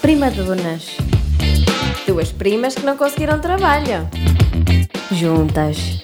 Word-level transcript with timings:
Prima 0.00 0.30
Dunas. 0.30 0.96
Duas 2.06 2.32
primas 2.32 2.74
que 2.74 2.86
não 2.86 2.96
conseguiram 2.96 3.40
trabalho. 3.40 4.08
Juntas. 5.12 6.00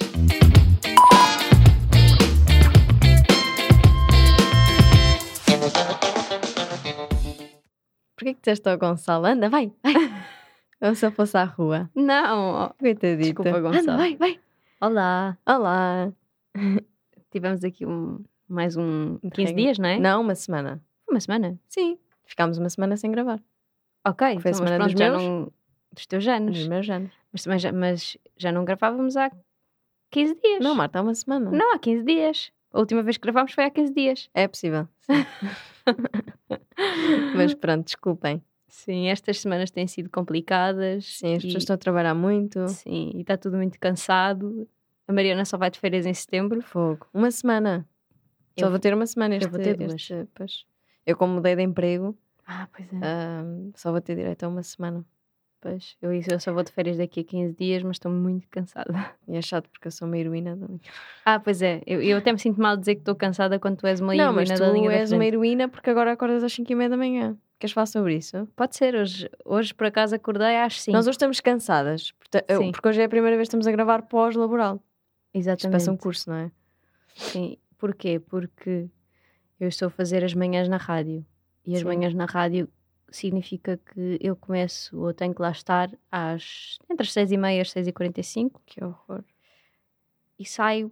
Porquê 8.15 8.33
que 8.35 8.41
disseste 8.41 8.69
ao 8.69 8.77
Gonçalo? 8.77 9.25
Anda, 9.25 9.49
vai, 9.49 9.71
vai. 9.81 9.93
Ou 10.83 10.93
se 10.95 11.05
eu 11.05 11.11
fosse 11.11 11.37
à 11.37 11.45
rua. 11.45 11.89
Não, 11.95 12.73
Coitadito. 12.79 13.23
desculpa, 13.23 13.59
Gonçalo. 13.59 13.79
Anda, 13.79 13.97
vai, 13.97 14.15
vai. 14.17 14.39
Olá. 14.87 15.37
Olá. 15.47 16.11
Tivemos 17.31 17.63
aqui 17.63 17.85
um, 17.85 18.21
mais 18.49 18.75
um 18.75 19.17
15 19.19 19.27
Interregno. 19.27 19.55
dias, 19.55 19.79
não 19.79 19.87
é? 19.87 19.97
Não, 19.97 20.19
uma 20.21 20.35
semana. 20.35 20.83
Uma 21.09 21.21
semana. 21.21 21.57
Sim. 21.69 21.97
Ficámos 22.25 22.57
uma 22.57 22.69
semana 22.69 22.97
sem 22.97 23.09
gravar. 23.09 23.41
Ok, 24.05 24.27
Foi 24.27 24.27
a 24.27 24.33
então, 24.33 24.41
mas 24.51 24.57
semana 24.57 24.75
pronto, 24.75 24.91
dos 24.91 24.99
meus? 24.99 25.23
não- 25.23 25.51
dos 25.93 26.05
teus 26.05 26.27
anos. 26.27 26.57
Nos 26.57 26.67
meus 26.67 26.89
anos. 26.89 27.13
Mas, 27.47 27.61
já, 27.61 27.71
mas 27.71 28.17
já 28.35 28.51
não 28.51 28.65
gravávamos 28.65 29.15
há 29.15 29.31
15 30.11 30.35
dias. 30.43 30.59
Não, 30.61 30.75
Marta, 30.75 30.99
há 30.99 31.01
uma 31.01 31.15
semana. 31.15 31.49
Não, 31.49 31.73
há 31.73 31.79
15 31.79 32.03
dias. 32.03 32.51
A 32.73 32.79
última 32.79 33.01
vez 33.03 33.15
que 33.15 33.23
gravámos 33.23 33.53
foi 33.53 33.63
há 33.63 33.71
15 33.71 33.93
dias. 33.93 34.29
É 34.33 34.49
possível. 34.49 34.85
Mas 37.37 37.53
pronto, 37.53 37.85
desculpem. 37.85 38.43
Sim, 38.75 39.07
estas 39.07 39.39
semanas 39.39 39.69
têm 39.69 39.85
sido 39.85 40.09
complicadas. 40.09 41.05
Sim, 41.19 41.35
as 41.35 41.43
e- 41.43 41.45
pessoas 41.45 41.61
estão 41.63 41.75
a 41.75 41.77
trabalhar 41.77 42.15
muito. 42.15 42.67
Sim, 42.69 43.11
e 43.13 43.21
está 43.21 43.37
tudo 43.37 43.55
muito 43.55 43.79
cansado. 43.79 44.67
A 45.07 45.13
Mariana 45.13 45.45
só 45.45 45.57
vai 45.59 45.69
de 45.69 45.79
férias 45.79 46.07
em 46.07 46.13
setembro. 46.13 46.59
Fogo. 46.63 47.05
Uma 47.13 47.29
semana. 47.29 47.87
Só 48.59 48.65
Eu- 48.65 48.71
vou 48.71 48.79
ter 48.79 48.91
uma 48.93 49.05
semana 49.05 49.35
este 49.35 49.45
eu 49.45 49.51
vou 49.51 49.59
ter 49.61 49.77
duas. 49.77 49.93
este- 49.93 50.27
pois. 50.33 50.65
Eu, 51.05 51.15
como 51.15 51.35
mudei 51.35 51.55
de 51.55 51.61
emprego, 51.61 52.17
Ah, 52.47 52.67
pois 52.75 52.91
é. 52.91 52.95
ahm, 52.97 53.71
só 53.75 53.91
vou 53.91 54.01
ter 54.01 54.15
direito 54.15 54.43
a 54.43 54.47
uma 54.47 54.63
semana. 54.63 55.05
Pois, 55.61 55.95
eu, 56.01 56.11
eu 56.11 56.39
só 56.39 56.51
vou 56.51 56.63
de 56.63 56.71
férias 56.71 56.97
daqui 56.97 57.19
a 57.21 57.23
15 57.23 57.55
dias, 57.55 57.83
mas 57.83 57.95
estou 57.97 58.11
muito 58.11 58.47
cansada. 58.49 58.91
E 59.27 59.35
é 59.37 59.41
chato 59.41 59.69
porque 59.69 59.87
eu 59.87 59.91
sou 59.91 60.07
uma 60.07 60.17
heroína 60.17 60.55
da 60.57 60.65
linha. 60.65 60.79
Ah, 61.23 61.39
pois 61.39 61.61
é. 61.61 61.81
Eu, 61.85 62.01
eu 62.01 62.17
até 62.17 62.31
me 62.33 62.39
sinto 62.39 62.59
mal 62.59 62.75
de 62.75 62.81
dizer 62.81 62.95
que 62.95 63.01
estou 63.01 63.15
cansada 63.15 63.57
quando 63.59 63.77
tu 63.77 63.87
és 63.87 64.01
uma 64.01 64.13
Não, 64.15 64.33
mas 64.33 64.49
heroína 64.49 64.65
da 64.67 64.73
linha 64.73 64.89
tu 64.89 64.93
da 64.93 64.99
és 64.99 65.11
uma 65.11 65.25
heroína 65.25 65.69
porque 65.69 65.89
agora 65.91 66.11
acordas 66.11 66.43
às 66.43 66.51
5 66.51 66.71
e 66.71 66.75
meia 66.75 66.89
da 66.89 66.97
manhã. 66.97 67.37
Queres 67.63 67.71
falar 67.73 67.85
sobre 67.85 68.17
isso? 68.17 68.45
Pode 68.57 68.75
ser, 68.75 68.93
hoje, 68.93 69.29
hoje 69.45 69.73
por 69.73 69.87
acaso 69.87 70.13
acordei 70.13 70.57
às 70.57 70.81
5. 70.81 70.91
Nós 70.97 71.07
hoje 71.07 71.15
estamos 71.15 71.39
cansadas. 71.39 72.11
eu- 72.49 72.57
Sim. 72.61 72.71
Porque 72.73 72.89
hoje 72.89 72.99
é 73.01 73.05
a 73.05 73.09
primeira 73.09 73.37
vez 73.37 73.45
que 73.47 73.51
estamos 73.51 73.65
a 73.67 73.71
gravar 73.71 74.01
pós-laboral. 74.01 74.83
Isto 75.33 75.37
Exatamente. 75.49 75.71
parece 75.71 75.89
um 75.89 75.95
curso, 75.95 76.29
não 76.29 76.35
é? 76.35 76.51
Sim. 77.15 77.55
Porquê? 77.77 78.19
Porque 78.19 78.89
eu 79.61 79.69
estou 79.69 79.87
a 79.87 79.89
fazer 79.89 80.25
as 80.25 80.33
manhãs 80.33 80.67
na 80.67 80.75
rádio. 80.75 81.25
E 81.65 81.71
as 81.73 81.79
Sim. 81.79 81.85
manhãs 81.85 82.13
na 82.13 82.25
rádio 82.25 82.67
significa 83.09 83.77
que 83.77 84.17
eu 84.19 84.35
começo 84.35 84.99
ou 84.99 85.13
tenho 85.13 85.33
que 85.33 85.41
lá 85.41 85.51
estar 85.51 85.89
às, 86.11 86.77
entre 86.89 87.03
as 87.05 87.13
6 87.13 87.31
e 87.31 87.37
meia 87.37 87.59
e 87.59 87.61
as 87.61 87.71
6 87.71 87.87
e 87.87 87.93
45 87.93 88.61
Que 88.65 88.83
horror. 88.83 89.23
e 90.37 90.43
saio, 90.45 90.91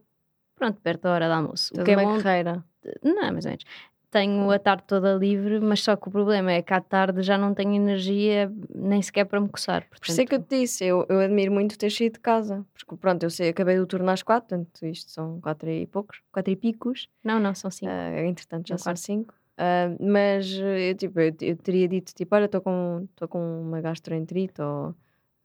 pronto, 0.55 0.79
perto 0.79 1.01
da 1.01 1.11
hora 1.11 1.27
do 1.27 1.33
almoço. 1.33 1.71
Toda 1.73 1.81
o 1.81 1.85
que 1.85 1.91
é 1.91 1.97
uma 1.97 2.13
bom, 2.15 2.21
carreira. 2.23 2.63
não, 3.03 3.33
mais 3.33 3.43
ou 3.45 3.49
menos. 3.51 3.65
Tenho 4.11 4.51
a 4.51 4.59
tarde 4.59 4.83
toda 4.85 5.13
livre, 5.15 5.61
mas 5.61 5.81
só 5.81 5.95
que 5.95 6.09
o 6.09 6.11
problema 6.11 6.51
é 6.51 6.61
que 6.61 6.73
à 6.73 6.81
tarde 6.81 7.23
já 7.23 7.37
não 7.37 7.53
tenho 7.53 7.73
energia 7.73 8.51
nem 8.75 9.01
sequer 9.01 9.23
para 9.25 9.39
me 9.39 9.47
coçar. 9.47 9.87
Por 9.89 10.05
isso 10.09 10.19
é 10.19 10.25
que 10.25 10.35
eu 10.35 10.39
portanto- 10.39 10.49
te 10.49 10.59
disse, 10.59 10.83
eu, 10.85 11.05
eu 11.07 11.19
admiro 11.21 11.51
muito 11.53 11.77
ter 11.77 11.89
saído 11.89 12.15
de 12.15 12.19
casa. 12.19 12.65
Porque 12.73 12.95
pronto, 12.97 13.23
eu 13.23 13.29
sei, 13.29 13.49
acabei 13.49 13.79
o 13.79 13.87
turno 13.87 14.09
às 14.11 14.21
quatro, 14.21 14.49
portanto 14.49 14.85
isto 14.85 15.09
são 15.11 15.39
quatro 15.39 15.69
e 15.69 15.87
poucos, 15.87 16.21
quatro 16.29 16.51
e 16.51 16.57
picos. 16.57 17.07
Não, 17.23 17.39
não, 17.39 17.55
são 17.55 17.71
cinco. 17.71 17.89
Ah, 17.89 18.21
entretanto 18.25 18.67
já 18.67 18.77
São 18.77 18.93
são 18.93 18.95
cinco. 18.97 19.33
Ah, 19.57 19.95
mas 19.99 20.51
eu, 20.51 20.93
tipo, 20.95 21.17
eu, 21.19 21.33
eu 21.39 21.55
teria 21.55 21.87
dito, 21.87 22.13
tipo, 22.13 22.35
olha, 22.35 22.45
estou 22.45 22.59
com, 22.59 23.07
com 23.29 23.61
uma 23.61 23.79
gastroenterite 23.79 24.61
ou 24.61 24.93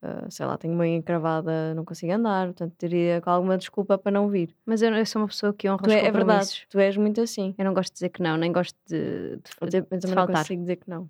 ah, 0.07 0.27
sei 0.31 0.47
lá, 0.47 0.57
tenho 0.57 0.73
uma 0.73 0.87
encravada, 0.87 1.75
não 1.75 1.85
consigo 1.85 2.13
andar, 2.13 2.47
portanto 2.47 2.75
teria 2.79 3.21
com 3.21 3.29
alguma 3.31 3.59
desculpa 3.59 3.99
para 3.99 4.13
não 4.13 4.29
vir. 4.29 4.55
Mas 4.65 4.81
eu, 4.83 4.95
eu 4.95 5.05
sou 5.05 5.23
uma 5.23 5.29
pessoa 5.29 5.53
que 5.53 5.69
honra 5.69 5.83
Tu 5.83 5.89
os 5.89 5.95
é, 5.95 6.07
é 6.07 6.11
verdade, 6.13 6.67
tu 6.71 6.79
és 6.79 6.97
muito 6.97 7.21
assim. 7.21 7.55
Eu 7.59 7.65
não 7.65 7.75
gosto 7.75 7.91
de 7.91 7.95
dizer 7.95 8.09
que 8.11 8.23
não, 8.23 8.37
nem 8.37 8.53
gosto 8.53 8.77
de, 8.87 9.37
de, 9.37 9.51
Eu, 9.61 9.69
de 9.69 9.77
eu 9.77 9.87
não 10.09 10.15
faltar. 10.15 10.37
consigo 10.37 10.61
dizer 10.63 10.77
que 10.77 10.89
não. 10.89 11.09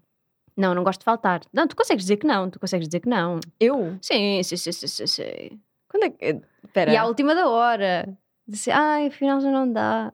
Não, 0.57 0.75
não 0.75 0.83
gosto 0.83 1.01
de 1.01 1.05
faltar. 1.05 1.43
Não, 1.53 1.69
tu 1.69 1.77
consegues 1.77 2.05
dizer 2.05 2.17
que 2.17 2.27
não, 2.27 2.49
tu 2.49 2.59
consegues 2.59 2.89
dizer 2.89 3.01
que 3.01 3.09
não. 3.09 3.39
Eu? 3.61 3.99
Sim, 4.01 4.43
sim, 4.43 4.57
sim, 4.57 4.73
sim, 4.73 4.87
sim. 4.87 5.07
sim. 5.07 5.61
Quando 5.89 6.05
é 6.05 6.11
que. 6.11 6.41
Espera. 6.65 6.91
E 6.93 6.97
à 6.97 7.05
última 7.05 7.35
da 7.35 7.49
hora. 7.49 8.09
Disse, 8.49 8.71
ai, 8.71 9.09
afinal 9.09 9.41
já 9.41 9.51
não 9.51 9.71
dá. 9.71 10.13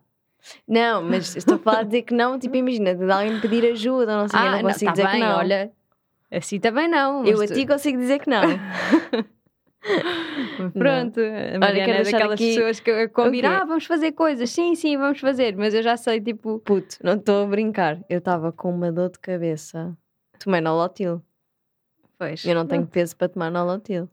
Não, 0.66 1.02
mas 1.02 1.36
estou 1.36 1.54
a 1.54 1.58
falar 1.58 1.82
de 1.84 1.90
dizer 1.90 2.02
que 2.02 2.14
não, 2.14 2.38
tipo, 2.38 2.56
imagina, 2.56 2.94
de 2.94 3.10
alguém 3.10 3.40
pedir 3.40 3.64
ajuda, 3.70 4.16
não 4.16 4.28
sei, 4.28 4.40
eu 4.40 4.50
não 4.52 4.62
consigo 4.62 4.86
tá 4.86 4.92
dizer 4.92 5.06
bem, 5.06 5.20
que 5.20 5.26
não. 5.26 5.36
olha. 5.36 5.72
Assim 6.32 6.58
também 6.58 6.88
não. 6.88 7.24
eu 7.26 7.40
a 7.40 7.46
tu- 7.46 7.52
ti 7.54 7.66
consigo 7.66 7.98
dizer 7.98 8.18
que 8.20 8.30
não. 8.30 8.40
Pronto, 10.72 11.20
a 11.20 11.58
Mariana 11.58 11.86
quero 11.86 12.08
é 12.08 12.12
daquelas 12.12 12.32
aqui- 12.34 12.54
pessoas 12.54 12.80
que 12.80 13.08
combinam, 13.08 13.50
ah, 13.52 13.64
vamos 13.64 13.84
fazer 13.84 14.12
coisas, 14.12 14.48
sim, 14.50 14.74
sim, 14.76 14.96
vamos 14.96 15.18
fazer, 15.18 15.56
mas 15.56 15.74
eu 15.74 15.82
já 15.82 15.96
sei, 15.96 16.20
tipo, 16.20 16.60
Puto, 16.60 16.96
não 17.02 17.14
estou 17.14 17.44
a 17.44 17.46
brincar. 17.46 17.98
Eu 18.08 18.18
estava 18.18 18.52
com 18.52 18.70
uma 18.72 18.92
dor 18.92 19.10
de 19.10 19.18
cabeça. 19.18 19.96
Tomei 20.38 20.60
nolotil. 20.60 21.20
pois, 22.18 22.44
Eu 22.44 22.54
não 22.54 22.66
tenho 22.66 22.86
peso 22.86 23.16
para 23.16 23.28
tomar 23.28 23.50
nolotil. 23.50 24.08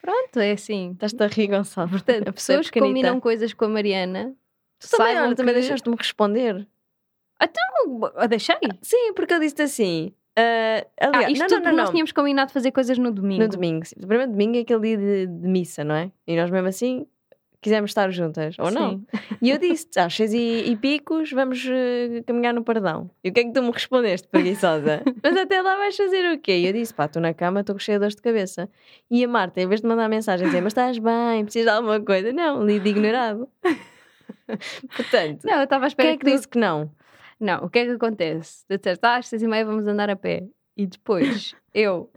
pronto, 0.00 0.38
é 0.38 0.52
assim. 0.52 0.92
Estás-te 0.92 1.22
a 1.22 1.26
rir, 1.26 1.46
Gonçalo. 1.48 1.88
Portanto, 1.90 2.28
é 2.28 2.32
pessoas 2.32 2.68
que 2.70 2.78
combinam 2.78 3.18
coisas 3.18 3.52
com 3.54 3.64
a 3.64 3.68
Mariana, 3.68 4.34
Tu 4.78 4.90
também, 4.90 5.18
olha, 5.18 5.34
também 5.34 5.54
que- 5.54 5.60
deixaste-me 5.60 5.96
responder. 5.96 6.66
Não, 7.86 8.10
eu 8.16 8.28
deixei. 8.28 8.56
Sim, 8.82 9.12
porque 9.14 9.32
eu 9.34 9.40
disse 9.40 9.60
assim. 9.62 10.12
Ah, 10.36 10.84
Ah, 11.00 11.06
aliás, 11.14 11.32
isto 11.32 11.40
não, 11.42 11.48
tudo 11.48 11.64
não, 11.64 11.70
não, 11.70 11.76
nós 11.76 11.84
não. 11.86 11.92
tínhamos 11.92 12.12
combinado 12.12 12.52
fazer 12.52 12.70
coisas 12.72 12.98
no 12.98 13.10
domingo. 13.12 13.42
No 13.42 13.48
domingo. 13.48 13.84
sim. 13.84 13.96
O 14.02 14.06
primeiro 14.06 14.32
domingo 14.32 14.56
é 14.56 14.60
aquele 14.60 14.80
dia 14.80 14.96
de, 14.96 15.26
de 15.26 15.48
missa, 15.48 15.84
não 15.84 15.94
é? 15.94 16.10
E 16.26 16.36
nós 16.36 16.50
mesmo 16.50 16.68
assim 16.68 17.06
quisemos 17.60 17.92
estar 17.92 18.10
juntas, 18.10 18.56
ou 18.58 18.70
não? 18.70 18.90
Sim. 18.90 19.06
E 19.40 19.50
eu 19.50 19.58
disse, 19.58 19.88
às 19.98 20.14
seis 20.14 20.32
e, 20.34 20.64
e 20.70 20.76
picos, 20.76 21.30
vamos 21.32 21.66
eh, 21.66 22.22
caminhar 22.26 22.52
no 22.54 22.62
perdão. 22.64 23.10
E 23.22 23.28
o 23.28 23.32
que 23.32 23.40
é 23.40 23.44
que 23.44 23.52
tu 23.52 23.62
me 23.62 23.70
respondeste, 23.70 24.26
preguiçosa? 24.28 25.02
Mas 25.22 25.36
até 25.36 25.60
lá 25.62 25.76
vais 25.76 25.94
fazer 25.96 26.30
o 26.32 26.38
quê? 26.38 26.58
E 26.58 26.66
eu 26.66 26.72
disse, 26.74 26.92
pá, 26.94 27.04
estou 27.06 27.20
na 27.22 27.32
cama, 27.34 27.60
estou 27.60 27.78
cheia 27.78 27.96
de 27.98 28.00
dores 28.00 28.14
de 28.14 28.22
cabeça. 28.22 28.68
E 29.10 29.22
a 29.24 29.28
Marta, 29.28 29.60
em 29.62 29.66
vez 29.66 29.80
de 29.82 29.86
mandar 29.86 30.08
mensagem 30.08 30.46
dizer, 30.46 30.60
mas 30.62 30.72
estás 30.72 30.98
bem, 30.98 31.44
precisas 31.44 31.70
de 31.70 31.76
alguma 31.76 32.00
coisa? 32.00 32.32
Não, 32.32 32.64
lido 32.64 32.86
ignorado. 32.86 33.48
Portanto, 34.96 35.44
Não, 35.44 35.54
eu 35.58 35.64
estava 35.64 35.86
à 35.86 35.90
quem 35.90 36.10
é 36.10 36.16
que 36.16 36.24
disse 36.24 36.46
que 36.48 36.58
não? 36.58 36.90
Não, 37.44 37.64
o 37.64 37.68
que 37.70 37.78
é 37.80 37.84
que 37.84 37.90
acontece? 37.92 38.64
Tu 38.66 38.78
disseste, 38.78 39.04
ah, 39.06 39.16
às 39.16 39.28
seis 39.28 39.42
e 39.42 39.46
meia 39.46 39.64
vamos 39.64 39.86
andar 39.86 40.08
a 40.08 40.16
pé. 40.16 40.44
E 40.76 40.86
depois, 40.86 41.54
eu 41.74 42.10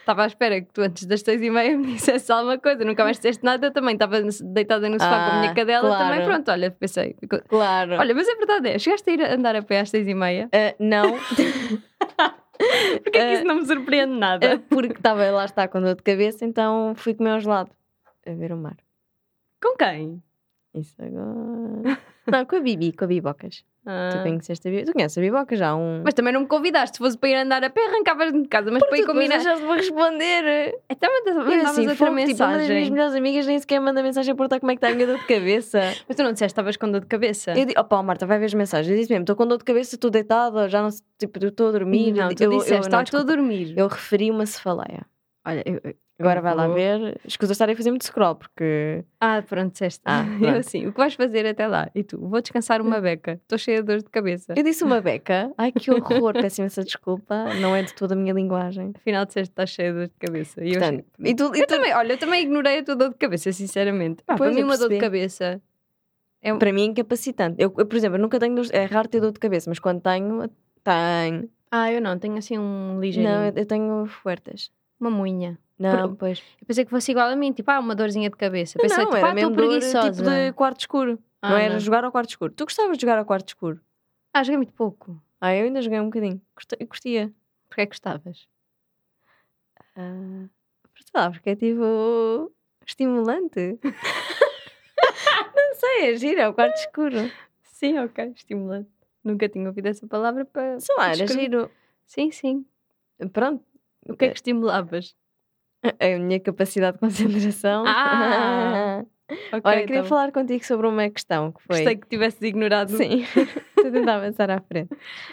estava 0.00 0.24
à 0.24 0.26
espera 0.26 0.60
que 0.60 0.72
tu 0.72 0.82
antes 0.82 1.04
das 1.06 1.20
seis 1.20 1.40
e 1.40 1.50
meia 1.50 1.76
me 1.78 1.94
dissesse 1.94 2.30
alguma 2.32 2.58
coisa. 2.58 2.84
Nunca 2.84 3.04
mais 3.04 3.16
disseste 3.16 3.44
nada. 3.44 3.68
Eu 3.68 3.70
também 3.72 3.94
estava 3.94 4.20
deitada 4.22 4.88
no 4.88 4.94
sofá 5.00 5.30
com 5.30 5.36
a 5.36 5.38
minha 5.40 5.52
Ah, 5.52 5.54
cadela. 5.54 5.88
claro. 5.88 6.04
Também, 6.10 6.26
pronto, 6.26 6.50
olha, 6.50 6.70
pensei. 6.70 7.16
Claro. 7.48 7.92
Olha, 7.98 8.14
mas 8.14 8.28
a 8.28 8.34
verdade 8.34 8.68
é, 8.70 8.78
chegaste 8.78 9.08
a 9.08 9.12
ir 9.12 9.22
a 9.22 9.34
andar 9.34 9.54
a 9.56 9.62
pé 9.62 9.80
às 9.80 9.90
seis 9.90 10.06
e 10.08 10.14
meia? 10.14 10.48
Ah, 10.52 10.74
não, 10.80 11.16
Porquê 13.04 13.08
é 13.08 13.10
que 13.10 13.18
Ah, 13.18 13.32
isso 13.34 13.44
não 13.44 13.56
me 13.56 13.66
surpreende 13.66 14.14
ah, 14.14 14.16
nada? 14.16 14.58
porque 14.68 14.94
estava 14.94 15.30
lá 15.30 15.44
está 15.44 15.68
com 15.68 15.80
dor 15.80 15.94
de 15.94 16.02
cabeça, 16.02 16.44
então 16.44 16.94
fui 16.96 17.14
comer 17.14 17.30
ao 17.32 17.40
gelado. 17.40 17.70
A 18.26 18.32
ver 18.32 18.52
o 18.52 18.56
mar. 18.56 18.76
Com 19.62 19.76
quem? 19.76 20.22
Isso 20.74 20.94
agora. 21.00 21.98
Não, 22.30 22.44
com 22.44 22.56
a 22.56 22.60
Bibi, 22.60 22.92
com 22.92 23.04
a 23.04 23.08
Bibocas. 23.08 23.64
Ah. 23.88 24.10
Tu 24.12 24.22
conheceste 24.22 24.66
a 24.66 24.70
Bibi? 24.70 24.84
Tu 24.84 24.92
conheces 24.92 25.16
a 25.16 25.20
Bibocas 25.20 25.58
já 25.58 25.68
há 25.68 25.76
um. 25.76 26.02
Mas 26.04 26.12
também 26.14 26.32
não 26.32 26.40
me 26.40 26.46
convidaste. 26.48 26.96
Se 26.96 27.02
fosse 27.02 27.16
para 27.16 27.28
ir 27.28 27.34
andar 27.36 27.62
a 27.62 27.70
pé, 27.70 27.86
arrancavas 27.86 28.32
de 28.32 28.48
casa. 28.48 28.70
Mas 28.72 28.82
para 28.84 28.98
ir 28.98 29.06
combinar. 29.06 29.36
deixaste-me 29.36 29.72
responder. 29.76 30.74
Até 30.88 31.08
mandas- 31.08 31.36
Eu 31.36 31.44
mandavas 31.44 31.70
assim, 31.70 31.80
outra 31.82 31.94
fogo, 31.94 31.94
tipo, 31.94 32.04
uma 32.06 32.10
das 32.10 32.10
minhas 32.10 32.28
mensagem. 32.38 32.90
melhores 32.90 33.14
amigas 33.14 33.46
nem 33.46 33.58
sequer 33.60 33.80
manda 33.80 34.02
mensagem 34.02 34.32
a 34.32 34.34
perguntar 34.34 34.58
como 34.60 34.72
é 34.72 34.74
que 34.74 34.78
está 34.78 34.88
a 34.88 34.94
minha 34.94 35.06
dor 35.06 35.18
de 35.18 35.26
cabeça. 35.26 35.80
Mas 36.08 36.16
tu 36.16 36.22
não 36.24 36.32
disseste 36.32 36.52
que 36.54 36.60
estavas 36.60 36.76
com 36.76 36.90
dor 36.90 37.00
de 37.00 37.06
cabeça? 37.06 37.52
Eu 37.56 37.64
disse, 37.64 37.78
opa, 37.78 38.02
Marta, 38.02 38.26
vai 38.26 38.38
ver 38.40 38.46
as 38.46 38.54
mensagens. 38.54 38.90
Eu 38.90 38.98
disse 38.98 39.10
mesmo, 39.12 39.22
estou 39.22 39.36
com 39.36 39.46
dor 39.46 39.58
de 39.58 39.64
cabeça, 39.64 39.94
estou 39.94 40.10
deitada, 40.10 40.68
já 40.68 40.82
não 40.82 40.90
sei, 40.90 41.04
tipo, 41.18 41.44
estou 41.46 41.68
a 41.68 41.72
dormir. 41.72 42.12
Não, 42.12 42.28
tu 42.34 42.42
eu, 42.42 42.50
disseste, 42.50 42.88
estou 42.92 43.20
a 43.20 43.22
dormir. 43.22 43.74
eu 43.76 43.86
referi 43.86 44.30
uma 44.32 44.46
cefaleia. 44.46 45.06
Olha, 45.46 45.62
eu- 45.64 45.94
Agora 46.18 46.38
eu 46.38 46.42
vai 46.42 46.54
lá 46.54 46.66
ver. 46.68 47.20
Escusa 47.26 47.52
estar 47.52 47.68
a 47.68 47.76
fazer 47.76 47.90
muito 47.90 48.04
scroll, 48.06 48.34
porque. 48.36 49.04
Ah, 49.20 49.42
pronto, 49.46 49.72
disseste. 49.72 50.00
Ah, 50.06 50.24
eu 50.40 50.56
assim, 50.60 50.86
o 50.86 50.92
que 50.92 50.98
vais 50.98 51.12
fazer 51.14 51.46
até 51.46 51.66
lá? 51.66 51.90
E 51.94 52.02
tu, 52.02 52.18
vou 52.18 52.40
descansar 52.40 52.80
uma 52.80 53.00
beca. 53.00 53.32
Estou 53.42 53.58
cheia 53.58 53.78
de 53.82 53.86
dor 53.86 53.98
de 53.98 54.08
cabeça. 54.10 54.54
Eu 54.56 54.62
disse 54.62 54.82
uma 54.82 55.00
beca. 55.00 55.52
Ai, 55.58 55.72
que 55.72 55.90
horror, 55.90 56.32
peço 56.32 56.60
imensa 56.62 56.82
desculpa. 56.82 57.52
Não 57.60 57.76
é 57.76 57.82
de 57.82 57.92
toda 57.92 58.14
a 58.14 58.16
minha 58.16 58.32
linguagem. 58.32 58.92
Afinal 58.96 59.26
disseste 59.26 59.50
que 59.50 59.52
estás 59.52 59.70
cheia 59.70 59.92
de 59.92 59.98
dor 59.98 60.08
de 60.08 60.14
cabeça. 60.18 60.64
E 60.64 60.72
eu, 60.72 60.80
Portanto, 60.80 61.04
achei- 61.18 61.30
e 61.32 61.34
tu, 61.34 61.44
e 61.54 61.60
eu 61.60 61.66
tu- 61.66 61.74
também, 61.74 61.92
olha, 61.94 62.12
eu 62.14 62.18
também 62.18 62.42
ignorei 62.42 62.78
a 62.78 62.82
tua 62.82 62.96
dor 62.96 63.10
de 63.10 63.16
cabeça, 63.16 63.52
sinceramente. 63.52 64.22
Mim 64.40 64.58
eu 64.60 64.64
uma 64.66 64.78
dor 64.78 64.88
de 64.88 64.98
cabeça 64.98 65.60
é 66.40 66.54
um... 66.54 66.58
para 66.58 66.72
mim 66.72 66.82
é 66.82 66.84
incapacitante. 66.86 67.56
Eu, 67.62 67.74
eu, 67.76 67.84
por 67.86 67.94
exemplo, 67.96 68.16
eu 68.16 68.22
nunca 68.22 68.38
tenho. 68.40 68.54
dor- 68.54 68.70
É 68.72 68.84
raro 68.86 69.06
ter 69.08 69.20
dor 69.20 69.32
de 69.32 69.38
cabeça, 69.38 69.68
mas 69.68 69.78
quando 69.78 70.00
tenho, 70.00 70.48
tenho. 70.82 71.50
Ah, 71.70 71.92
eu 71.92 72.00
não, 72.00 72.18
tenho 72.18 72.36
assim 72.38 72.56
um 72.56 72.98
ligeirinho. 73.00 73.34
Não, 73.34 73.44
eu, 73.44 73.52
eu 73.54 73.66
tenho 73.66 74.06
fuertes. 74.06 74.70
Uma 74.98 75.10
moinha. 75.10 75.58
Não, 75.78 76.14
pois. 76.14 76.42
Eu 76.60 76.66
pensei 76.66 76.84
que 76.84 76.90
fosse 76.90 77.10
igual 77.10 77.28
a 77.28 77.36
mim, 77.36 77.52
tipo, 77.52 77.70
ah, 77.70 77.78
uma 77.78 77.94
dorzinha 77.94 78.30
de 78.30 78.36
cabeça. 78.36 78.78
Pensei, 78.78 78.98
não, 78.98 79.04
tipo, 79.06 79.16
era 79.16 79.30
ah, 79.30 79.34
mesmo 79.34 79.56
dor, 79.56 79.80
tipo 79.80 80.22
de 80.22 80.52
quarto 80.52 80.80
escuro. 80.80 81.18
Ah, 81.42 81.50
não 81.50 81.56
era 81.58 81.74
não. 81.74 81.80
jogar 81.80 82.04
ao 82.04 82.10
quarto 82.10 82.30
escuro. 82.30 82.52
Tu 82.52 82.64
gostavas 82.64 82.96
de 82.96 83.02
jogar 83.02 83.18
ao 83.18 83.24
quarto 83.24 83.48
escuro? 83.48 83.80
Ah, 84.32 84.42
joguei 84.42 84.56
muito 84.56 84.72
pouco. 84.72 85.20
Ah, 85.40 85.54
eu 85.54 85.64
ainda 85.64 85.82
joguei 85.82 86.00
um 86.00 86.06
bocadinho. 86.06 86.40
Curtia. 86.88 87.32
Porquê 87.68 87.82
é 87.82 87.86
que 87.86 87.90
gostavas? 87.90 88.48
Ah, 89.96 90.46
sei 90.94 91.10
lá, 91.14 91.30
porque 91.30 91.50
é 91.50 91.56
tipo 91.56 92.52
estimulante. 92.86 93.78
não 95.54 95.74
sei, 95.74 96.12
é 96.12 96.16
giro, 96.16 96.40
é 96.40 96.48
o 96.48 96.54
quarto 96.54 96.76
escuro. 96.76 97.30
Sim, 97.62 97.98
ok, 97.98 98.32
estimulante. 98.34 98.90
Nunca 99.22 99.48
tinha 99.48 99.66
ouvido 99.68 99.86
essa 99.86 100.06
palavra 100.06 100.44
para. 100.44 100.80
Sei 100.80 100.94
lá, 100.96 101.08
era 101.08 101.26
giro. 101.26 101.70
Sim, 102.06 102.30
sim. 102.30 102.64
Pronto, 103.32 103.64
O 104.08 104.16
que 104.16 104.26
é 104.26 104.28
que 104.28 104.36
estimulavas? 104.36 105.16
a 106.00 106.18
minha 106.18 106.40
capacidade 106.40 106.94
de 106.96 107.00
concentração. 107.00 107.84
Ah, 107.86 109.04
Ok, 109.52 109.60
Olha, 109.64 109.80
queria 109.80 109.96
então. 109.98 110.04
falar 110.08 110.30
contigo 110.30 110.64
sobre 110.64 110.86
uma 110.86 111.10
questão 111.10 111.50
que 111.50 111.60
foi. 111.64 111.76
Gostei 111.78 111.96
que 111.96 112.06
tivesses 112.06 112.40
ignorado. 112.42 112.96
Sim, 112.96 113.24
estou 113.76 113.88
a 113.88 113.90
tentar 113.90 114.14
avançar 114.16 114.48
à 114.52 114.60
frente. 114.60 114.90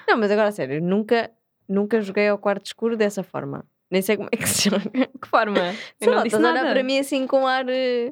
Não, 0.08 0.18
mas 0.18 0.32
agora, 0.32 0.52
sério, 0.52 0.82
nunca, 0.82 1.30
nunca 1.70 2.02
joguei 2.02 2.28
ao 2.28 2.40
quarto 2.40 2.66
escuro 2.66 2.98
dessa 2.98 3.22
forma. 3.22 3.64
Nem 3.92 4.02
sei 4.02 4.18
como 4.18 4.30
é 4.32 4.36
que 4.38 4.50
se 4.50 4.68
joga. 4.72 4.90
Que 5.22 5.28
forma? 5.28 5.60
Sei 6.00 6.08
Eu 6.08 6.08
não 6.08 6.18
lá, 6.18 6.24
disse 6.24 6.40
nada. 6.40 6.72
para 6.72 6.82
mim 6.82 6.98
assim 6.98 7.28
com 7.28 7.46
ar 7.46 7.70
eh, 7.70 8.12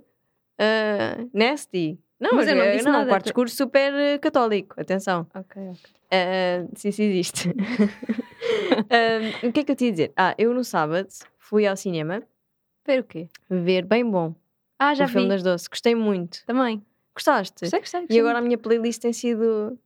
eh, 0.60 1.26
nasty. 1.34 1.98
Não, 2.20 2.34
Mas 2.36 2.48
eu 2.48 2.56
não 2.56 2.62
é- 2.64 2.72
disse 2.74 2.86
não, 2.86 2.92
nada. 2.92 3.10
quarto 3.10 3.26
escuro 3.26 3.50
super 3.50 3.92
eh, 3.96 4.20
católico. 4.20 4.80
Atenção. 4.80 5.26
Ok, 5.34 5.60
ok. 5.70 5.80
Eh, 6.12 6.66
se 6.76 6.90
isso 6.90 7.02
existe. 7.02 7.50
Eh, 8.90 9.48
o 9.48 9.52
que 9.52 9.62
é 9.62 9.64
que 9.64 9.72
eu 9.72 9.76
te 9.76 9.86
ia 9.86 9.92
dizer? 9.92 10.14
Ah, 10.16 10.36
eu 10.38 10.54
no 10.54 10.64
sábado 10.64 11.08
fui 11.40 11.66
ao 11.66 11.76
cinema 11.76 12.22
Ver 12.86 13.00
o 13.00 13.04
quê? 13.04 13.30
ver 13.50 13.86
bem 13.86 14.10
bom 14.10 14.34
Ah, 14.80 14.94
já 14.96 15.06
o 15.06 15.08
filme 15.08 15.28
vi. 15.28 15.34
das 15.34 15.44
doce. 15.44 15.70
Gostei 15.70 15.94
muito. 15.96 16.44
Também. 16.46 16.84
Gostaste? 17.16 17.62
Gostei, 17.62 17.80
gostei. 17.80 18.00
E 18.02 18.04
gostei 18.04 18.20
agora 18.20 18.40
a 18.40 18.42
minha 18.42 18.58
playlist 18.58 19.02
tem 19.02 19.14
sido 19.14 19.78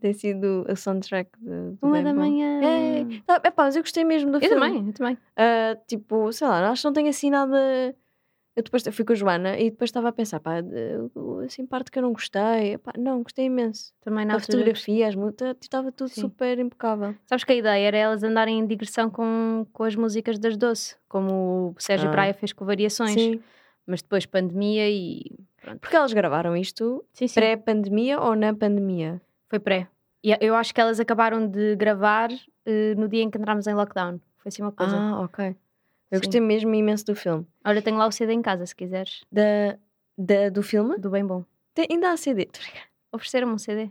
tem 0.00 0.12
sido 0.12 0.64
a 0.68 0.76
soundtrack 0.76 1.30
de, 1.40 1.48
do 1.72 1.78
Uma 1.82 2.02
da 2.02 2.12
Bom. 2.12 2.20
manhã. 2.20 2.60
É, 2.62 3.04
tá, 3.26 3.40
epá, 3.44 3.64
mas 3.64 3.74
eu 3.74 3.82
gostei 3.82 4.04
mesmo 4.04 4.30
do 4.30 4.36
Eu 4.38 4.48
filme. 4.48 4.54
também, 4.66 4.86
eu 4.86 4.92
também. 4.92 5.18
Ah, 5.36 5.76
tipo, 5.88 6.32
sei 6.32 6.46
lá, 6.46 6.70
acho 6.70 6.82
que 6.82 6.86
não 6.86 6.92
tenho 6.92 7.08
assim 7.08 7.30
nada. 7.30 7.96
Eu 8.58 8.62
depois 8.64 8.84
eu 8.84 8.92
fui 8.92 9.04
com 9.04 9.12
a 9.12 9.14
Joana 9.14 9.56
e 9.56 9.70
depois 9.70 9.86
estava 9.86 10.08
a 10.08 10.12
pensar, 10.12 10.40
pá, 10.40 10.54
assim, 11.44 11.64
parte 11.64 11.92
que 11.92 11.98
eu 12.00 12.02
não 12.02 12.12
gostei. 12.12 12.72
Epá, 12.72 12.92
não, 12.98 13.22
gostei 13.22 13.44
imenso. 13.44 13.94
Também 14.00 14.26
na 14.26 14.32
a 14.32 14.36
altura. 14.36 14.58
fotografia, 14.58 15.06
as 15.06 15.14
músicas, 15.14 15.56
estava 15.60 15.92
tudo 15.92 16.10
Sim. 16.10 16.22
super 16.22 16.58
impecável. 16.58 17.14
Sabes 17.26 17.44
que 17.44 17.52
a 17.52 17.54
ideia 17.54 17.86
era 17.86 17.96
elas 17.96 18.24
andarem 18.24 18.58
em 18.58 18.66
digressão 18.66 19.08
com, 19.10 19.64
com 19.72 19.84
as 19.84 19.94
músicas 19.94 20.40
das 20.40 20.56
Doce, 20.56 20.96
como 21.08 21.72
o 21.78 21.80
Sérgio 21.80 22.08
Ah. 22.08 22.10
Praia 22.10 22.34
fez 22.34 22.52
com 22.52 22.64
variações. 22.64 23.12
Sim. 23.12 23.40
Mas 23.86 24.02
depois 24.02 24.26
pandemia 24.26 24.90
e. 24.90 25.38
Pronto. 25.62 25.78
Porque 25.78 25.94
elas 25.94 26.12
gravaram 26.12 26.56
isto 26.56 27.04
pré-pandemia 27.32 28.18
ou 28.20 28.34
na 28.34 28.52
pandemia? 28.52 29.22
Foi 29.48 29.60
pré. 29.60 29.86
E 30.24 30.36
eu 30.40 30.56
acho 30.56 30.74
que 30.74 30.80
elas 30.80 30.98
acabaram 30.98 31.46
de 31.48 31.76
gravar 31.76 32.28
eh, 32.66 32.96
no 32.96 33.06
dia 33.06 33.22
em 33.22 33.30
que 33.30 33.38
entrámos 33.38 33.68
em 33.68 33.74
lockdown. 33.74 34.18
Foi 34.38 34.48
assim 34.48 34.62
uma 34.62 34.72
coisa. 34.72 34.96
Ah, 34.96 35.20
ok. 35.20 35.54
Eu 36.10 36.18
Sim. 36.18 36.24
gostei 36.24 36.40
mesmo 36.40 36.74
imenso 36.74 37.04
do 37.06 37.14
filme. 37.14 37.46
Olha, 37.64 37.82
tenho 37.82 37.96
lá 37.98 38.06
o 38.06 38.12
CD 38.12 38.32
em 38.32 38.42
casa, 38.42 38.64
se 38.66 38.74
quiseres. 38.74 39.24
Da, 39.30 39.78
da, 40.16 40.48
do 40.48 40.62
filme? 40.62 40.96
Do 40.98 41.10
bem 41.10 41.24
bom. 41.26 41.44
Tem- 41.74 41.86
ainda 41.90 42.10
há 42.10 42.16
CD. 42.16 42.48
Ofereceram-me 43.12 43.52
um 43.54 43.58
CD. 43.58 43.90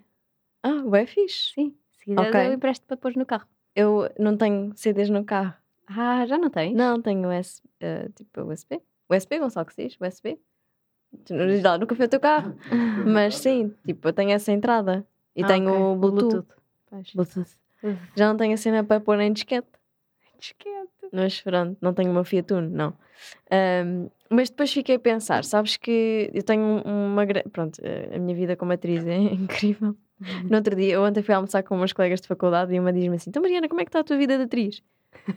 Ah, 0.64 0.82
bem 0.90 1.06
fixe. 1.06 1.54
Sim. 1.54 1.76
Se 1.94 2.06
quiseres, 2.06 2.30
Ok. 2.30 2.48
eu 2.48 2.54
empresto 2.54 2.86
para 2.86 2.98
pôr 2.98 3.16
no 3.16 3.26
carro. 3.26 3.48
Eu 3.76 4.10
não 4.18 4.36
tenho 4.36 4.74
CDs 4.76 5.10
no 5.10 5.24
carro. 5.24 5.54
Ah, 5.86 6.26
já 6.26 6.38
não 6.38 6.50
tens? 6.50 6.76
Não, 6.76 7.02
tenho 7.02 7.30
US, 7.30 7.62
eh, 7.80 8.10
tipo 8.16 8.42
USB. 8.42 8.82
USB, 9.10 9.40
Gonçalo, 9.40 9.66
que 9.68 9.74
se 9.74 9.88
diz? 9.88 9.98
USB? 10.02 10.38
Tu 11.24 11.34
não 11.34 11.48
diz 11.48 11.64
lá, 11.64 11.78
nunca 11.78 11.96
fui 11.96 12.04
ao 12.06 12.10
teu 12.10 12.20
carro. 12.20 12.54
Mas 13.08 13.38
sim, 13.38 13.74
tipo, 13.86 14.08
eu 14.08 14.14
tenho 14.14 14.32
essa 14.32 14.52
entrada. 14.52 15.08
E 15.36 15.44
Ah, 15.44 15.48
tenho 15.48 15.70
ok. 15.70 15.82
o 15.82 15.96
Bluetooth. 15.96 16.48
Bluetooth. 17.14 17.58
Uf. 17.84 18.12
Já 18.16 18.28
não 18.28 18.36
tenho 18.36 18.54
a 18.56 18.58
cena 18.58 18.84
para 18.84 19.00
pôr 19.00 19.20
em 19.22 19.32
disquete. 19.32 19.68
Disquete. 20.38 20.90
Mas 21.12 21.42
pronto, 21.42 21.78
não 21.82 21.94
tenho 21.94 22.12
uma 22.12 22.24
Fiat 22.24 22.54
Uno, 22.54 22.70
não. 22.70 22.94
Ahm, 23.52 24.08
mas 24.30 24.50
depois 24.50 24.72
fiquei 24.72 24.96
a 24.96 25.00
pensar, 25.00 25.44
sabes 25.44 25.78
que 25.78 26.30
eu 26.34 26.44
tenho 26.44 26.64
um- 26.64 27.08
uma... 27.14 27.26
gra- 27.26 27.44
Pronto, 27.52 27.80
eh, 27.84 28.16
a 28.16 28.20
minha 28.20 28.36
vida 28.36 28.56
como 28.56 28.74
atriz 28.74 29.06
é 29.06 29.16
incrível. 29.34 29.96
No 30.50 30.58
outro 30.58 30.76
dia, 30.76 30.94
eu 30.96 31.04
ontem 31.04 31.22
fui 31.24 31.34
almoçar 31.34 31.64
com 31.64 31.76
umas 31.76 31.94
colegas 31.94 32.20
de 32.22 32.28
faculdade 32.28 32.74
e 32.74 32.80
uma 32.80 32.92
diz-me 32.92 33.16
assim, 33.16 33.30
então 33.30 33.42
Mariana, 33.42 33.68
como 33.70 33.80
é 33.82 33.86
que 33.86 33.90
está 33.90 34.00
a 34.00 34.04
tua 34.04 34.18
vida 34.18 34.36
de 34.38 34.44
atriz? 34.44 34.82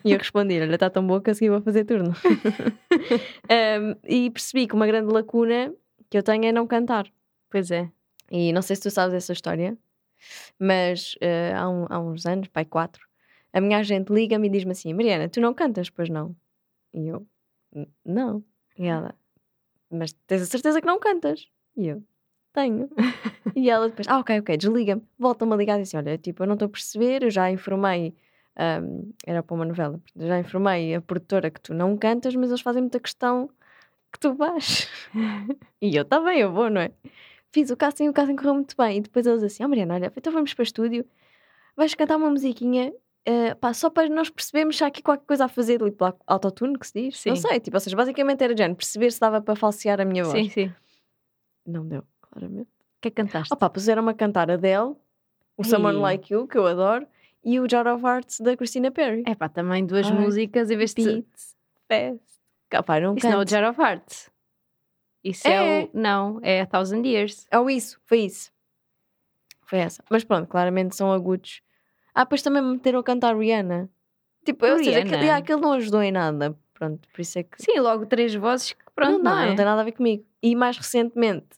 E 0.05 0.13
eu 0.13 0.19
respondi, 0.19 0.61
olha, 0.61 0.75
está 0.75 0.89
tão 0.91 1.07
boa 1.07 1.21
que 1.21 1.31
consegui 1.31 1.51
vou 1.51 1.61
fazer 1.61 1.85
turno. 1.85 2.13
Ahm, 3.49 3.95
e 4.07 4.31
percebi 4.31 4.67
que 4.67 4.75
uma 4.75 4.87
grande 4.87 5.13
lacuna 5.13 5.73
que 6.09 6.17
eu 6.19 6.23
tenho 6.23 6.45
é 6.47 6.53
não 6.53 6.67
cantar. 6.67 7.07
Pois 7.51 7.71
é. 7.71 7.89
E 8.31 8.53
não 8.53 8.63
sei 8.63 8.77
se 8.77 8.83
tu 8.83 8.91
sabes 8.91 9.15
essa 9.15 9.33
história, 9.33 9.77
mas 10.59 11.17
eh, 11.21 11.53
há, 11.55 11.69
um- 11.69 11.87
há 11.89 11.99
uns 11.99 12.27
anos, 12.27 12.49
pai, 12.49 12.65
quatro, 12.65 13.07
a 13.53 13.61
minha 13.61 13.79
agente 13.79 14.13
liga-me 14.13 14.49
e 14.49 14.51
diz-me 14.51 14.73
assim: 14.73 14.93
Mariana, 14.95 15.29
tu 15.29 15.41
não 15.41 15.55
cantas, 15.55 15.91
pois 15.91 16.09
não? 16.09 16.35
E 16.95 17.09
eu, 17.09 17.27
"N- 17.75 17.89
não. 18.05 18.45
E 18.79 18.87
ela, 18.87 19.15
mas 19.91 20.13
tens 20.27 20.43
a 20.43 20.47
certeza 20.47 20.81
que 20.81 20.87
não 20.87 20.99
cantas? 20.99 21.47
E 21.77 21.89
eu, 21.89 22.03
tenho. 22.53 22.89
e 23.57 23.71
ela 23.71 23.89
depois, 23.89 24.09
ah, 24.09 24.19
ok, 24.21 24.41
ok, 24.41 24.57
desliga-me, 24.57 25.03
volta-me 25.19 25.53
a 25.53 25.57
ligar 25.57 25.77
e 25.79 25.83
diz 25.83 25.89
assim: 25.91 25.97
olha, 25.99 26.19
tipo, 26.19 26.43
eu 26.43 26.47
não 26.47 26.55
estou 26.55 26.67
a 26.67 26.71
perceber, 26.71 27.23
eu 27.25 27.31
já 27.31 27.51
informei. 27.51 28.15
ahm, 28.57 29.11
era 29.27 29.43
para 29.43 29.55
uma 29.55 29.65
novela, 29.65 30.01
já 30.17 30.39
informei 30.39 30.95
a 30.95 31.01
produtora 31.01 31.51
que 31.51 31.61
tu 31.61 31.75
não 31.75 31.97
cantas, 31.97 32.35
mas 32.37 32.51
eles 32.51 32.61
fazem 32.61 32.83
muita 32.83 33.01
questão 33.01 33.49
que 34.13 34.19
tu 34.21 34.35
vais. 34.35 34.89
e 35.81 35.97
eu, 35.97 36.05
tá 36.05 36.21
bem, 36.21 36.41
eu 36.41 36.53
vou, 36.53 36.71
não 36.71 36.81
é? 36.81 36.91
Fiz 37.53 37.71
o 37.71 37.77
casting 37.77 38.05
e 38.05 38.09
o 38.09 38.13
casting 38.13 38.37
correu 38.37 38.55
muito 38.55 38.77
bem. 38.77 38.99
E 38.99 39.01
depois 39.01 39.27
eles 39.27 39.43
assim, 39.43 39.63
ah 39.65 39.69
Mariana, 39.69 39.95
olha, 39.95 40.13
então 40.17 40.33
vamos 40.33 40.55
para 40.55 40.63
o 40.63 40.65
estúdio, 40.65 41.05
vais 41.77 41.95
cantar 41.95 42.17
uma 42.17 42.31
musiquinha, 42.31 42.93
eh, 43.25 43.55
pá, 43.55 43.73
só 43.75 43.91
para 43.91 44.09
nós 44.09 44.31
percebermos 44.31 44.77
se 44.77 44.85
há 44.85 44.87
aqui 44.87 45.03
qualquer 45.03 45.25
coisa 45.27 45.45
a 45.45 45.49
fazer, 45.49 45.81
ali 45.83 45.91
pelo 45.91 46.15
autotune 46.27 46.79
que 46.79 46.87
se 46.87 46.93
diz. 47.03 47.25
Não 47.27 47.37
Sim. 47.37 47.49
sei, 47.49 47.61
tipo, 47.61 47.77
ou 47.77 47.81
seja, 47.81 47.97
basicamente 47.97 48.43
era 48.43 48.55
de 48.55 48.75
perceber 48.75 49.11
se 49.13 49.21
dava 49.21 49.41
para 49.41 49.55
falsear 49.57 50.01
a 50.01 50.05
minha 50.05 50.25
voz. 50.25 50.37
Sim, 50.39 50.49
sim. 50.51 50.73
Não 51.67 51.87
deu, 51.87 52.03
claramente. 52.23 52.69
O 52.71 53.01
que 53.03 53.09
é 53.09 53.11
que 53.11 53.23
cantaste? 53.23 53.53
Opa, 53.53 53.69
puseram-me 53.71 54.11
a 54.11 54.15
cantar 54.15 54.51
Adele, 54.51 54.95
o 55.57 55.65
Someone. 55.65 55.99
Like 55.99 56.33
You, 56.33 56.47
que 56.47 56.57
eu 56.59 56.67
adoro, 56.67 57.07
e 57.45 57.59
o 57.61 57.69
Jar 57.69 57.87
of 57.87 58.05
Hearts 58.05 58.41
da 58.41 58.57
Christina 58.57 58.91
Perry. 58.91 59.23
É 59.27 59.35
pá, 59.35 59.49
também 59.49 59.85
duas 59.87 60.07
Ai, 60.07 60.13
músicas 60.13 60.71
em 60.71 60.77
vez 60.77 60.93
de. 60.95 61.25
Fast. 61.89 62.21
Opá, 62.79 63.01
não 63.01 63.15
Isso 63.17 63.27
não 63.27 63.33
é 63.33 63.37
o 63.37 63.39
canto. 63.41 63.51
Jar 63.51 63.71
of 63.71 63.81
Hearts. 63.81 64.31
Isso 65.25 65.47
é, 65.49 65.83
É. 65.83 65.85
o. 65.85 65.91
Não, 65.93 66.39
é 66.43 66.61
a 66.63 66.67
Thousand 66.67 67.03
Years. 67.05 67.47
Ou 67.53 67.69
isso, 67.71 67.99
foi 68.05 68.21
isso. 68.21 68.53
Foi 69.67 69.79
essa. 69.79 70.03
Mas 70.11 70.25
pronto, 70.25 70.49
claramente 70.49 70.97
são 70.97 71.13
agudos. 71.13 71.63
Ah, 72.15 72.25
depois 72.25 72.43
também 72.43 72.63
me 72.63 72.73
meteram 72.73 73.01
a 73.01 73.05
cantar 73.05 73.37
Rihanna. 73.37 73.89
Tipo, 74.45 74.67
ou 74.67 74.79
seja, 74.79 74.91
Rihanna? 74.91 75.17
aquele, 75.17 75.31
aquele 75.31 75.61
não 75.61 75.73
ajudou 75.73 76.03
em 76.03 76.13
nada. 76.13 76.57
Pronto, 76.75 77.07
por 77.13 77.21
isso 77.21 77.39
é 77.39 77.43
que. 77.43 77.63
Sim, 77.63 77.79
logo 77.79 78.07
três 78.07 78.35
vozes 78.35 78.73
que 78.73 78.85
pronto, 78.95 79.19
não, 79.19 79.23
dá, 79.23 79.31
não, 79.31 79.43
é? 79.43 79.49
não 79.49 79.57
tem 79.57 79.65
nada 79.65 79.83
a 79.83 79.85
ver 79.85 79.93
comigo. 79.93 80.25
E 80.43 80.57
mais 80.57 80.79
recentemente, 80.79 81.49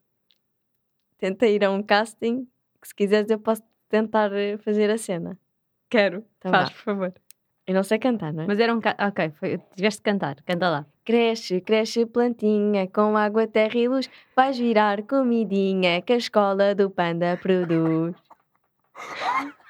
tentei 1.16 1.54
ir 1.54 1.64
a 1.64 1.70
um 1.70 1.80
casting 1.80 2.44
que, 2.80 2.88
se 2.88 2.94
quiseres, 2.94 3.30
eu 3.30 3.38
posso 3.38 3.62
tentar 3.88 4.32
eh, 4.32 4.56
fazer 4.58 4.90
a 4.90 4.98
cena. 4.98 5.38
Quero. 5.88 6.24
Tá 6.40 6.50
Faz, 6.50 6.68
vá. 6.70 6.74
por 6.74 6.82
favor. 6.82 7.14
Eu 7.64 7.74
não 7.74 7.84
sei 7.84 7.98
cantar, 8.00 8.32
não 8.32 8.42
é? 8.42 8.46
Mas 8.48 8.58
era 8.58 8.74
um. 8.74 8.80
Ca... 8.80 8.96
Ok, 8.98 9.30
foi... 9.38 9.58
tiveste 9.76 10.00
de 10.00 10.02
cantar. 10.02 10.42
Canta 10.42 10.68
lá. 10.68 10.86
Cresce, 11.04 11.60
cresce 11.60 12.04
plantinha, 12.04 12.88
com 12.88 13.16
água, 13.16 13.46
terra 13.46 13.78
e 13.78 13.86
luz, 13.86 14.10
vais 14.34 14.58
virar 14.58 15.02
comidinha 15.02 16.02
que 16.02 16.12
a 16.12 16.16
escola 16.16 16.74
do 16.74 16.90
panda 16.90 17.38
produz. 17.40 18.16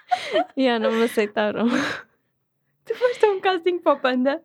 e 0.56 0.68
ah, 0.68 0.78
não 0.78 0.92
me 0.92 1.04
aceitaram. 1.04 1.66
Tu 2.84 2.94
foste 2.94 3.24
a 3.24 3.30
um 3.30 3.40
casting 3.40 3.78
para 3.78 3.92
o 3.92 4.00
Panda? 4.00 4.42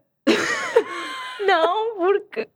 Não, 1.46 1.98
porque 1.98 2.48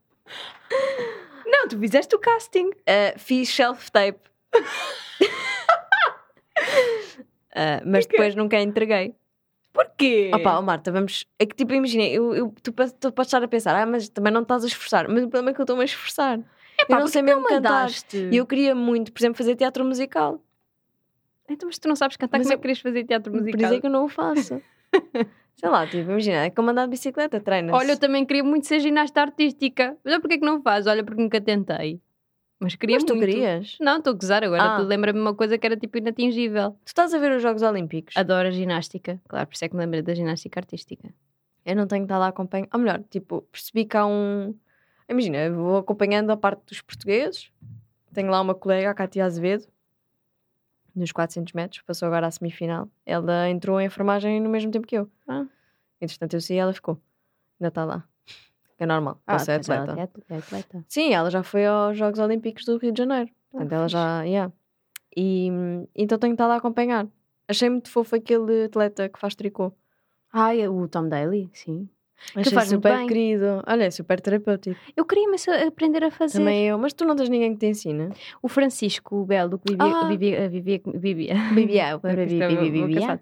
Não, 1.45 1.67
tu 1.67 1.79
fizeste 1.79 2.15
o 2.15 2.19
casting. 2.19 2.69
uh, 2.69 3.17
fiz 3.17 3.49
self-tape. 3.49 4.19
Uh, 4.55 4.61
mas 7.85 8.05
Porquê? 8.05 8.17
depois 8.17 8.35
nunca 8.35 8.59
entreguei. 8.59 9.15
Porquê? 9.73 10.31
Opa, 10.33 10.59
oh 10.59 10.61
Marta, 10.61 10.91
vamos. 10.91 11.25
É 11.39 11.45
que 11.45 11.55
tipo, 11.55 11.73
imagina, 11.73 12.03
eu, 12.03 12.35
eu, 12.35 12.53
tu, 12.61 12.73
podes 12.73 12.93
estar 13.19 13.41
a 13.41 13.47
pensar, 13.47 13.75
ah, 13.75 13.85
mas 13.85 14.09
também 14.09 14.31
não 14.33 14.41
estás 14.41 14.63
a 14.63 14.67
esforçar. 14.67 15.07
Mas 15.07 15.23
o 15.23 15.29
problema 15.29 15.51
é 15.51 15.53
que 15.53 15.61
eu 15.61 15.63
estou-me 15.63 15.81
a 15.81 15.85
esforçar. 15.85 16.39
Epá, 16.79 16.95
eu 16.95 16.99
não 16.99 17.07
sei 17.07 17.21
mesmo 17.21 17.41
não 17.41 17.49
cantar. 17.49 17.89
E 18.13 18.35
eu 18.35 18.45
queria 18.45 18.75
muito, 18.75 19.11
por 19.13 19.19
exemplo, 19.19 19.37
fazer 19.37 19.55
teatro 19.55 19.85
musical. 19.85 20.41
Então, 21.53 21.67
mas 21.67 21.77
tu 21.79 21.87
não 21.87 21.95
sabes 21.95 22.17
cantar, 22.17 22.37
Mas 22.37 22.47
como 22.47 22.53
é 22.53 22.55
eu- 22.55 22.57
que 22.59 22.61
querias 22.63 22.79
fazer 22.79 23.03
teatro 23.05 23.31
musical? 23.33 23.51
Por 23.59 23.65
isso 23.65 23.73
é 23.75 23.79
que 23.81 23.87
eu 23.87 23.91
não 23.91 24.05
o 24.05 24.09
faço. 24.09 24.61
Sei 25.55 25.69
lá, 25.69 25.85
tipo, 25.85 26.09
imagina, 26.09 26.45
é 26.45 26.49
como 26.49 26.71
andar 26.71 26.85
de 26.85 26.91
bicicleta, 26.91 27.39
treinas. 27.39 27.75
Olha, 27.75 27.91
eu 27.91 27.99
também 27.99 28.25
queria 28.25 28.43
muito 28.43 28.65
ser 28.65 28.79
ginasta 28.79 29.21
artística. 29.21 29.95
Mas 30.03 30.13
olha 30.13 30.21
porque 30.21 30.35
é 30.35 30.37
que 30.39 30.45
não 30.45 30.61
faz? 30.61 30.87
Olha, 30.87 31.03
porque 31.03 31.21
nunca 31.21 31.39
tentei. 31.39 32.01
Mas 32.59 32.75
queria 32.75 32.95
mas 32.95 33.03
tu 33.03 33.15
muito. 33.15 33.27
querias? 33.27 33.77
Não, 33.79 33.97
estou 33.97 34.11
a 34.11 34.15
gozar 34.15 34.43
agora. 34.43 34.63
Ah. 34.63 34.77
Tu 34.77 34.83
lembra-me 34.83 35.19
uma 35.19 35.35
coisa 35.35 35.57
que 35.57 35.65
era 35.65 35.75
tipo 35.77 35.97
inatingível. 35.97 36.71
Tu 36.85 36.87
estás 36.87 37.13
a 37.13 37.17
ver 37.19 37.31
os 37.35 37.41
Jogos 37.43 37.61
Olímpicos? 37.63 38.15
Adoro 38.15 38.47
a 38.47 38.51
ginástica. 38.51 39.19
Claro, 39.27 39.47
por 39.47 39.53
isso 39.55 39.65
é 39.65 39.69
que 39.69 39.75
me 39.75 39.81
lembrei 39.81 40.01
da 40.01 40.13
ginástica 40.13 40.59
artística. 40.59 41.13
Eu 41.65 41.75
não 41.75 41.85
tenho 41.87 42.03
estado 42.03 42.21
a 42.23 42.27
acompanhar. 42.27 42.67
Ou 42.73 42.79
melhor, 42.79 43.03
tipo, 43.09 43.41
percebi 43.51 43.85
que 43.85 43.97
há 43.97 44.05
um. 44.05 44.55
Imagina, 45.09 45.49
vou 45.51 45.77
acompanhando 45.77 46.29
a 46.31 46.37
parte 46.37 46.61
dos 46.67 46.81
portugueses. 46.81 47.51
Tenho 48.13 48.29
lá 48.31 48.41
uma 48.41 48.55
colega, 48.55 48.89
a 48.89 48.93
Cátia 48.93 49.25
Azevedo, 49.25 49.67
nos 50.95 51.11
400 51.11 51.53
metros, 51.53 51.81
passou 51.81 52.07
agora 52.07 52.27
à 52.27 52.31
semifinal. 52.31 52.87
Ela 53.05 53.49
entrou 53.49 53.79
em 53.79 53.85
enfermagem 53.85 54.39
no 54.39 54.49
mesmo 54.49 54.71
tempo 54.71 54.87
que 54.87 54.97
eu. 54.97 55.09
Ah. 55.27 55.45
Entretanto, 55.99 56.35
eu 56.35 56.41
saí 56.41 56.57
e 56.57 56.59
ela 56.59 56.73
ficou. 56.73 56.99
Ainda 57.59 57.69
está 57.69 57.85
lá. 57.85 58.03
É 58.79 58.85
normal. 58.85 59.21
Ah, 59.27 59.37
ser 59.37 59.59
pois 59.59 59.69
ela 59.69 59.83
atleta. 59.83 60.23
é 60.29 60.37
atleta. 60.37 60.85
Sim, 60.87 61.13
ela 61.13 61.29
já 61.29 61.43
foi 61.43 61.65
aos 61.65 61.97
Jogos 61.97 62.19
Olímpicos 62.19 62.65
do 62.65 62.77
Rio 62.77 62.91
de 62.91 62.97
Janeiro. 62.97 63.29
Portanto, 63.51 63.71
ela 63.71 63.83
fixe. 63.83 63.93
já. 63.93 64.21
Yeah. 64.23 64.53
E 65.15 65.49
então 65.95 66.17
tenho 66.17 66.33
estado 66.33 66.51
a 66.51 66.55
acompanhar. 66.55 67.07
Achei 67.47 67.69
muito 67.69 67.89
fofo 67.91 68.15
aquele 68.15 68.65
atleta 68.65 69.07
que 69.07 69.19
faz 69.19 69.35
tricô. 69.35 69.71
Ah, 70.33 70.55
é 70.55 70.67
o 70.67 70.87
Tom 70.87 71.09
Daly, 71.09 71.49
sim. 71.53 71.87
Achei 72.35 72.51
faz 72.53 72.71
muito 72.71 72.77
super 72.83 72.97
bem. 72.97 73.07
querido. 73.07 73.63
Olha, 73.67 73.83
é 73.85 73.91
super 73.91 74.19
terapêutico. 74.21 74.79
Eu 74.95 75.05
queria 75.05 75.25
imenso 75.25 75.49
aprender 75.51 76.03
a 76.03 76.11
fazer. 76.11 76.37
Também 76.39 76.67
eu. 76.67 76.77
Mas 76.77 76.93
tu 76.93 77.03
não 77.05 77.15
tens 77.15 77.29
ninguém 77.29 77.53
que 77.53 77.59
te 77.59 77.65
ensina. 77.67 78.09
O 78.41 78.47
Francisco 78.47 79.15
o 79.17 79.25
Belo, 79.25 79.57
que 79.59 79.71
vivia, 79.73 79.95
Ah. 79.97 80.07
vivia, 80.07 80.49
vivia, 80.49 80.81
vivia, 80.95 81.33
Vivia, 81.53 81.97
vivia, 81.97 82.45
é 82.45 82.47
vivia, 82.47 82.85
vivia. 82.87 83.21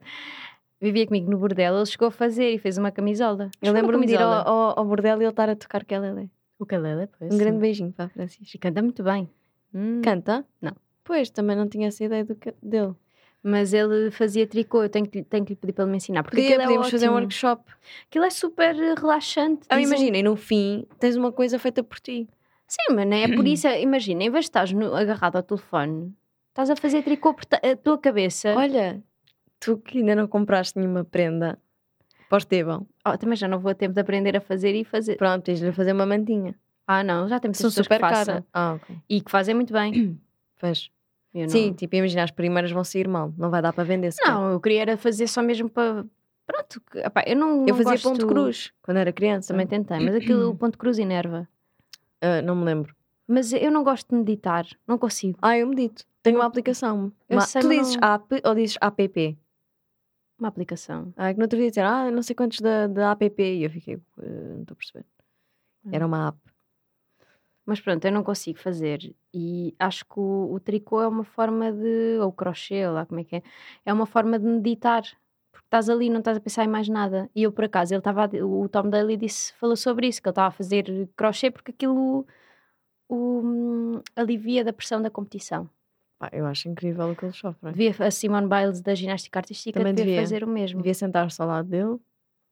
Vivia 0.82 1.06
comigo 1.08 1.29
no 1.29 1.38
bordel, 1.38 1.75
ele 1.75 1.86
chegou 1.86 2.08
a 2.08 2.12
fazer 2.12 2.51
e 2.53 2.58
fez 2.58 2.77
uma 2.77 2.89
camisola. 2.91 3.50
Eu 3.62 3.74
lembro-me 3.74 4.06
de 4.06 4.13
ir 4.13 4.22
ao, 4.22 4.32
ao, 4.48 4.79
ao 4.79 4.86
bordel 4.86 5.18
e 5.18 5.24
ele 5.24 5.29
estar 5.29 5.50
a 5.50 5.56
tocar 5.56 5.84
quelele. 5.84 6.29
O 6.58 6.65
Calela, 6.65 7.10
pois. 7.18 7.34
Um 7.34 7.38
grande 7.38 7.56
sim. 7.56 7.62
beijinho 7.62 7.91
para 7.91 8.06
a 8.06 8.10
Francisca. 8.10 8.56
E 8.56 8.60
canta 8.60 8.82
muito 8.82 9.03
bem. 9.03 9.29
Hum. 9.74 10.01
Canta? 10.03 10.46
Não. 10.62 10.74
Pois, 11.03 11.29
também 11.29 11.56
não 11.56 11.68
tinha 11.68 11.88
essa 11.88 12.03
ideia 12.03 12.24
do 12.24 12.36
que- 12.36 12.53
dele. 12.62 12.94
Mas 13.41 13.74
ele 13.74 14.12
fazia 14.12 14.46
tricô, 14.46 14.84
eu 14.84 14.89
tenho 14.89 15.08
que, 15.08 15.24
tenho 15.24 15.46
que 15.46 15.53
lhe 15.53 15.55
pedir 15.55 15.72
para 15.74 15.84
ele 15.86 15.91
me 15.91 15.98
ensinar. 15.98 16.24
Porque 16.24 16.36
Podia, 16.38 16.55
é 16.55 16.60
podíamos 16.60 16.89
fazer 16.89 17.10
um 17.10 17.13
workshop. 17.13 17.63
Aquilo 18.10 18.25
é 18.25 18.29
super 18.29 18.75
eh, 18.77 18.96
relaxante. 18.98 19.62
Ah, 19.69 19.77
dizem- 19.77 19.98
imagina, 19.98 20.17
e 20.17 20.24
no 20.24 20.36
fim 20.36 20.86
tens 21.00 21.15
uma 21.15 21.31
coisa 21.31 21.58
feita 21.58 21.81
por 21.81 22.00
ti. 22.00 22.27
Sim, 22.67 22.93
mas 22.96 23.08
não 23.08 23.15
é 23.17 23.27
por 23.34 23.46
isso. 23.48 23.67
Imagina, 23.67 24.24
em 24.25 24.29
vez 24.29 24.46
de 24.46 24.50
estás 24.50 24.72
no- 24.74 24.93
agarrado 24.93 25.38
ao 25.38 25.43
telefone, 25.43 26.13
estás 26.50 26.69
a 26.69 26.75
fazer 26.75 27.01
tricô 27.01 27.34
por 27.34 27.46
a 27.53 27.75
tua 27.77 27.98
cabeça. 27.98 28.53
Olha, 28.55 29.01
tu 29.60 29.77
que 29.77 30.00
ainda 30.00 30.15
não 30.15 30.27
compraste 30.27 30.77
nenhuma 30.77 31.05
prenda 31.05 31.58
para 32.27 32.36
o 32.36 32.39
Estevão. 32.39 32.86
Oh, 33.08 33.17
também 33.17 33.38
já 33.38 33.48
não 33.48 33.58
vou 33.60 33.72
a 33.72 33.74
tempo 33.74 33.93
de 33.93 34.01
aprender 34.01 34.36
a 34.36 34.41
fazer 34.41 34.75
e 34.75 34.84
fazer. 34.84 35.15
Pronto, 35.15 35.43
tens-lhe 35.46 35.72
fazer 35.72 35.93
uma 35.93 36.05
mantinha. 36.05 36.53
Ah, 36.86 37.03
não, 37.03 37.27
já 37.29 37.39
temos 37.39 37.58
São 37.58 37.69
pessoas 37.69 37.86
super 37.86 37.98
que 38.00 38.01
façam. 38.01 38.25
caras. 38.36 38.43
Ah, 38.53 38.74
ok. 38.74 38.96
E 39.10 39.22
que 39.22 39.31
fazem 39.31 39.55
muito 39.55 39.72
bem. 39.72 40.19
Pois. 40.60 40.91
Eu 41.34 41.42
não- 41.44 41.50
Sim, 41.50 41.74
tipo, 41.74 41.96
imagina, 41.96 42.24
as 42.24 42.32
primeiras 42.32 42.72
vão 42.72 42.84
sair 42.84 43.08
mal. 43.08 43.34
Não 43.38 43.50
vai 43.50 43.62
dar 43.62 43.72
para 43.74 43.84
vender 43.84 44.12
sequer. 44.12 44.32
Não, 44.32 44.52
eu 44.52 44.60
queria 44.60 44.82
era 44.82 44.98
fazer 44.98 45.28
só 45.28 45.42
mesmo 45.42 45.70
para. 45.70 46.06
Pronto, 46.48 46.82
epá, 46.96 47.24
eu 47.28 47.36
não. 47.36 47.50
Eu 47.62 47.68
não 47.68 47.68
fazia 47.76 47.84
gosto- 47.92 48.10
ponto 48.10 48.28
cruz 48.28 48.74
quando 48.82 48.98
era 48.98 49.14
criança. 49.14 49.54
Também 49.54 49.68
tentei, 49.68 50.00
mas 50.00 50.16
aquilo, 50.16 50.50
o 50.50 50.56
ponto 50.56 50.78
cruz 50.78 50.98
enerva. 50.98 51.48
Ah, 52.22 52.42
não 52.42 52.56
me 52.56 52.66
lembro. 52.66 52.96
Mas 53.28 53.54
eu 53.54 53.72
não 53.72 53.84
gosto 53.84 54.10
de 54.10 54.16
meditar, 54.16 54.66
não 54.88 54.98
consigo. 54.98 55.38
Ah, 55.42 55.56
eu 55.56 55.68
medito. 55.68 56.04
Tenho 56.24 56.38
uma 56.38 56.46
aplicação. 56.46 57.14
Eu 57.30 57.38
Uma- 57.38 57.46
sei, 57.46 57.62
tu 57.62 57.70
dizes 57.70 57.96
não- 57.96 58.10
app 58.16 58.42
ou 58.44 58.56
dizes 58.56 58.78
app? 58.82 59.38
Uma 60.40 60.48
aplicação. 60.48 61.14
Ah, 61.16 61.32
que 61.32 61.38
no 61.38 61.44
outro 61.46 61.60
dia 61.60 61.68
disseram, 61.70 61.90
ah, 61.90 62.12
não 62.12 62.24
sei 62.24 62.36
quantos 62.36 62.60
da, 62.60 62.88
da 62.88 63.12
app. 63.12 63.42
E 63.44 63.64
eu 63.64 63.70
fiquei, 63.70 63.96
"Eh, 63.96 64.00
não 64.56 64.62
estou 64.62 64.74
a 64.74 64.76
perceber. 64.78 65.06
Hum. 65.86 65.90
Era 65.94 66.06
uma 66.08 66.30
app. 66.30 66.38
Mas 67.70 67.80
pronto, 67.80 68.04
eu 68.04 68.12
não 68.12 68.24
consigo 68.24 68.58
fazer. 68.58 69.16
E 69.32 69.76
acho 69.78 70.04
que 70.04 70.20
o, 70.20 70.52
o 70.52 70.60
tricô 70.60 71.04
é 71.04 71.08
uma 71.08 71.24
forma 71.24 71.72
de. 71.72 72.18
Ou 72.20 72.30
o 72.30 72.32
crochê, 72.32 72.88
ou 72.88 72.96
lá 72.96 73.06
como 73.06 73.20
é 73.20 73.24
que 73.24 73.36
é. 73.36 73.44
É 73.86 73.94
uma 73.94 74.08
forma 74.08 74.40
de 74.40 74.46
meditar. 74.46 75.04
Porque 75.52 75.68
estás 75.68 75.88
ali, 75.88 76.10
não 76.10 76.18
estás 76.18 76.38
a 76.38 76.40
pensar 76.40 76.66
em 76.66 76.68
mais 76.68 76.90
nada. 76.90 77.30
E 77.36 77.44
eu, 77.44 77.52
por 77.52 77.66
acaso, 77.66 77.94
ele 77.94 78.00
estava. 78.00 78.28
O 78.44 78.68
Tom 78.68 78.90
Daly 78.90 79.18
disse, 79.18 79.54
falou 79.54 79.76
sobre 79.76 80.08
isso, 80.08 80.20
que 80.20 80.28
ele 80.28 80.32
estava 80.32 80.48
a 80.48 80.52
fazer 80.52 81.08
crochê 81.16 81.52
porque 81.52 81.70
aquilo 81.70 82.26
o, 83.08 83.42
hum, 83.44 84.02
alivia 84.16 84.64
da 84.64 84.74
pressão 84.74 85.00
da 85.00 85.12
competição. 85.12 85.70
Pá, 86.18 86.32
eu 86.34 86.48
acho 86.48 86.68
incrível 86.70 87.12
o 87.12 87.16
que 87.16 87.26
eles 87.26 87.36
sofrem. 87.36 87.72
Devia, 87.72 87.96
a 88.04 88.10
Simone 88.10 88.48
Biles 88.48 88.82
da 88.82 88.96
ginástica 88.96 89.38
artística 89.38 89.80
Também 89.80 89.94
devia, 89.94 90.14
devia. 90.14 90.22
fazer 90.24 90.44
o 90.44 90.48
mesmo. 90.48 90.80
Devia 90.80 90.96
sentar-se 90.96 91.40
ao 91.40 91.48
lado 91.48 91.70
dele 91.70 92.00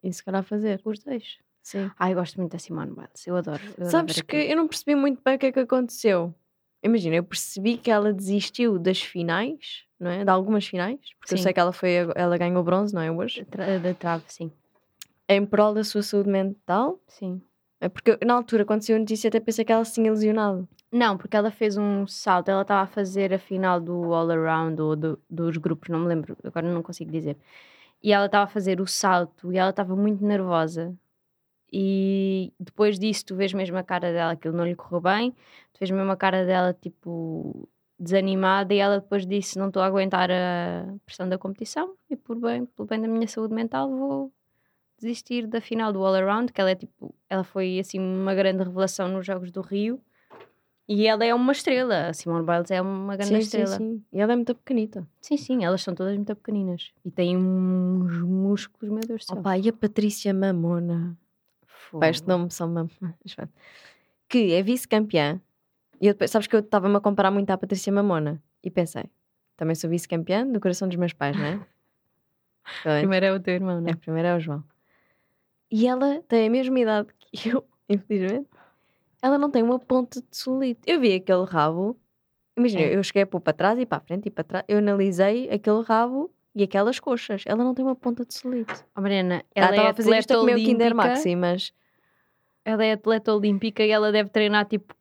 e 0.03 0.13
se 0.13 0.23
calhar 0.23 0.43
fazer. 0.43 0.79
Os 0.85 0.99
dois. 0.99 1.39
Sim. 1.67 1.91
Ai, 1.99 2.13
eu 2.13 2.15
gosto 2.15 2.37
muito 2.37 2.53
da 2.53 2.59
Simone 2.59 2.91
Biles. 2.93 3.27
Eu 3.27 3.35
adoro. 3.35 3.61
eu 3.65 3.73
adoro 3.73 3.91
Sabes 3.91 4.15
ver 4.15 4.23
que 4.23 4.37
aquilo. 4.37 4.51
eu 4.53 4.55
não 4.55 4.67
percebi 4.69 4.95
muito 4.95 5.21
bem 5.21 5.35
o 5.35 5.37
que 5.39 5.47
é 5.47 5.51
que 5.51 5.59
aconteceu. 5.59 6.33
Imagina, 6.81 7.17
eu 7.17 7.23
percebi 7.25 7.75
que 7.77 7.91
ela 7.91 8.13
desistiu 8.13 8.79
das 8.79 9.01
finais, 9.01 9.83
não 9.99 10.09
é? 10.09 10.23
De 10.23 10.29
algumas 10.31 10.65
finais, 10.65 10.97
porque 11.19 11.33
eu 11.33 11.37
Sim. 11.37 11.43
sei 11.43 11.51
que 11.51 11.59
ela, 11.59 11.73
foi, 11.73 11.91
ela 12.15 12.37
ganhou 12.37 12.63
bronze, 12.63 12.93
não 12.93 13.01
é? 13.01 13.11
Hoje. 13.11 13.43
Tra- 13.43 13.79
Da 13.79 13.93
trave, 13.93 14.23
sim. 14.29 14.49
Em 15.27 15.45
prol 15.45 15.73
da 15.73 15.83
sua 15.83 16.01
saúde 16.03 16.29
mental. 16.29 17.01
Sim. 17.05 17.41
É 17.81 17.89
porque 17.89 18.11
eu, 18.11 18.17
na 18.25 18.35
altura, 18.35 18.63
quando 18.63 18.83
saiu 18.83 18.95
a 18.95 18.99
notícia, 18.99 19.27
até 19.27 19.41
pensei 19.41 19.65
que 19.65 19.71
ela 19.73 19.83
se 19.83 19.95
tinha 19.95 20.09
lesionado. 20.09 20.69
Não, 20.89 21.17
porque 21.17 21.35
ela 21.35 21.51
fez 21.51 21.75
um 21.75 22.07
salto, 22.07 22.47
ela 22.47 22.61
estava 22.61 22.83
a 22.83 22.87
fazer 22.87 23.33
a 23.33 23.37
final 23.39 23.81
do 23.81 24.13
All 24.13 24.31
Around 24.31 24.81
ou 24.81 24.95
do- 24.95 25.19
dos 25.29 25.57
grupos, 25.57 25.89
não 25.89 25.99
me 25.99 26.07
lembro, 26.07 26.37
agora 26.45 26.71
não 26.73 26.81
consigo 26.81 27.11
dizer. 27.11 27.35
E 28.01 28.13
ela 28.13 28.27
estava 28.27 28.45
a 28.45 28.47
fazer 28.47 28.79
o 28.79 28.87
salto 28.87 29.51
e 29.51 29.57
ela 29.57 29.71
estava 29.71 29.97
muito 29.97 30.23
nervosa. 30.23 30.95
E 31.71 32.53
depois 32.59 32.97
disso, 32.97 33.25
tu 33.25 33.35
vês 33.35 33.53
mesmo 33.53 33.77
a 33.77 33.83
cara 33.83 34.11
dela, 34.11 34.31
aquilo 34.33 34.55
não 34.55 34.65
lhe 34.65 34.75
correu 34.75 35.01
bem, 35.01 35.31
tu 35.73 35.79
vês 35.79 35.91
mesmo 35.91 36.11
a 36.11 36.17
cara 36.17 36.45
dela 36.45 36.73
tipo 36.73 37.67
desanimada 37.99 38.73
e 38.73 38.77
ela 38.77 38.99
depois 38.99 39.25
disse: 39.25 39.57
Não 39.57 39.67
estou 39.67 39.81
a 39.81 39.85
aguentar 39.85 40.29
a 40.31 40.93
pressão 41.05 41.27
da 41.27 41.37
competição 41.37 41.93
e 42.09 42.15
por 42.15 42.37
bem, 42.39 42.65
pelo 42.65 42.87
bem 42.87 43.01
da 43.01 43.07
minha 43.07 43.27
saúde 43.27 43.53
mental 43.53 43.89
vou 43.89 44.31
desistir 44.97 45.45
da 45.45 45.61
final 45.61 45.93
do 45.93 46.03
All 46.03 46.15
Around, 46.15 46.51
que 46.51 46.59
ela 46.59 46.71
é 46.71 46.75
tipo, 46.75 47.13
ela 47.29 47.43
foi 47.43 47.79
assim 47.79 47.99
uma 47.99 48.33
grande 48.33 48.63
revelação 48.63 49.07
nos 49.07 49.25
Jogos 49.25 49.51
do 49.51 49.61
Rio. 49.61 49.99
E 50.89 51.05
ela 51.05 51.25
é 51.25 51.35
uma 51.35 51.51
estrela, 51.51 52.07
a 52.07 52.13
Simone 52.13 52.45
Biles 52.45 52.71
é 52.71 52.81
uma 52.81 53.17
grande 53.17 53.33
sim, 53.33 53.39
estrela. 53.39 53.75
sim, 53.75 53.77
sim. 53.77 54.03
E 54.11 54.21
ela 54.21 54.31
é 54.31 54.35
muito 54.37 54.55
pequenita. 54.55 55.05
Sim, 55.19 55.35
sim, 55.35 55.65
elas 55.65 55.81
são 55.81 55.93
todas 55.93 56.15
muito 56.15 56.33
pequeninas. 56.33 56.93
E 57.03 57.11
têm 57.11 57.35
uns 57.35 58.21
músculos, 58.21 58.89
meu 58.89 59.05
Deus 59.05 59.25
do 59.25 59.27
céu. 59.27 59.37
Opa, 59.37 59.57
e 59.57 59.67
a 59.67 59.73
Patrícia 59.73 60.33
Mamona? 60.33 61.17
Pá, 61.99 62.09
este 62.09 62.27
nome 62.27 62.49
são. 62.51 62.73
Que 64.29 64.53
é 64.53 64.61
vice-campeã. 64.61 65.39
E 66.01 66.07
eu 66.07 66.13
depois, 66.13 66.29
sabes 66.31 66.47
que 66.47 66.55
eu 66.55 66.59
estava-me 66.59 66.95
a 66.97 66.99
comparar 66.99 67.31
muito 67.31 67.49
à 67.49 67.57
Patrícia 67.57 67.91
Mamona. 67.93 68.41
E 68.63 68.69
pensei, 68.69 69.05
também 69.55 69.73
sou 69.75 69.89
vice-campeã 69.89 70.45
do 70.45 70.59
coração 70.59 70.87
dos 70.87 70.97
meus 70.97 71.13
pais, 71.13 71.35
não 71.37 71.45
é? 71.45 71.59
Foi. 72.83 72.99
Primeiro 72.99 73.25
é 73.25 73.33
o 73.33 73.39
teu 73.39 73.53
irmão, 73.53 73.79
não 73.79 73.87
É, 73.87 73.91
é? 73.91 73.95
primeiro 73.95 74.27
é 74.27 74.35
o 74.35 74.39
João. 74.39 74.63
E 75.71 75.87
ela 75.87 76.21
tem 76.27 76.47
a 76.47 76.49
mesma 76.51 76.77
idade 76.79 77.07
que 77.31 77.49
eu, 77.49 77.63
infelizmente. 77.89 78.47
Ela 79.21 79.37
não 79.37 79.49
tem 79.49 79.63
uma 79.63 79.79
ponta 79.79 80.21
de 80.21 80.27
solito. 80.37 80.81
Eu 80.85 80.99
vi 80.99 81.13
aquele 81.15 81.45
rabo. 81.45 81.97
Imagina, 82.57 82.81
É. 82.83 82.95
eu 82.95 83.03
cheguei 83.03 83.23
a 83.23 83.27
pôr 83.27 83.39
para 83.39 83.53
trás 83.53 83.79
e 83.79 83.85
para 83.85 83.97
a 83.99 84.01
frente 84.01 84.27
e 84.27 84.31
para 84.31 84.43
trás. 84.43 84.65
Eu 84.67 84.77
analisei 84.79 85.49
aquele 85.49 85.81
rabo 85.83 86.29
e 86.57 86.63
aquelas 86.63 86.99
coxas. 86.99 87.43
Ela 87.45 87.63
não 87.63 87.73
tem 87.73 87.85
uma 87.85 87.95
ponta 87.95 88.25
de 88.25 88.33
solito. 88.33 88.85
Oh, 88.95 89.01
Mariana, 89.01 89.43
Ela 89.55 89.67
ela, 89.67 89.69
estava 89.75 89.87
é 89.87 89.91
a 89.91 89.93
fazer 89.93 90.17
isto 90.17 90.31
a 90.31 90.35
atleta 90.35 90.39
comer 90.39 90.63
o 90.63 90.65
Kinder. 90.65 90.95
Maxi, 90.95 91.35
mas 91.35 91.73
Ela 92.65 92.85
é 92.85 92.91
atleta 92.93 93.33
olímpica 93.33 93.83
e 93.83 93.91
ela 93.91 94.11
deve 94.11 94.29
treinar 94.29 94.65
tipo 94.65 94.93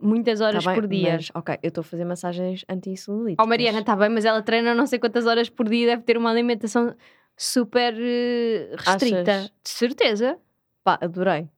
muitas 0.00 0.40
horas 0.40 0.64
Tá 0.64 0.70
bem, 0.72 0.80
por 0.80 0.88
dia. 0.88 1.12
mas, 1.14 1.30
ok, 1.34 1.58
eu 1.62 1.68
estou 1.68 1.82
a 1.82 1.84
fazer 1.84 2.04
massagens 2.04 2.64
anti-celulite. 2.68 3.36
Oh, 3.42 3.46
Mariana, 3.46 3.80
está 3.80 3.94
bem, 3.94 4.08
mas 4.08 4.24
ela 4.24 4.40
treina 4.42 4.74
não 4.74 4.86
sei 4.86 4.98
quantas 4.98 5.26
horas 5.26 5.50
por 5.50 5.68
dia, 5.68 5.86
deve 5.88 6.02
ter 6.02 6.16
uma 6.16 6.30
alimentação 6.30 6.94
super 7.36 7.94
eh, 7.98 8.74
restrita. 8.76 9.30
Achas? 9.32 9.52
De 9.62 9.70
certeza. 9.70 10.38
Pá, 10.82 10.98
adorei. 11.02 11.48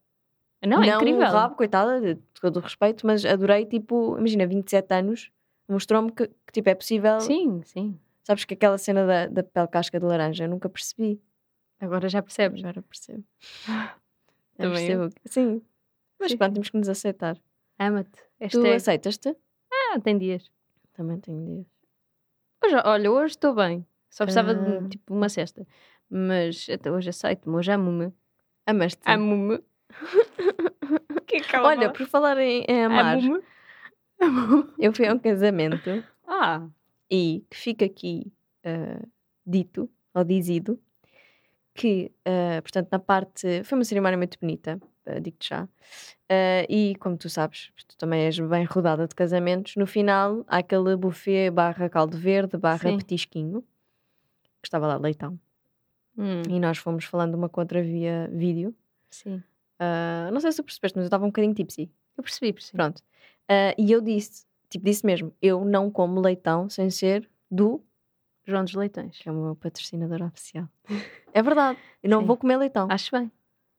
Não, 0.66 0.82
é 0.82 0.88
incrível. 0.88 1.20
o 1.20 1.30
rabo, 1.30 1.56
coitada, 1.56 2.00
de 2.00 2.14
todo 2.40 2.56
o 2.58 2.60
respeito, 2.60 3.06
mas 3.06 3.24
adorei, 3.24 3.64
tipo, 3.66 4.16
imagina, 4.18 4.46
27 4.46 4.92
anos, 4.94 5.30
mostrou-me 5.68 6.10
que, 6.12 6.26
que, 6.26 6.52
tipo, 6.52 6.68
é 6.68 6.74
possível. 6.74 7.20
Sim, 7.20 7.62
sim. 7.64 7.98
Sabes 8.24 8.44
que 8.44 8.54
aquela 8.54 8.78
cena 8.78 9.06
da, 9.06 9.26
da 9.26 9.42
pele 9.42 9.68
casca 9.68 9.98
de 9.98 10.06
laranja, 10.06 10.44
eu 10.44 10.48
nunca 10.48 10.68
percebi. 10.68 11.20
Agora 11.80 12.08
já 12.08 12.22
percebes. 12.22 12.60
Agora 12.62 12.82
percebo. 12.82 13.24
Também 14.56 14.86
percebo. 14.86 15.10
Sim. 15.26 15.62
Mas 16.20 16.30
Sim, 16.30 16.36
pronto, 16.38 16.52
temos 16.54 16.70
que 16.70 16.76
nos 16.78 16.88
aceitar. 16.88 17.36
Ama-te. 17.78 18.22
Tu 18.50 18.64
é... 18.64 18.74
aceitas-te? 18.76 19.36
Ah, 19.72 19.98
tem 20.00 20.16
dias. 20.16 20.50
Também 20.92 21.18
tenho 21.18 21.44
dias. 21.44 21.66
Hoje, 22.64 22.76
olha, 22.84 23.10
hoje 23.10 23.32
estou 23.34 23.54
bem. 23.54 23.84
Só 24.08 24.24
precisava 24.24 24.52
Ah. 24.52 24.80
de 24.80 24.88
tipo 24.90 25.12
uma 25.14 25.28
cesta. 25.28 25.66
Mas 26.08 26.68
até 26.70 26.92
hoje 26.92 27.08
aceito-me, 27.08 27.56
hoje 27.56 27.72
amo-me. 27.72 28.12
Amaste? 28.66 29.00
Amo-me. 29.04 29.58
que 31.26 31.56
ela 31.56 31.68
Olha, 31.68 31.90
por 31.92 32.06
falar 32.06 32.38
em, 32.38 32.64
em 32.68 32.84
amar, 32.84 33.16
Amo-me. 33.18 33.42
Amo-me. 34.20 34.72
eu 34.78 34.92
fui 34.92 35.06
a 35.06 35.14
um 35.14 35.18
casamento 35.18 36.04
Ah, 36.26 36.68
e 37.12 37.44
que 37.50 37.56
fica 37.58 37.84
aqui 37.84 38.32
ah, 38.64 39.06
dito, 39.46 39.90
ou 40.14 40.24
dizido, 40.24 40.80
que, 41.74 42.10
ah, 42.24 42.62
portanto, 42.62 42.88
na 42.90 42.98
parte. 42.98 43.62
Foi 43.64 43.76
uma 43.76 43.84
cerimónia 43.84 44.16
muito 44.16 44.38
bonita, 44.40 44.80
ah, 45.04 45.18
digo-te 45.18 45.50
já. 45.50 45.68
Ah, 46.30 46.64
e 46.70 46.94
como 46.96 47.18
tu 47.18 47.28
sabes, 47.28 47.70
tu 47.86 47.98
também 47.98 48.22
és 48.22 48.38
bem 48.40 48.64
rodada 48.64 49.06
de 49.06 49.14
casamentos, 49.14 49.76
no 49.76 49.86
final 49.86 50.42
há 50.48 50.58
aquele 50.58 50.96
buffet 50.96 51.50
barra 51.50 51.90
caldo 51.90 52.16
verde, 52.16 52.56
barra 52.56 52.90
Sim. 52.90 52.96
petisquinho, 52.96 53.60
que 54.62 54.68
estava 54.68 54.86
lá 54.86 54.96
leitão. 54.96 55.38
Hum, 56.16 56.42
e 56.48 56.58
nós 56.58 56.78
fomos 56.78 57.04
falando 57.04 57.34
uma 57.34 57.48
com 57.48 57.60
outra 57.60 57.82
via 57.82 58.30
vídeo. 58.32 58.74
sim. 59.10 59.42
Não 60.32 60.38
sei 60.38 60.52
se 60.52 60.58
tu 60.58 60.64
percebeste, 60.64 60.96
mas 60.96 61.04
eu 61.04 61.08
estava 61.08 61.24
um 61.24 61.28
bocadinho 61.28 61.52
tipsy. 61.52 61.90
Eu 62.16 62.22
percebi, 62.22 62.52
percebi. 62.52 62.76
Pronto. 62.76 63.02
E 63.76 63.90
eu 63.90 64.00
disse, 64.00 64.46
tipo, 64.72 64.84
disse 64.84 65.04
mesmo, 65.06 65.32
eu 65.40 65.64
não 65.64 65.90
como 65.90 66.20
leitão 66.20 66.68
sem 66.68 66.90
ser 66.90 67.28
do, 67.50 67.82
João 68.44 68.64
dos 68.64 68.74
Leitões. 68.74 69.18
que 69.18 69.28
é 69.28 69.32
o 69.32 69.34
meu 69.34 69.54
patrocinador 69.56 70.22
oficial. 70.22 70.68
é 71.32 71.42
verdade. 71.42 71.78
Eu 72.02 72.10
não 72.10 72.20
Sim. 72.20 72.26
vou 72.26 72.36
comer 72.36 72.56
leitão. 72.56 72.88
Acho 72.90 73.10
bem. 73.16 73.30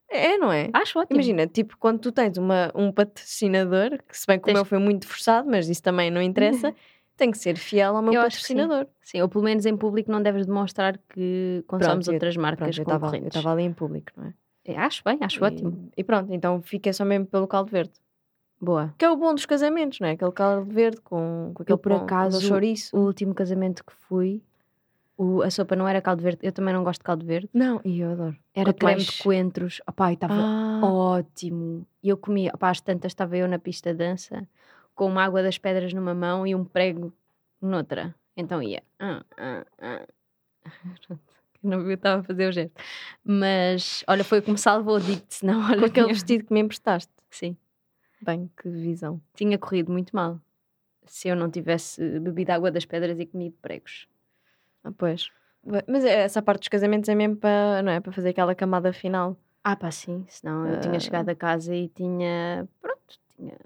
É, 0.09 0.37
não 0.37 0.51
é? 0.51 0.69
Acho 0.73 0.99
ótimo. 0.99 1.15
Imagina, 1.19 1.47
tipo, 1.47 1.75
quando 1.77 1.99
tu 1.99 2.11
tens 2.11 2.37
uma, 2.37 2.71
um 2.75 2.91
patrocinador, 2.91 3.97
que 4.07 4.17
se 4.17 4.27
bem 4.27 4.39
que 4.39 4.49
o 4.49 4.53
meu 4.53 4.63
foi 4.63 4.77
muito 4.77 5.07
forçado, 5.07 5.49
mas 5.49 5.67
isso 5.67 5.81
também 5.81 6.11
não 6.11 6.21
interessa, 6.21 6.73
tem 7.17 7.31
que 7.31 7.37
ser 7.37 7.57
fiel 7.57 7.95
ao 7.95 8.01
meu 8.01 8.13
Eu 8.13 8.21
que 8.23 8.31
sim. 8.35 8.55
patrocinador. 8.55 8.87
Sim, 9.01 9.21
ou 9.21 9.29
pelo 9.29 9.43
menos 9.43 9.65
em 9.65 9.75
público 9.75 10.11
não 10.11 10.21
deves 10.21 10.45
demonstrar 10.45 10.97
que 11.09 11.63
consomes 11.67 12.07
outras 12.07 12.37
marcas 12.37 12.75
Pronto, 12.75 12.81
estava 12.81 12.95
eu 12.95 12.99
concorrentes. 13.09 13.35
estava 13.37 13.51
ali 13.53 13.63
em 13.63 13.73
público, 13.73 14.11
não 14.15 14.25
é? 14.27 14.33
É, 14.65 14.77
Acho 14.77 15.03
bem, 15.03 15.17
acho 15.21 15.39
E- 15.39 15.43
ótimo. 15.43 15.89
E 15.97 16.03
pronto, 16.03 16.31
então 16.33 16.61
fiquei 16.61 16.93
só 16.93 17.03
mesmo 17.03 17.25
pelo 17.25 17.47
caldo 17.47 17.69
verde. 17.71 17.93
Boa. 18.63 18.93
Que 18.97 19.03
é 19.05 19.09
o 19.11 19.15
bom 19.17 19.33
dos 19.35 19.45
casamentos, 19.45 19.99
não 19.99 20.07
é? 20.07 20.11
Aquele 20.11 20.31
caldo 20.31 20.63
verde 20.71 21.01
com, 21.01 21.51
com 21.53 21.63
aquele 21.63 21.77
por 21.77 21.89
pão, 21.91 22.03
acaso, 22.03 22.39
chouriço. 22.41 22.95
O 22.95 23.01
último 23.01 23.33
casamento 23.35 23.83
que 23.83 23.91
fui, 23.93 24.41
o- 25.17 25.41
a 25.41 25.51
sopa 25.51 25.75
não 25.75 25.85
era 25.87 26.01
caldo 26.01 26.23
verde. 26.23 26.39
Eu 26.41 26.51
também 26.53 26.73
não 26.73 26.81
gosto 26.83 27.01
de 27.01 27.03
caldo 27.03 27.25
verde. 27.25 27.49
Não, 27.53 27.81
e 27.83 27.99
eu 27.99 28.11
adoro. 28.11 28.37
Era 28.55 28.67
Quanto 28.71 28.77
creme 28.79 28.93
mais- 28.95 29.07
de 29.07 29.21
coentros. 29.23 29.81
Opá, 29.87 30.11
e 30.11 30.13
estava 30.13 30.33
Ah, 30.35 30.79
ótimo. 30.81 31.85
E 32.01 32.07
eu 32.07 32.15
comia, 32.15 32.51
opá, 32.53 32.69
às 32.69 32.79
tantas 32.79 33.11
estava 33.11 33.35
eu 33.35 33.47
na 33.49 33.59
pista 33.59 33.91
de 33.91 33.97
dança 33.97 34.47
com 34.95 35.07
uma 35.07 35.23
água 35.25 35.43
das 35.43 35.57
pedras 35.57 35.91
numa 35.93 36.13
mão 36.13 36.47
e 36.47 36.55
um 36.55 36.63
prego 36.63 37.11
noutra. 37.61 38.15
Então 38.37 38.61
ia. 38.63 38.81
ah, 38.99 39.23
ah, 39.37 39.65
ah. 39.81 40.07
Não 41.61 41.81
viu, 41.83 41.93
estava 41.93 42.21
a 42.21 42.23
fazer 42.23 42.47
o 42.49 42.51
gesto. 42.51 42.73
Mas, 43.23 44.03
olha, 44.07 44.23
foi 44.23 44.39
o 44.39 44.41
que 44.41 44.51
me 44.51 44.57
salvou, 44.57 44.99
digo-te, 44.99 45.35
senão, 45.35 45.59
olha, 45.71 45.85
aquele 45.85 46.07
vestido 46.07 46.45
que 46.45 46.53
me 46.53 46.59
emprestaste. 46.59 47.11
Sim, 47.29 47.55
Bem, 48.23 48.49
que 48.57 48.69
visão. 48.69 49.21
tinha 49.35 49.57
corrido 49.57 49.91
muito 49.91 50.15
mal. 50.15 50.39
Se 51.05 51.27
eu 51.27 51.35
não 51.35 51.49
tivesse 51.51 52.19
bebido 52.19 52.51
água 52.51 52.71
das 52.71 52.85
pedras 52.85 53.19
e 53.19 53.25
comido 53.25 53.55
pregos. 53.61 54.07
Ah, 54.83 54.91
pois. 54.97 55.29
Mas 55.87 56.03
é- 56.05 56.21
essa 56.23 56.41
parte 56.41 56.59
dos 56.61 56.67
casamentos 56.69 57.09
é 57.09 57.15
mesmo 57.15 57.35
para, 57.37 57.81
não 57.83 57.91
é? 57.91 57.99
Para 57.99 58.11
fazer 58.11 58.29
aquela 58.29 58.55
camada 58.55 58.91
final. 58.93 59.37
Ah, 59.63 59.75
pá, 59.75 59.91
sim, 59.91 60.25
senão 60.29 60.65
eu 60.67 60.79
tinha 60.81 60.97
Ah. 60.97 60.99
chegado 60.99 61.29
a 61.29 61.35
casa 61.35 61.73
e 61.75 61.87
tinha. 61.89 62.67
Pronto, 62.81 63.19
tinha. 63.35 63.57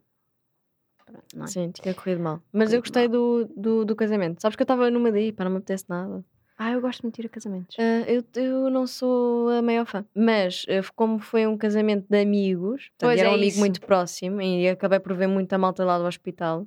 Pronto, 1.05 1.43
é? 1.43 1.47
Sim, 1.47 1.71
tinha 1.71 1.93
corrido 1.93 2.21
mal. 2.21 2.41
Mas 2.51 2.71
eu 2.73 2.79
Corrido 2.81 2.83
gostei 2.83 3.07
do, 3.07 3.45
do, 3.55 3.85
do 3.85 3.95
casamento. 3.95 4.41
Sabes 4.41 4.55
que 4.55 4.61
eu 4.61 4.65
estava 4.65 4.89
numa 4.91 5.11
daí, 5.11 5.31
para 5.31 5.45
não 5.45 5.51
me 5.51 5.57
apetece 5.57 5.85
nada. 5.87 6.23
Ah, 6.57 6.71
eu 6.71 6.81
gosto 6.81 7.03
muito 7.03 7.15
de 7.15 7.21
ir 7.21 7.25
a 7.27 7.29
casamentos. 7.29 7.75
Ah, 7.79 8.09
eu, 8.09 8.23
eu 8.41 8.69
não 8.69 8.87
sou 8.87 9.49
a 9.49 9.61
maior 9.61 9.85
fã, 9.85 10.03
mas 10.15 10.65
ah, 10.69 10.81
como 10.95 11.19
foi 11.19 11.45
um 11.45 11.55
casamento 11.57 12.05
de 12.09 12.19
amigos, 12.21 12.89
portanto, 12.89 13.09
Pois 13.09 13.19
era 13.19 13.29
é 13.29 13.31
um 13.31 13.35
amigo 13.35 13.47
isso. 13.49 13.59
muito 13.59 13.79
próximo 13.81 14.41
e 14.41 14.67
acabei 14.67 14.99
por 14.99 15.13
ver 15.13 15.27
muita 15.27 15.57
malta 15.57 15.85
lá 15.85 15.97
do 15.99 16.05
hospital, 16.05 16.65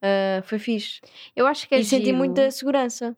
ah, 0.00 0.40
foi 0.44 0.58
fixe. 0.58 1.00
Eu 1.36 1.46
acho 1.46 1.68
que 1.68 1.74
é 1.74 1.80
e 1.80 1.84
senti 1.84 2.06
giro. 2.06 2.16
muita 2.16 2.50
segurança, 2.50 3.14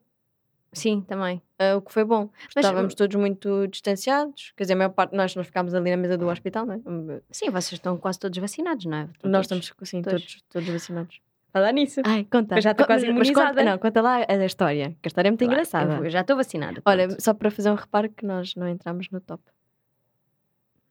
Sim, 0.72 1.00
também. 1.02 1.40
ah, 1.60 1.76
o 1.76 1.82
que 1.82 1.92
foi 1.92 2.04
bom. 2.04 2.28
Mas- 2.56 2.64
Estávamos 2.64 2.94
todos 2.96 3.14
muito 3.16 3.68
distanciados, 3.68 4.52
quer 4.56 4.64
dizer, 4.64 4.72
a 4.74 4.76
maior 4.76 4.90
parte, 4.90 5.14
nós, 5.14 5.34
nós 5.36 5.46
ficámos 5.46 5.74
ali 5.74 5.90
na 5.90 5.96
mesa 5.96 6.18
do 6.18 6.26
hospital, 6.28 6.66
não 6.66 6.74
é? 6.74 7.20
Sim, 7.30 7.50
vocês 7.50 7.72
estão 7.74 7.96
quase 7.96 8.18
todos 8.18 8.36
vacinados, 8.38 8.84
não 8.84 8.96
é? 8.98 9.02
Estão 9.04 9.30
Nós 9.30 9.46
todos. 9.46 9.64
estamos 9.66 9.88
sim, 9.88 10.02
todos. 10.02 10.22
todos, 10.22 10.42
todos 10.48 10.68
vacinados. 10.70 11.20
Falar 11.52 11.72
nisso. 11.72 12.00
Ai, 12.04 12.24
conta. 12.30 12.56
Eu 12.56 12.62
já 12.62 12.70
estou 12.72 12.86
quase 12.86 13.06
mas 13.12 13.28
conta- 13.28 13.40
imunizada. 13.40 13.64
não, 13.64 13.78
conta 13.78 14.00
lá 14.00 14.18
a, 14.22 14.32
a 14.32 14.44
história, 14.46 14.90
que 15.02 15.06
a 15.06 15.08
história 15.08 15.28
é 15.28 15.30
muito 15.30 15.40
Claro, 15.40 15.52
engraçada. 15.52 15.92
Eu, 15.92 15.96
vou- 15.96 16.04
eu 16.06 16.10
já 16.10 16.20
estou 16.20 16.36
vacinada. 16.36 16.80
Olha, 16.84 17.06
pronto. 17.08 17.22
só 17.22 17.34
para 17.34 17.50
fazer 17.50 17.70
um 17.70 17.74
reparo 17.74 18.08
que 18.08 18.24
nós 18.24 18.54
não 18.54 18.68
entramos 18.68 19.08
no 19.10 19.20
top. 19.20 19.42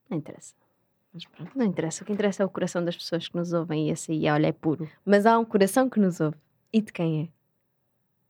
Não 0.10 0.18
interessa. 0.18 0.54
Mas 1.14 1.26
pronto. 1.26 1.52
Não 1.56 1.66
interessa. 1.66 2.04
O 2.04 2.06
que 2.06 2.14
interessa 2.14 2.44
é 2.44 2.46
o 2.46 2.50
coração 2.50 2.84
das 2.84 2.96
pessoas 2.96 3.28
que 3.28 3.36
nos 3.36 3.54
ouvem 3.54 3.88
e 3.88 3.92
esse 3.92 4.12
aí, 4.12 4.30
olha, 4.30 4.48
é 4.48 4.52
puro. 4.52 4.90
Mas 5.06 5.26
há 5.26 5.38
um 5.40 5.46
coração 5.46 5.90
que 5.90 6.00
nos 6.00 6.20
ouve. 6.20 6.38
E 6.74 6.82
de 6.82 6.92
quem 6.92 7.24
é? 7.24 7.40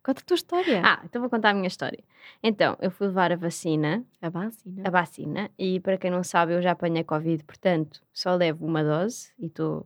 Conta 0.01 0.21
a 0.21 0.24
tua 0.24 0.36
história. 0.36 0.81
Ah, 0.83 1.01
então 1.03 1.19
vou 1.21 1.29
contar 1.29 1.50
a 1.50 1.53
minha 1.53 1.67
história. 1.67 2.01
Então, 2.41 2.77
eu 2.79 2.89
fui 2.89 3.07
levar 3.07 3.31
a 3.33 3.35
vacina, 3.35 4.03
a 4.22 4.29
vacina. 4.29 4.83
a 4.85 4.89
vacina, 4.89 5.51
e 5.59 5.79
para 5.81 5.98
quem 5.98 6.09
não 6.09 6.24
sabe, 6.24 6.53
eu 6.53 6.61
já 6.61 6.72
apanhei 6.72 7.03
Covid, 7.03 7.44
portanto, 7.44 8.01
só 8.13 8.33
levo 8.35 8.65
uma 8.65 8.81
dose 8.81 9.31
e 9.37 9.48
estou 9.48 9.85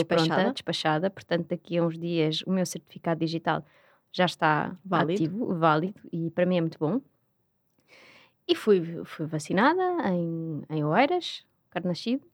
estou 0.00 0.04
pronta, 0.04 0.24
Despachada? 0.24 0.52
despachada. 0.52 1.10
Portanto, 1.10 1.46
daqui 1.48 1.78
a 1.78 1.84
uns 1.84 1.98
dias 1.98 2.42
o 2.42 2.50
meu 2.50 2.66
certificado 2.66 3.20
digital 3.20 3.64
já 4.12 4.24
está 4.26 4.76
Válido. 4.84 5.24
ativo, 5.24 5.54
válido, 5.58 6.00
e 6.12 6.30
para 6.30 6.46
mim 6.46 6.56
é 6.58 6.60
muito 6.60 6.78
bom. 6.78 7.00
E 8.48 8.54
fui, 8.54 8.80
fui 9.04 9.26
vacinada 9.26 9.82
em, 10.10 10.62
em 10.70 10.84
Oeiras, 10.84 11.44
Carnascido. 11.70 12.24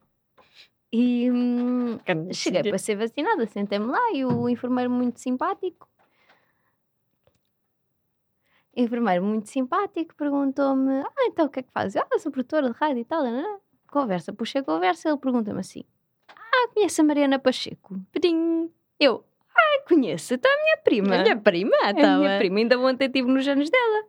E 0.93 1.31
hum, 1.31 1.99
cheguei 2.33 2.63
para 2.63 2.77
ser 2.77 2.97
vacinada, 2.97 3.47
sentei-me 3.47 3.87
lá 3.87 4.13
e 4.13 4.25
o 4.27 4.47
enfermeiro 4.49 4.91
muito 4.91 5.19
simpático. 5.21 5.89
Enfermeiro 8.77 9.25
muito 9.25 9.49
simpático 9.49 10.15
perguntou-me: 10.15 11.01
Ah, 11.01 11.25
então 11.27 11.47
o 11.47 11.49
que 11.49 11.61
é 11.61 11.63
que 11.63 11.73
fazes? 11.73 11.97
Ah, 11.97 12.19
sou 12.19 12.31
produtora 12.33 12.71
de 12.71 12.77
rádio 12.79 13.01
e 13.01 13.05
tal. 13.05 13.23
nanã." 13.23 13.59
Conversa, 13.91 14.33
puxei 14.33 14.61
a 14.61 14.65
conversa. 14.65 15.09
Ele 15.09 15.19
pergunta-me 15.19 15.61
assim: 15.61 15.85
Ah, 16.55 16.69
conhece 16.75 17.01
a 17.01 17.05
Mariana 17.05 17.39
Pacheco? 17.39 17.97
Pedim. 18.13 18.71
Eu, 19.01 19.25
ah, 19.57 19.83
conheço, 19.89 20.35
então 20.35 20.51
é 20.51 20.55
a 20.55 20.63
minha 20.65 20.77
prima. 20.79 21.15
A 21.17 21.23
minha 21.23 21.37
prima, 21.37 21.77
É 21.83 21.87
a 21.87 21.91
então. 21.91 22.19
minha 22.21 22.39
prima, 22.39 22.59
ainda 22.59 22.79
ontem 22.79 23.07
estive 23.07 23.29
nos 23.29 23.47
anos 23.49 23.71
dela. 23.71 24.05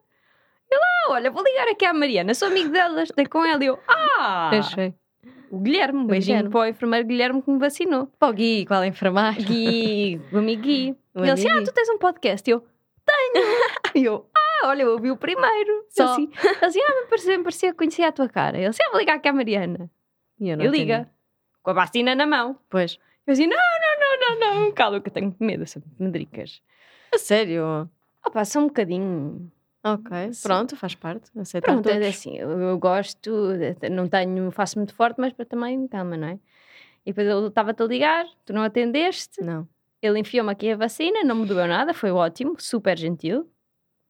Eu, 0.71 0.79
ah, 0.82 1.12
olha, 1.12 1.32
vou 1.32 1.43
ligar 1.43 1.67
aqui 1.67 1.86
à 1.86 1.93
Mariana, 1.93 2.34
sou 2.34 2.47
amigo 2.47 2.69
dela, 2.69 3.03
estou 3.03 3.27
com 3.29 3.45
ela. 3.45 3.63
E 3.63 3.67
eu, 3.67 3.79
ah, 3.88 4.49
Achei. 4.53 4.93
o 5.51 5.60
Guilherme, 5.60 5.99
um 5.99 6.06
beijinho 6.06 6.38
Guilherme. 6.38 6.51
para 6.51 6.60
o 6.62 6.65
enfermeiro 6.67 7.08
Guilherme 7.08 7.41
que 7.41 7.51
me 7.51 7.60
vacinou. 7.60 8.08
Pá, 8.19 8.27
o 8.29 8.34
Gui, 8.34 8.65
qual 8.65 8.82
é 8.82 8.86
a 8.86 8.88
enfermagem? 8.88 9.45
Gui, 9.45 10.21
o 10.32 10.38
amigo 10.39 10.62
Gui. 10.63 10.97
O 11.15 11.19
ele 11.21 11.32
assim, 11.32 11.47
ah, 11.49 11.63
tu 11.63 11.71
tens 11.71 11.89
um 11.89 11.97
podcast? 11.97 12.49
E 12.49 12.53
eu, 12.53 12.63
tenho. 13.06 13.45
e 13.95 14.03
eu, 14.06 14.25
ah, 14.36 14.67
olha, 14.69 14.82
eu 14.84 14.91
ouvi 14.93 15.12
o 15.12 15.17
primeiro. 15.17 15.86
Só. 15.89 16.03
Ele 16.03 16.12
assim, 16.12 16.32
ele 16.43 16.65
assim, 16.65 16.79
ah, 16.82 17.01
me 17.01 17.08
parecia, 17.08 17.38
me 17.38 17.43
parecia 17.43 17.71
que 17.71 17.77
conhecia 17.77 18.08
a 18.08 18.12
tua 18.12 18.27
cara. 18.29 18.58
Ele 18.58 18.65
assim, 18.67 18.82
ah, 18.84 18.89
vou 18.89 18.99
ligar 18.99 19.15
aqui 19.17 19.27
à 19.27 19.34
Mariana. 19.34 19.89
E 20.39 20.49
eu 20.49 20.58
não 20.58 20.65
E 20.65 20.67
atendi. 20.67 20.84
liga, 20.84 21.10
com 21.63 21.71
a 21.71 21.73
vacina 21.73 22.13
na 22.13 22.28
mão. 22.28 22.60
Pois. 22.69 22.99
Eu 23.26 23.32
assim, 23.34 23.47
não, 23.47 23.56
não, 23.58 24.19
não, 24.19 24.39
não, 24.39 24.65
não, 24.65 24.71
calma 24.73 24.99
que 24.99 25.08
eu 25.08 25.13
tenho 25.13 25.34
medo, 25.39 25.65
são 25.65 25.82
medricas. 25.97 26.62
A 27.13 27.17
sério? 27.17 27.89
Opa, 28.26 28.43
só 28.43 28.60
um 28.60 28.67
bocadinho. 28.67 29.49
Ok, 29.86 30.34
Sim. 30.34 30.47
pronto, 30.47 30.76
faz 30.78 30.95
parte. 30.95 31.32
Pronto, 31.62 31.89
é 31.89 31.93
todos. 31.93 32.08
assim, 32.08 32.38
eu, 32.38 32.49
eu 32.49 32.78
gosto, 32.78 33.32
não 33.91 34.08
tenho, 34.08 34.49
faço 34.52 34.78
muito 34.78 34.93
forte, 34.93 35.19
mas 35.19 35.34
também 35.47 35.88
calma, 35.88 36.15
não 36.15 36.28
é? 36.28 36.39
E 37.06 37.12
depois 37.12 37.28
ele 37.28 37.47
estava-te 37.47 37.84
a 37.84 37.86
ligar, 37.86 38.26
tu 38.45 38.54
não 38.54 38.63
atendeste, 38.63 39.43
Não. 39.43 39.67
ele 40.02 40.19
enfiou-me 40.19 40.52
aqui 40.52 40.71
a 40.71 40.78
vacina, 40.78 41.21
não 41.26 41.36
me 41.36 41.45
doeu 41.45 41.67
nada, 41.67 41.93
foi 41.93 42.12
ótimo, 42.12 42.56
super 42.60 42.97
gentil, 42.97 43.45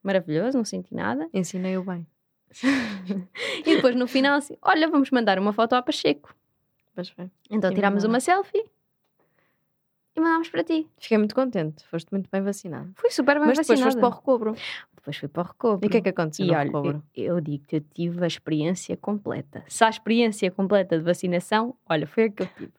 maravilhoso, 0.03 0.57
não 0.57 0.65
senti 0.65 0.93
nada. 0.93 1.27
Ensinei-o 1.33 1.83
bem. 1.83 2.05
E 3.65 3.75
depois 3.75 3.95
no 3.95 4.07
final 4.07 4.37
assim, 4.37 4.55
olha, 4.61 4.87
vamos 4.87 5.09
mandar 5.09 5.39
uma 5.39 5.53
foto 5.53 5.73
ao 5.73 5.81
Pacheco. 5.81 6.35
Mas 6.95 7.10
foi. 7.10 7.29
Então 7.49 7.71
E 7.71 7.75
tirámos 7.75 8.03
uma 8.03 8.19
selfie 8.19 8.63
e 10.15 10.19
mandámos 10.21 10.49
para 10.49 10.63
ti. 10.63 10.88
Fiquei 10.97 11.17
muito 11.17 11.34
contente. 11.34 11.84
Foste 11.88 12.12
muito 12.12 12.29
bem 12.29 12.41
vacinado. 12.41 12.91
Fui 12.95 13.10
super 13.10 13.38
bem 13.39 13.47
Mas 13.47 13.58
depois 13.60 13.79
vacinada. 13.79 13.91
foste 13.91 13.99
para 13.99 14.08
o 14.10 14.12
recobro. 14.19 14.56
Depois 14.95 15.17
fui 15.17 15.27
para 15.27 15.41
o 15.41 15.45
recobro. 15.45 15.86
E 15.86 15.88
o 15.88 15.89
que 15.89 15.97
é 15.97 16.01
que 16.01 16.10
aconteceu 16.10 16.45
E 16.45 16.49
no 16.49 16.56
olha, 16.56 16.67
recobro? 16.67 17.03
eu, 17.15 17.36
eu 17.36 17.41
digo-te, 17.41 17.75
eu 17.77 17.82
tive 17.82 18.23
a 18.23 18.27
experiência 18.27 18.95
completa. 18.95 19.63
Se 19.67 19.84
há 19.84 19.89
experiência 19.89 20.49
completa 20.51 20.97
de 20.97 21.03
vacinação, 21.03 21.75
olha, 21.89 22.06
foi 22.06 22.25
a 22.25 22.29
que 22.29 22.43
eu 22.43 22.47
tive. 22.47 22.71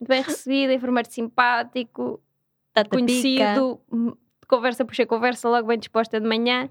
Muito 0.00 0.08
bem 0.08 0.22
recebida, 0.22 0.72
enfermeiro 0.72 1.10
simpático, 1.10 2.22
Tata 2.72 2.88
pica. 2.90 3.00
conhecido, 3.00 3.80
hum, 3.92 4.12
conversa, 4.46 4.84
puxei 4.84 5.04
conversa, 5.04 5.48
logo 5.48 5.66
bem 5.66 5.78
disposta 5.78 6.20
de 6.20 6.26
manhã. 6.28 6.70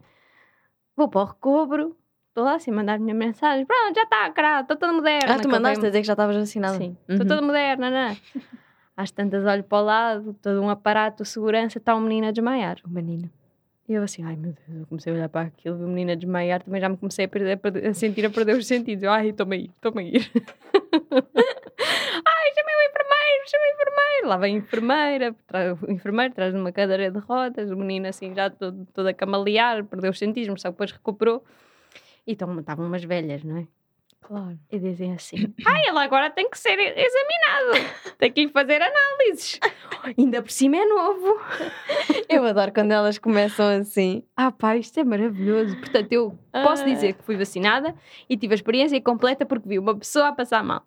Vou 0.95 1.09
para 1.09 1.21
o 1.21 1.25
recobro, 1.25 1.97
estou 2.37 2.45
lá 2.45 2.53
assim, 2.55 2.69
a 2.69 2.73
mandar 2.75 2.99
minha 2.99 3.15
mensagem. 3.15 3.65
Pronto, 3.65 3.95
já 3.95 4.03
está, 4.03 4.29
caralho, 4.31 4.61
estou 4.61 4.77
toda 4.77 4.93
moderna. 4.93 5.33
Ah, 5.35 5.39
tu 5.39 5.49
mandaste 5.49 5.57
a 5.57 5.71
acabei-me- 5.71 5.87
dizer 5.89 6.01
que 6.01 6.07
já 6.07 6.13
estavas 6.13 6.35
vacinada? 6.37 6.77
Sim, 6.77 6.95
estou 7.09 7.17
Uhum. 7.25 7.27
toda 7.27 7.41
moderna, 7.41 7.89
não 7.89 7.97
é? 7.97 8.17
Às 8.95 9.09
tantas 9.11 9.43
olho 9.45 9.63
para 9.63 9.77
o 9.77 9.81
lado, 9.85 10.33
todo 10.41 10.61
um 10.61 10.69
aparato 10.69 11.23
de 11.23 11.29
segurança, 11.29 11.77
está 11.79 11.95
um 11.95 12.01
menino 12.01 12.27
a 12.27 12.31
desmaiar. 12.31 12.77
O 12.85 12.89
menino. 12.89 13.29
E 13.89 13.93
eu 13.93 14.03
assim, 14.03 14.23
ai 14.23 14.35
meu 14.35 14.51
Deus, 14.53 14.81
eu 14.81 14.85
comecei 14.87 15.13
a 15.13 15.15
olhar 15.15 15.29
para 15.29 15.47
aquilo, 15.47 15.77
vi 15.77 15.83
o 15.85 15.87
menino 15.87 16.11
a 16.11 16.15
desmaiar, 16.15 16.61
também 16.61 16.79
já 16.81 16.89
me 16.89 16.97
comecei 16.97 17.25
a, 17.25 17.27
perder, 17.27 17.53
a 17.53 17.57
perder- 17.57 17.87
a 17.87 17.93
sentir 17.93 18.25
a 18.25 18.29
perder 18.29 18.55
os 18.57 18.67
sentidos. 18.67 19.03
Eu, 19.03 19.11
ai, 19.11 19.29
estou-me 19.29 19.55
a 19.55 19.59
ir, 19.59 19.71
estou-me 19.75 20.01
a 20.01 20.03
ir. 20.05 20.31
ai, 22.25 22.53
chamei 22.53 22.75
o 22.75 22.89
enfermeiro, 22.89 23.43
chamei 23.49 23.71
o 23.71 23.73
enfermeiro. 23.73 24.27
Lá 24.27 24.37
vem 24.37 24.55
a 24.55 24.57
enfermeira, 24.59 25.35
tra- 25.47 25.73
o 25.81 25.91
enfermeiro 25.91 26.33
traz 26.33 26.53
uma 26.53 26.71
cadeira 26.71 27.09
de 27.09 27.19
rodas, 27.19 27.71
o 27.71 27.75
menino 27.77 28.07
assim 28.07 28.33
já 28.35 28.49
todo, 28.49 28.85
todo 28.93 29.07
a 29.07 29.13
camalear, 29.13 29.83
perdeu 29.85 30.11
os 30.11 30.19
sentidos, 30.19 30.49
mas 30.49 30.61
só 30.61 30.69
depois 30.69 30.91
recuperou. 30.91 31.43
E 32.27 32.33
estavam 32.33 32.85
umas 32.85 33.03
velhas, 33.03 33.43
não 33.43 33.57
é? 33.57 33.67
Claro. 34.21 34.59
E 34.69 34.77
dizem 34.77 35.13
assim: 35.13 35.53
ai, 35.65 35.83
ele 35.87 35.99
agora 35.99 36.29
tem 36.29 36.49
que 36.49 36.59
ser 36.59 36.77
examinado, 36.77 38.15
tem 38.17 38.31
que 38.31 38.45
lhe 38.45 38.51
fazer 38.51 38.81
análises. 38.81 39.57
Ainda 40.17 40.41
por 40.41 40.51
cima 40.51 40.75
é 40.77 40.85
novo. 40.85 41.39
Eu 42.27 42.43
adoro 42.43 42.73
quando 42.73 42.91
elas 42.91 43.17
começam 43.17 43.65
assim. 43.79 44.23
Ah, 44.35 44.51
pá, 44.51 44.75
isto 44.75 44.99
é 44.99 45.03
maravilhoso. 45.05 45.77
Portanto, 45.77 46.11
eu 46.11 46.37
posso 46.51 46.83
Ah. 46.83 46.85
dizer 46.85 47.13
que 47.13 47.23
fui 47.23 47.37
vacinada 47.37 47.95
e 48.29 48.35
tive 48.35 48.53
a 48.53 48.55
experiência 48.55 48.99
completa 49.01 49.45
porque 49.45 49.69
vi 49.69 49.79
uma 49.79 49.95
pessoa 49.95 50.27
a 50.27 50.33
passar 50.33 50.61
mal. 50.63 50.83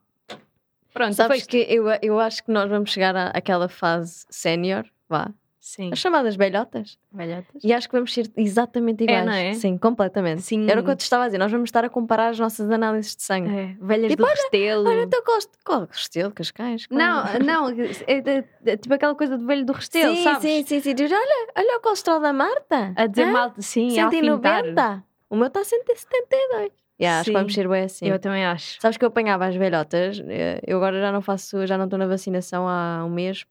Pronto, 0.92 1.14
Sabes 1.14 1.46
que 1.46 1.56
eu, 1.68 1.84
eu 2.02 2.18
acho 2.20 2.44
que 2.44 2.50
nós 2.50 2.68
vamos 2.68 2.90
chegar 2.90 3.14
à- 3.16 3.28
àquela 3.28 3.68
fase 3.68 4.26
sénior, 4.28 4.84
vá. 5.08 5.30
Sim, 5.60 5.90
As 5.92 5.98
chamadas 5.98 6.36
velhotas. 6.36 6.98
velhotas. 7.12 7.62
E 7.62 7.70
acho 7.72 7.86
que 7.86 7.92
vamos 7.94 8.14
ser 8.14 8.30
exatamente 8.34 9.04
iguais. 9.04 9.26
não 9.26 9.32
é? 9.32 9.52
Sim, 9.52 9.76
completamente. 9.76 10.40
Sim. 10.40 10.68
Era 10.70 10.80
o 10.80 10.84
que 10.84 10.90
eu 10.90 10.96
te 10.96 11.02
estava 11.02 11.24
a 11.24 11.26
dizer. 11.26 11.36
Nós 11.36 11.52
vamos 11.52 11.68
estar 11.68 11.84
a 11.84 11.88
comparar 11.90 12.28
as 12.30 12.38
nossas 12.38 12.70
análises 12.70 13.14
de 13.14 13.22
sangue. 13.22 13.50
É, 13.54 13.76
velhas 13.78 14.08
Tipo, 14.10 14.22
do 14.22 14.28
Restelo. 14.28 14.88
Olha, 14.88 15.06
tu 15.06 15.22
gosto. 15.24 15.50
Qual 15.62 15.86
Restelo, 15.90 16.32
Cascais? 16.32 16.86
Qual? 16.86 16.98
Não, 16.98 17.24
não, 17.40 17.68
é, 18.06 18.20
de- 18.22 18.44
de- 18.62 18.76
tipo 18.78 18.94
aquela 18.94 19.14
coisa 19.14 19.36
do 19.36 19.46
velho 19.46 19.66
do 19.66 19.74
Restelo, 19.74 20.16
sim, 20.16 20.22
sabes? 20.24 20.40
sim, 20.40 20.64
sim, 20.66 20.80
sim. 20.80 20.94
Diz, 20.94 21.12
olha, 21.12 21.48
olha 21.54 21.76
o 21.76 21.80
colesterol 21.80 22.20
da 22.20 22.32
Marta. 22.32 22.94
A 22.96 23.06
dizer 23.06 23.26
Hã? 23.28 23.32
mal, 23.32 23.54
sim, 23.58 23.98
a 23.98 24.06
afintar. 24.06 24.62
190. 24.64 25.04
O 25.28 25.36
meu 25.36 25.46
está 25.48 25.60
a 25.60 25.64
172. 25.64 26.70
Yeah, 26.98 27.20
acho 27.20 27.24
que 27.26 27.30
Sim. 27.30 27.32
vamos 27.38 27.54
ser 27.54 27.68
bem 27.68 27.84
assim. 27.84 28.06
Eu 28.08 28.18
também 28.18 28.44
acho. 28.44 28.78
Sabes 28.80 28.96
que 28.98 29.04
eu 29.04 29.08
apanhava 29.08 29.46
as 29.46 29.56
velhotas, 29.56 30.22
eh, 30.26 30.60
eu 30.66 30.76
agora 30.76 31.00
já 31.00 31.10
não 31.12 31.22
faço, 31.22 31.66
já 31.66 31.78
não 31.78 31.84
estou 31.84 31.98
na 31.98 32.06
vacinação 32.06 32.68
há 32.68 33.02
um 33.06 33.10
mês. 33.10 33.44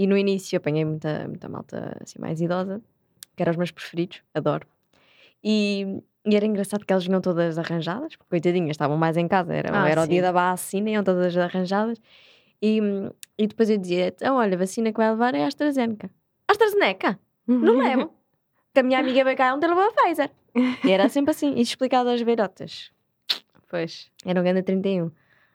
E 0.00 0.06
no 0.06 0.16
início 0.16 0.56
apanhei 0.56 0.82
muita, 0.82 1.28
muita 1.28 1.46
malta 1.46 1.94
assim 2.00 2.18
mais 2.18 2.40
idosa, 2.40 2.80
que 3.36 3.42
eram 3.42 3.50
os 3.50 3.58
meus 3.58 3.70
preferidos, 3.70 4.22
adoro. 4.32 4.66
E, 5.44 6.02
e 6.24 6.34
era 6.34 6.46
engraçado 6.46 6.86
que 6.86 6.92
elas 6.94 7.04
vinham 7.04 7.20
todas 7.20 7.58
arranjadas, 7.58 8.16
porque 8.16 8.30
coitadinhas, 8.30 8.70
estavam 8.70 8.96
mais 8.96 9.18
em 9.18 9.28
casa, 9.28 9.52
era, 9.52 9.68
Ah, 9.78 9.90
era 9.90 10.02
o 10.02 10.06
dia 10.08 10.22
da 10.22 10.32
vacina, 10.32 10.88
iam 10.88 11.04
todas 11.04 11.36
arranjadas. 11.36 12.00
E, 12.62 12.80
e 13.36 13.46
depois 13.46 13.68
eu 13.68 13.76
dizia: 13.76 14.06
então, 14.06 14.36
olha, 14.36 14.54
a 14.54 14.58
vacina 14.58 14.90
que 14.90 14.96
vai 14.96 15.10
levar 15.10 15.34
é 15.34 15.44
a 15.44 15.48
AstraZeneca. 15.48 16.10
AstraZeneca? 16.48 17.20
Não 17.46 17.76
levo. 17.76 18.10
que 18.72 18.80
a 18.80 18.82
minha 18.82 19.00
amiga 19.00 19.22
veio 19.22 19.36
cá 19.36 19.54
ontem 19.54 19.68
levou 19.68 19.84
a 19.84 19.92
Pfizer. 19.92 20.30
E 20.82 20.90
era 20.90 21.10
sempre 21.10 21.32
assim, 21.32 21.52
e 21.56 21.60
explicado 21.60 22.08
às 22.08 22.22
velhotas. 22.22 22.90
Pois. 23.68 24.10
Era 24.24 24.40
um 24.40 24.44
grande 24.44 24.62
31. 24.62 25.10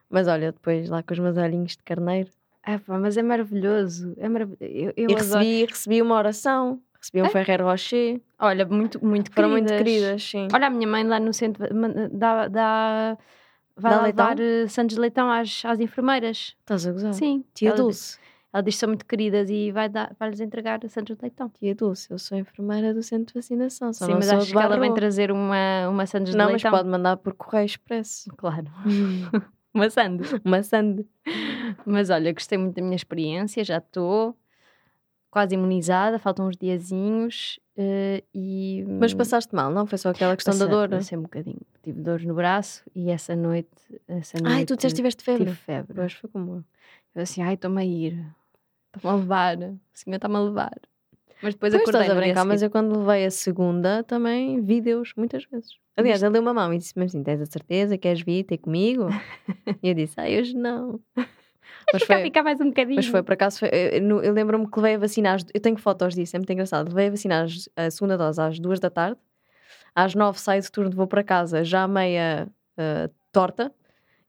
Mas 0.07 0.27
olha, 0.27 0.51
depois 0.51 0.87
lá 0.87 1.01
com 1.01 1.13
os 1.13 1.19
meus 1.19 1.35
olhinhos 1.35 1.71
de 1.71 1.81
carneiro. 1.83 2.29
Ah, 2.65 2.79
pá, 2.79 2.97
mas 2.97 3.15
é 3.17 3.21
maravilhoso. 3.23 4.13
É 4.17 4.27
maravilhoso. 4.27 4.63
Eu, 4.63 4.93
eu 4.97 5.09
e 5.09 5.13
adoro. 5.13 5.17
recebi, 5.19 5.65
recebi 5.65 6.01
uma 6.01 6.15
oração, 6.15 6.81
recebi 6.99 7.21
um 7.21 7.25
É? 7.25 7.29
Ferreiro 7.29 7.65
Rocher. 7.65 8.19
Olha, 8.39 8.65
muito, 8.65 9.05
muito 9.05 9.31
Foram 9.31 9.49
queridas. 9.51 9.71
muito 9.71 9.83
queridas, 9.85 10.23
sim. 10.23 10.47
Olha, 10.53 10.67
a 10.67 10.69
minha 10.69 10.87
mãe 10.87 11.03
lá 11.03 11.19
no 11.19 11.31
centro 11.33 11.63
dá, 12.11 12.47
dá, 12.47 13.17
vai 13.77 13.91
Dá 13.91 13.97
lá 13.97 14.03
leitão? 14.03 14.35
dar 14.35 14.69
Santos 14.69 14.95
de 14.95 15.01
Leitão 15.01 15.29
às, 15.31 15.63
às 15.63 15.79
enfermeiras. 15.79 16.55
Estás 16.61 16.87
a 16.87 16.91
gozar? 16.91 17.13
Sim. 17.13 17.45
Tia 17.53 17.69
ela, 17.69 17.77
Dulce. 17.77 18.17
Ela 18.51 18.63
diz 18.63 18.75
que 18.75 18.79
são 18.79 18.87
muito 18.89 19.05
queridas 19.05 19.49
e 19.49 19.71
vai 19.71 19.87
dar, 19.89 20.15
vai-lhes 20.19 20.39
entregar 20.39 20.79
Santos 20.89 21.15
de 21.15 21.21
Leitão. 21.21 21.49
Tia 21.49 21.75
Dulce, 21.75 22.07
eu 22.09 22.17
sou 22.17 22.37
enfermeira 22.37 22.93
do 22.93 23.03
centro 23.03 23.27
de 23.27 23.33
vacinação. 23.33 23.93
Só 23.93 24.05
Sim, 24.05 24.11
não 24.11 24.17
mas 24.19 24.29
acho 24.29 24.51
que 24.51 24.57
ela 24.57 24.69
vem 24.79 24.89
Barro. 24.89 24.93
trazer 24.95 25.29
uma, 25.31 25.89
uma 25.89 26.05
Santos 26.07 26.31
de 26.31 26.37
Não, 26.37 26.45
mas 26.45 26.63
Leitão. 26.63 26.71
pode 26.71 26.89
mandar 26.89 27.17
por 27.17 27.33
correio 27.33 27.65
expresso. 27.65 28.29
Claro. 28.37 28.65
Uma 30.43 30.63
sande. 30.63 31.05
Mas 31.85 32.09
olha, 32.09 32.33
gostei 32.33 32.57
muito 32.57 32.75
da 32.75 32.81
minha 32.81 32.95
experiência, 32.95 33.63
já 33.63 33.77
estou 33.77 34.35
quase 35.29 35.53
imunizada, 35.53 36.17
faltam 36.17 36.47
uns 36.47 36.55
diazinhos 36.55 37.59
eh, 37.75 38.23
e... 38.33 38.85
Mas 38.87 39.13
passaste 39.13 39.53
mal, 39.53 39.69
não? 39.69 39.85
Foi 39.85 39.97
só 39.97 40.09
aquela 40.09 40.33
questão 40.33 40.57
da 40.57 40.65
dor. 40.65 40.89
Passei 40.89 41.17
um 41.17 41.23
bocadinho. 41.23 41.59
Tive 41.83 41.99
dores 41.99 42.25
no 42.25 42.33
braço 42.33 42.83
e 42.95 43.09
essa 43.09 43.35
noite... 43.35 43.69
Essa 44.07 44.37
noite 44.39 44.55
Ai, 44.55 44.65
tu 44.65 44.77
disseste 44.77 44.95
que 44.95 44.99
tiveste 45.01 45.23
febre. 45.23 45.43
Tive 45.43 45.57
febre. 45.57 45.93
Pois 45.93 46.13
foi 46.13 46.29
como 46.29 46.51
eu. 46.55 46.63
Eu 47.13 47.23
assim, 47.23 47.41
ai, 47.41 47.55
estou-me 47.55 47.81
a 47.81 47.85
ir. 47.85 48.25
Estou-me 48.95 49.17
a 49.17 49.19
levar. 49.19 49.57
O 49.57 49.79
senhor 49.93 50.15
está-me 50.15 50.35
a 50.37 50.39
levar. 50.39 50.79
Mas 51.45 51.53
depois 51.53 51.71
Pois 51.73 51.83
acordei 51.83 52.01
estás 52.01 52.17
a 52.17 52.19
brincar, 52.19 52.43
mas 52.45 52.61
eu 52.63 52.71
quando 52.71 52.99
levei 52.99 53.23
a 53.27 53.29
segunda 53.29 54.03
também 54.03 54.59
vi 54.61 54.81
Deus 54.81 55.13
muitas 55.15 55.45
vezes. 55.45 55.77
Aliás, 55.95 56.23
ele 56.23 56.33
deu 56.33 56.41
uma 56.41 56.55
mão 56.55 56.73
e 56.73 56.77
disse-me 56.79 57.05
assim: 57.05 57.21
tens 57.21 57.39
a 57.39 57.45
certeza, 57.45 57.97
queres 57.99 58.21
vir 58.23 58.43
ter 58.45 58.57
comigo? 58.57 59.07
e 59.83 59.89
eu 59.89 59.93
disse: 59.93 60.15
ai, 60.19 60.39
hoje 60.39 60.55
não. 60.55 60.99
Mas 61.93 62.01
Ficar, 62.01 62.15
foi, 62.15 62.23
ficar 62.23 62.43
mais 62.43 62.59
um 62.59 62.65
bocadinho. 62.69 62.95
mas 62.95 63.05
foi, 63.05 63.21
por 63.21 63.33
acaso, 63.33 63.59
foi, 63.59 63.69
eu, 63.71 64.01
eu- 64.09 64.23
eu 64.23 64.33
lembro-me 64.33 64.67
que 64.69 64.75
levei 64.79 64.95
a 64.95 64.97
vacinar, 64.97 65.39
eu 65.53 65.61
tenho 65.61 65.77
fotos 65.77 66.15
disso, 66.15 66.35
é 66.35 66.39
muito 66.39 66.51
engraçado. 66.51 66.89
Levei 66.89 67.07
a 67.07 67.11
vacinar 67.11 67.45
a 67.75 67.91
segunda 67.91 68.17
dose 68.17 68.41
às 68.41 68.59
duas 68.59 68.79
da 68.79 68.89
tarde, 68.89 69.19
às 69.93 70.15
nove 70.15 70.39
saio 70.39 70.61
de 70.63 70.71
turno, 70.71 70.89
vou 70.91 71.05
para 71.07 71.23
casa 71.23 71.63
já 71.63 71.87
meia 71.87 72.49
ah, 72.77 73.09
torta, 73.31 73.71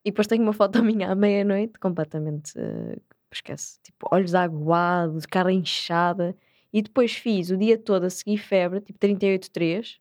e 0.05 0.11
depois 0.11 0.27
tenho 0.27 0.43
uma 0.43 0.53
foto 0.53 0.83
minha 0.85 1.11
à 1.11 1.15
meia-noite, 1.15 1.79
completamente, 1.81 2.53
ah, 2.59 2.97
esquece, 3.33 3.79
tipo, 3.83 4.07
olhos 4.13 4.35
aguados, 4.35 5.25
cara 5.27 5.51
inchada, 5.51 6.37
e 6.77 6.83
depois 6.83 7.15
fiz 7.15 7.49
o 7.49 7.57
dia 7.57 7.79
todo 7.79 8.05
a 8.05 8.11
seguir 8.11 8.37
febre, 8.37 8.83
tipo 8.83 8.99
38,3, 8.99 9.97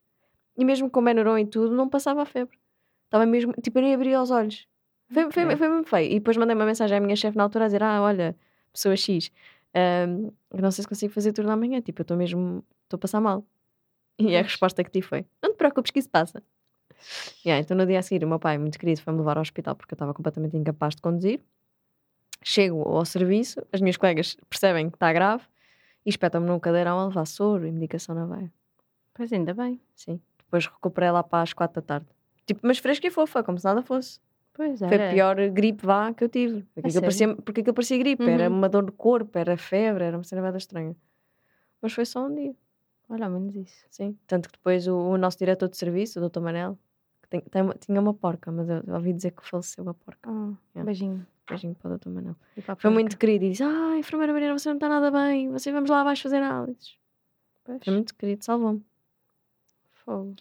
e 0.57 0.65
mesmo 0.65 0.89
com 0.89 1.01
Benuron 1.01 1.37
e 1.37 1.45
tudo, 1.45 1.73
não 1.73 1.87
passava 1.87 2.21
a 2.21 2.25
febre. 2.25 2.59
Estava 3.05 3.25
mesmo, 3.25 3.53
tipo, 3.63 3.79
eu 3.79 3.83
nem 3.83 3.93
abria 3.93 4.21
os 4.21 4.29
olhos. 4.29 4.67
Foi, 5.09 5.31
foi, 5.31 5.45
Ok. 5.45 5.55
foi 5.55 5.69
mesmo 5.69 5.85
feio. 5.85 6.11
E 6.11 6.15
depois 6.15 6.35
mandei 6.35 6.53
uma 6.53 6.65
mensagem 6.65 6.97
à 6.97 6.99
minha 6.99 7.15
chefe 7.15 7.37
na 7.37 7.43
altura 7.43 7.63
a 7.63 7.67
dizer: 7.69 7.81
Ah, 7.81 8.01
olha, 8.01 8.35
pessoa 8.73 8.93
X, 8.97 9.31
eu 9.73 10.61
não 10.61 10.69
sei 10.69 10.81
se 10.81 10.87
consigo 10.89 11.13
fazer 11.13 11.31
turno 11.31 11.49
amanhã. 11.49 11.79
Tipo, 11.79 12.01
eu 12.01 12.03
estou 12.03 12.17
mesmo, 12.17 12.61
estou 12.83 12.97
a 12.97 12.99
passar 12.99 13.21
mal. 13.21 13.45
E 14.19 14.35
a 14.35 14.41
resposta 14.41 14.83
que 14.83 14.91
tive 14.91 15.07
foi: 15.07 15.25
Não 15.41 15.53
te 15.53 15.55
preocupes, 15.55 15.91
que 15.91 15.99
isso 15.99 16.09
passa. 16.09 16.43
Yeah, 17.45 17.63
então 17.63 17.77
no 17.77 17.85
dia 17.85 17.99
a 17.99 18.01
seguir, 18.01 18.25
o 18.25 18.27
meu 18.27 18.39
pai, 18.39 18.57
muito 18.57 18.77
querido, 18.77 18.99
foi-me 19.01 19.19
levar 19.19 19.37
ao 19.37 19.41
hospital 19.43 19.77
porque 19.77 19.93
eu 19.93 19.95
estava 19.95 20.13
completamente 20.13 20.57
incapaz 20.57 20.93
de 20.93 21.01
conduzir. 21.01 21.39
Chego 22.43 22.81
ao 22.81 23.05
serviço, 23.05 23.65
as 23.71 23.79
minhas 23.79 23.95
colegas 23.95 24.35
percebem 24.49 24.89
que 24.89 24.97
está 24.97 25.13
grave 25.13 25.43
e 26.05 26.09
espetam-me 26.09 26.47
num 26.47 26.59
cadeirão 26.59 26.99
a 26.99 27.05
levar 27.07 27.25
soro 27.25 27.65
e 27.65 27.71
medicação 27.71 28.13
na 28.15 28.25
veia. 28.25 28.51
Pois 29.13 29.31
ainda 29.33 29.53
bem. 29.53 29.81
Sim. 29.95 30.19
Depois 30.37 30.65
recuperei 30.67 31.09
lá 31.11 31.23
para 31.23 31.41
as 31.41 31.53
quatro 31.53 31.81
da 31.81 31.85
tarde. 31.85 32.07
Tipo, 32.45 32.61
mas 32.63 32.77
fresca 32.77 33.07
e 33.07 33.11
fofa, 33.11 33.43
como 33.43 33.57
se 33.57 33.65
nada 33.65 33.81
fosse. 33.81 34.19
Pois 34.53 34.79
Foi 34.79 34.87
era. 34.87 35.09
a 35.09 35.13
pior 35.13 35.35
gripe 35.49 35.85
vá 35.85 36.13
que 36.13 36.23
eu 36.23 36.29
tive. 36.29 36.61
Porque, 36.73 36.79
aquilo 36.79 36.91
sério? 36.91 37.01
parecia, 37.01 37.35
porque 37.37 37.61
aquilo 37.61 37.73
parecia 37.73 37.97
gripe. 37.97 38.23
Era 38.29 38.49
Uhum. 38.49 38.57
uma 38.57 38.69
dor 38.69 38.85
de 38.85 38.91
corpo, 38.91 39.37
era 39.37 39.57
febre, 39.57 40.03
era 40.05 40.15
uma 40.17 40.23
cena 40.23 40.41
bada 40.41 40.57
estranha. 40.57 40.95
Mas 41.81 41.91
foi 41.93 42.05
só 42.05 42.25
um 42.25 42.33
dia, 42.33 42.55
Olha, 43.09 43.25
ao 43.25 43.31
menos 43.31 43.55
isso. 43.55 43.85
sim. 43.89 44.17
Tanto 44.27 44.47
que 44.49 44.57
depois 44.57 44.87
o, 44.87 44.95
o 44.97 45.17
nosso 45.17 45.37
diretor 45.37 45.67
de 45.69 45.75
serviço, 45.77 46.19
o 46.23 46.29
Dr. 46.29 46.39
Manel, 46.39 46.77
que 47.21 47.27
tem, 47.29 47.41
tem 47.41 47.69
tinha 47.79 47.99
uma 47.99 48.13
porca, 48.13 48.51
mas 48.51 48.67
eu 48.69 48.81
ouvi 48.93 49.11
dizer 49.13 49.31
que 49.31 49.45
faleceu 49.47 49.87
a 49.89 49.93
porca. 49.93 50.29
Ah, 50.29 50.53
Yeah. 50.75 50.85
Beijinho. 50.85 51.27
Beijinho 51.47 51.75
para 51.75 51.95
o 51.95 51.99
para 51.99 52.73
a 52.73 52.75
Foi 52.75 52.89
muito 52.89 53.17
querido 53.17 53.45
e 53.45 53.49
disse: 53.51 53.63
Ah, 53.63 53.95
enfermeira 53.97 54.33
Mariana, 54.33 54.57
você 54.57 54.69
não 54.69 54.75
está 54.75 54.89
nada 54.89 55.11
bem, 55.11 55.49
você 55.51 55.71
vamos 55.71 55.89
lá 55.89 56.01
abaixo 56.01 56.23
fazer 56.23 56.37
análises. 56.37 56.97
Pois. 57.63 57.83
Foi 57.83 57.93
muito 57.93 58.15
querido, 58.15 58.43
salvou-me. 58.43 58.83
Fogo. 59.93 60.35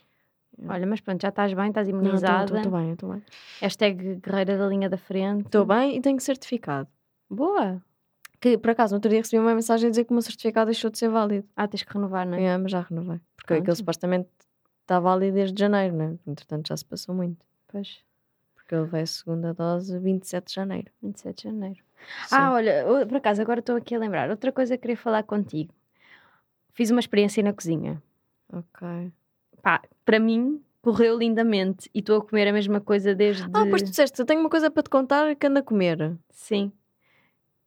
Yeah. 0.59 0.75
Olha, 0.75 0.87
mas 0.87 1.01
pronto, 1.01 1.21
já 1.21 1.29
estás 1.29 1.53
bem, 1.53 1.69
estás 1.69 1.89
Não, 1.89 2.01
imunizada. 2.01 2.57
Estou 2.57 2.73
bem, 2.73 2.93
estou 2.93 3.13
bem. 3.13 3.23
Hashtag 3.61 4.17
guerreira 4.17 4.57
da 4.57 4.67
linha 4.67 4.89
da 4.89 4.97
frente. 4.97 5.47
Estou 5.47 5.65
bem 5.67 5.97
e 5.97 6.01
tenho 6.01 6.21
certificado. 6.21 6.89
Boa. 7.29 7.83
Que 8.41 8.59
por 8.59 8.71
acaso, 8.71 8.93
no 8.93 8.99
outro 8.99 9.11
dia 9.11 9.21
recebi 9.21 9.41
uma 9.41 9.55
mensagem 9.55 9.89
a 9.89 9.91
dizer 9.91 10.05
que 10.05 10.11
o 10.11 10.15
meu 10.15 10.23
certificado 10.23 10.67
deixou 10.67 10.91
de 10.91 10.99
ser 10.99 11.09
válido. 11.09 11.49
Ah, 11.57 11.67
tens 11.67 11.83
que 11.83 11.93
renovar, 11.93 12.27
não 12.27 12.37
é? 12.37 12.45
É, 12.45 12.59
mas 12.59 12.71
já 12.71 12.83
renovei. 12.83 13.21
Porque 13.37 13.49
Pronto. 13.49 13.63
aquele 13.63 13.77
supostamente 13.77 14.29
está 14.83 15.01
válido 15.01 15.35
desde 15.35 15.59
janeiro, 15.59 15.97
né? 15.97 16.19
Entretanto, 16.27 16.69
já 16.69 16.77
se 16.77 16.85
passou 16.85 17.15
muito. 17.15 17.45
Pois. 17.69 18.04
Porque 18.65 18.75
eu 18.75 18.83
levei 18.83 19.03
a 19.03 19.07
segunda 19.07 19.53
dose 19.53 19.99
27 19.99 20.47
de 20.49 20.55
janeiro. 20.55 20.91
27 21.03 21.37
de 21.37 21.43
janeiro. 21.51 21.81
Sim. 22.27 22.35
Ah, 22.37 22.53
olha, 22.53 22.85
por 23.07 23.17
acaso, 23.19 23.43
agora 23.43 23.61
estou 23.61 23.77
aqui 23.77 23.95
a 23.95 23.99
lembrar. 23.99 24.31
Outra 24.31 24.51
coisa 24.51 24.75
que 24.77 24.81
queria 24.83 24.97
falar 24.97 25.23
contigo. 25.23 25.73
Fiz 26.73 26.91
uma 26.91 27.01
experiência 27.01 27.43
na 27.43 27.53
cozinha. 27.53 28.03
ok. 28.53 29.13
Pá, 29.63 29.81
para 30.05 30.19
mim, 30.19 30.63
correu 30.83 31.17
lindamente. 31.17 31.91
E 31.95 32.01
estou 32.01 32.19
a 32.19 32.25
comer 32.25 32.49
a 32.49 32.53
mesma 32.53 32.81
coisa 32.81 33.15
desde. 33.15 33.43
Ah, 33.45 33.65
pois 33.69 33.83
tu 33.83 33.91
disseste, 33.91 34.19
eu 34.21 34.27
tenho 34.27 34.41
uma 34.41 34.51
coisa 34.51 34.71
para 34.71 34.83
te 34.83 34.91
contar 34.91 35.35
que 35.37 35.47
ando 35.47 35.59
a 35.59 35.63
comer. 35.63 36.15
Sim. 36.31 36.73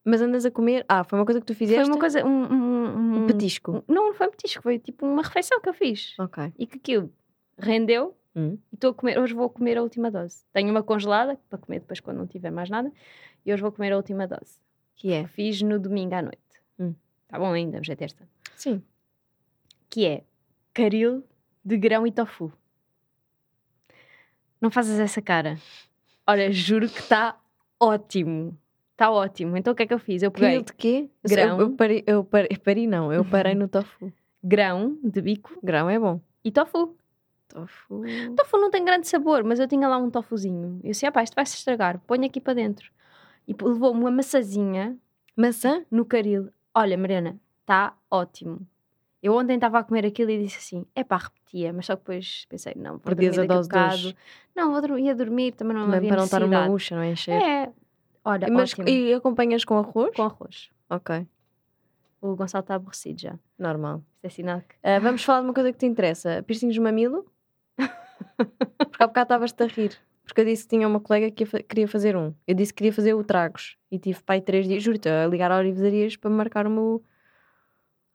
Mas 0.04 0.22
andas 0.22 0.46
a 0.46 0.52
comer. 0.52 0.86
Ah, 0.88 1.04
foi 1.04 1.18
uma 1.20 1.26
coisa 1.26 1.40
que 1.40 1.46
tu 1.46 1.56
fizeste? 1.56 1.84
Foi 1.84 1.92
uma 1.94 2.00
coisa. 2.00 2.26
Um, 2.26 2.44
um, 2.54 3.24
Um 3.24 3.28
petisco. 3.28 3.84
não, 3.88 4.08
não 4.08 4.14
foi 4.14 4.28
um 4.28 4.32
petisco, 4.32 4.62
foi 4.64 4.80
tipo 4.80 5.06
uma 5.06 5.22
refeição 5.24 5.60
que 5.62 5.70
eu 5.70 5.74
fiz. 5.74 6.14
Ok. 6.20 6.54
E 6.58 6.66
que 6.68 6.78
aquilo 6.78 7.12
rendeu. 7.58 8.16
Hum. 8.38 8.56
Estou 8.72 8.92
a 8.92 8.94
comer. 8.94 9.18
Hoje 9.18 9.34
vou 9.34 9.50
comer 9.50 9.80
a 9.80 9.82
última 9.82 10.12
dose. 10.12 10.46
Tenho 10.54 10.70
uma 10.70 10.84
congelada 10.84 11.40
para 11.50 11.58
comer 11.58 11.80
depois 11.80 12.00
quando 12.00 12.18
não 12.18 12.28
tiver 12.28 12.52
mais 12.52 12.70
nada. 12.70 12.92
E 13.44 13.52
hoje 13.52 13.64
vou 13.64 13.72
comer 13.72 13.92
a 13.94 13.98
última 13.98 14.28
dose. 14.28 14.60
Que 14.96 15.12
é? 15.12 15.28
Fiz 15.28 15.62
no 15.64 15.80
domingo 15.80 16.14
à 16.14 16.22
noite. 16.22 16.38
Hum. 16.80 16.94
Tá 17.28 17.40
bom 17.40 17.52
ainda, 17.52 17.80
hoje 17.80 17.92
é 17.92 17.96
terça. 17.96 18.28
Sim. 18.56 18.84
Que 19.90 20.06
é 20.06 20.24
caril 20.72 21.24
de 21.66 21.78
grão 21.78 22.06
e 22.06 22.12
tofu. 22.12 22.54
Não 24.62 24.70
fazes 24.70 25.00
essa 25.00 25.22
cara. 25.22 25.58
Olha, 26.28 26.52
juro 26.52 26.88
que 26.88 27.00
está 27.00 27.40
ótimo. 27.80 28.56
Está 28.92 29.12
ótimo. 29.12 29.58
Então 29.58 29.74
o 29.74 29.76
que 29.76 29.84
é 29.84 29.88
que 29.88 29.94
eu 29.94 30.00
fiz? 30.00 30.22
Eu 30.24 30.32
peguei 30.32 30.52
Quilo 30.52 30.64
de 30.66 30.74
quê? 30.74 31.10
Eu- 31.24 31.30
Grão. 31.30 31.60
Eu, 31.60 31.76
parei, 31.76 32.04
eu 32.06 32.24
parei, 32.24 32.58
parei, 32.58 32.88
não. 32.88 33.12
Eu 33.12 33.26
parei 33.26 33.56
no 33.56 33.68
tofu. 33.68 34.12
grão 34.44 34.98
de 35.04 35.22
bico 35.22 35.58
Grão 35.64 35.90
é 35.90 36.00
bom. 36.00 36.22
e 36.44 36.52
tofu. 36.52 36.96
Tofu. 37.48 38.02
Tofu 38.36 38.58
não 38.58 38.70
tem 38.70 38.84
grande 38.84 39.08
sabor, 39.08 39.44
mas 39.44 39.60
eu 39.60 39.68
tinha 39.68 39.88
lá 39.88 39.98
um 39.98 40.10
tofuzinho. 40.10 40.80
Eu 40.84 40.92
disse, 40.92 41.06
ah 41.06 41.12
pá, 41.12 41.24
isto 41.24 41.34
vai 41.36 41.46
se 41.46 41.56
estragar. 41.56 42.00
Põe 42.06 42.26
aqui 42.26 42.40
para 42.42 42.54
dentro. 42.54 42.92
E 43.48 43.56
levou-me 43.62 44.02
uma 44.02 44.12
maçazinha 44.12 44.98
Maçã? 45.36 45.86
no 45.90 46.06
caril. 46.06 46.50
Olha, 46.76 46.98
Mariana, 46.98 47.40
está 47.62 47.96
ótimo. 48.12 48.68
Eu 49.24 49.34
ontem 49.34 49.56
estava 49.56 49.80
a 49.80 49.84
comer 49.84 50.06
aquilo 50.06 50.30
e 50.30 50.44
disse 50.44 50.58
assim: 50.58 50.86
é 50.94 51.04
pá, 51.04 51.18
repetia, 51.18 51.74
mas 51.74 51.86
só 51.88 51.96
que 51.96 52.02
depois 52.02 52.46
pensei: 52.50 52.74
não, 52.76 52.92
vou 52.94 53.00
Perdias 53.00 53.36
dormir 53.36 53.52
a 53.52 53.56
dose 53.56 53.70
de 53.70 53.76
bocado. 53.76 54.16
Não, 54.56 54.72
vou 54.72 54.82
dormir, 54.82 55.04
ia 55.06 55.16
dormir, 55.16 55.52
também 55.54 55.74
não 55.76 55.84
Também 55.86 55.98
havia 55.98 56.10
para 56.10 56.18
não 56.18 56.26
estar 56.26 56.44
uma 56.44 56.68
bucha, 56.68 56.96
não 56.96 57.02
é? 57.02 57.12
Encher. 57.12 57.42
É, 57.42 57.74
olha, 58.24 58.48
Mas, 58.52 58.74
ótimo. 58.74 58.88
e 58.88 59.14
acompanhas 59.14 59.66
com 59.66 59.78
arroz? 59.78 60.16
Com 60.16 60.24
arroz. 60.24 60.70
Ok, 60.90 61.26
O 62.22 62.36
Gonçalo 62.36 62.62
está 62.62 62.76
aborrecido 62.76 63.20
já. 63.20 63.40
normal. 63.58 64.04
Isto 64.18 64.26
é 64.26 64.30
sinal 64.30 64.62
que. 64.62 64.76
Ah, 64.84 65.00
vamos 65.00 65.24
falar 65.24 65.40
de 65.42 65.48
uma 65.48 65.54
coisa 65.54 65.72
que 65.72 65.80
te 65.80 65.86
interessa: 65.88 66.44
piercings 66.44 66.78
no 66.78 66.84
mamilo? 66.84 67.26
Porque 68.38 69.04
há 69.04 69.08
bocado 69.08 69.24
estavas-te 69.26 69.64
a 69.64 69.68
rir. 69.68 69.98
Porque 70.24 70.42
eu 70.42 70.46
disse 70.46 70.64
que 70.64 70.70
tinha 70.70 70.88
uma 70.88 71.00
colega 71.00 71.32
que 71.32 71.46
queria 71.64 71.88
fazer 71.88 72.16
um. 72.18 72.34
Eu 72.46 72.54
disse 72.54 72.74
que 72.74 72.78
queria 72.80 72.94
fazer 72.94 73.14
o 73.14 73.24
tragos. 73.24 73.78
E 73.92 73.98
tive 73.98 74.22
pai 74.24 74.42
três 74.42 74.68
dias, 74.68 74.84
juro-te, 74.84 75.08
a 75.08 75.26
ligar 75.28 75.52
a 75.52 75.58
Orivarias 75.58 76.16
para 76.18 76.30
marcar 76.30 76.68
o 76.68 76.70
meu. 76.70 77.04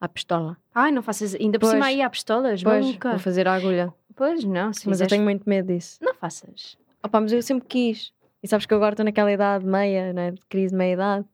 à 0.01 0.09
pistola. 0.09 0.57
Ai, 0.75 0.91
não 0.93 1.01
faças. 1.03 1.35
Ainda 1.35 1.59
por 1.59 1.67
Pois. 1.67 1.73
cima 1.75 1.87
aí 1.87 2.03
há 2.03 2.11
pistolas, 2.11 2.63
Pois, 2.63 2.85
nunca. 2.85 3.11
vou 3.11 3.19
fazer 3.19 3.47
a 3.49 3.55
agulha. 3.55 3.95
Pois 4.15 4.45
não, 4.45 4.73
se 4.73 4.89
Mas 4.89 5.01
eu 5.01 5.07
tenho 5.07 5.23
muito 5.23 5.49
medo 5.49 5.73
disso. 5.73 5.99
Não 6.03 6.13
faças. 6.15 6.77
Opa, 7.03 7.21
mas 7.21 7.33
eu 7.33 7.41
sempre 7.41 7.67
quis. 7.69 8.13
E 8.43 8.49
sabes 8.49 8.67
que 8.67 8.75
eu 8.75 8.77
agora 8.79 8.93
estou 8.95 9.05
naquela 9.05 9.33
idade 9.33 9.65
meia, 9.65 10.13
né? 10.13 10.33
de 10.33 10.41
crise 10.49 10.75
meia-idade. 10.75 11.25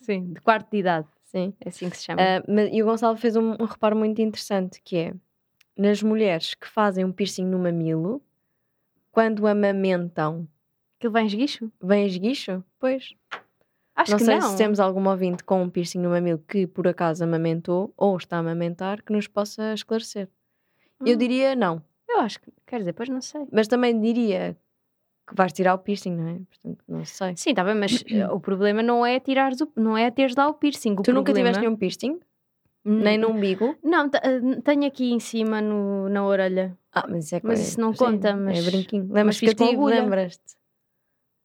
Sim, 0.00 0.32
de 0.32 0.40
quarto 0.40 0.70
de 0.70 0.78
idade. 0.78 1.06
Sim. 1.24 1.52
É 1.64 1.68
assim 1.68 1.88
que 1.90 1.96
se 1.96 2.04
chama. 2.04 2.20
Ah, 2.20 2.42
mas- 2.48 2.70
e 2.72 2.82
o 2.82 2.86
Gonçalo 2.86 3.16
fez 3.16 3.36
um, 3.36 3.52
um 3.60 3.64
reparo 3.66 3.94
muito 3.94 4.20
interessante 4.20 4.80
que 4.82 4.96
é 4.96 5.14
nas 5.80 6.02
mulheres 6.02 6.54
que 6.54 6.66
fazem 6.68 7.04
um 7.04 7.12
piercing 7.12 7.44
no 7.46 7.58
mamilo, 7.58 8.22
quando 9.10 9.46
amamentam, 9.46 10.46
Aquilo 10.98 11.12
vai 11.12 11.22
em 11.22 11.26
esguicho? 11.26 11.72
vem 11.82 12.06
esguicho? 12.06 12.62
Pois. 12.78 13.14
Acho 13.96 14.12
não 14.12 14.18
que 14.18 14.24
sei 14.24 14.38
não. 14.38 14.50
se 14.50 14.56
temos 14.56 14.78
algum 14.78 15.08
ouvinte 15.08 15.42
com 15.44 15.62
um 15.62 15.70
piercing 15.70 15.98
no 15.98 16.10
mamilo 16.10 16.38
que 16.46 16.66
por 16.66 16.86
acaso 16.86 17.24
amamentou 17.24 17.92
ou 17.96 18.16
está 18.16 18.36
a 18.36 18.40
amamentar 18.40 19.02
que 19.02 19.12
nos 19.12 19.26
possa 19.26 19.72
esclarecer. 19.74 20.28
Eu 21.04 21.14
Hum. 21.14 21.18
diria 21.18 21.56
não, 21.56 21.82
Eu 22.08 22.20
acho 22.20 22.40
que. 22.40 22.52
Quer 22.66 22.78
dizer, 22.80 22.92
pois 22.92 23.08
não 23.08 23.20
sei. 23.20 23.46
mas 23.52 23.66
também 23.68 23.98
diria 24.00 24.56
que 25.26 25.34
vais 25.34 25.52
tirar 25.52 25.74
o 25.74 25.78
piercing, 25.78 26.10
não 26.14 26.28
é? 26.28 26.40
Portanto, 26.48 26.84
não 26.88 27.04
sei. 27.04 27.34
Sim, 27.36 27.50
está 27.50 27.64
bem, 27.64 27.74
mas 27.74 28.04
eh, 28.10 28.26
o 28.28 28.38
problema 28.40 28.82
não 28.82 29.04
é 29.06 29.18
tirares 29.20 29.60
o, 29.60 29.72
não 29.76 29.96
é 29.96 30.10
teres 30.10 30.34
lá 30.36 30.48
o 30.48 30.54
piercing. 30.54 30.92
O 30.92 31.02
tu 31.02 31.12
nunca 31.12 31.32
problema- 31.32 31.48
tiveste 31.50 31.60
nenhum 31.60 31.76
piercing? 31.76 32.20
Hum, 32.84 33.00
Nem 33.00 33.18
no 33.18 33.28
umbigo? 33.28 33.76
Não, 33.84 34.06
eh, 34.06 34.60
tenho 34.64 34.86
aqui 34.86 35.10
em 35.12 35.20
cima 35.20 35.60
no, 35.60 36.08
na 36.08 36.24
orelha. 36.24 36.76
Ah, 36.92 37.06
mas 37.08 37.26
isso 37.26 37.36
é 37.36 37.40
Mas 37.44 37.60
isso 37.60 37.80
não 37.80 37.92
sim, 37.92 37.98
conta, 37.98 38.34
mas- 38.36 38.66
É 38.66 38.70
brinquinho. 38.70 39.12
Lembras 39.12 39.38
que 39.38 39.48
eu 39.48 39.54
tive, 39.54 39.76
lembras-te? 39.84 40.56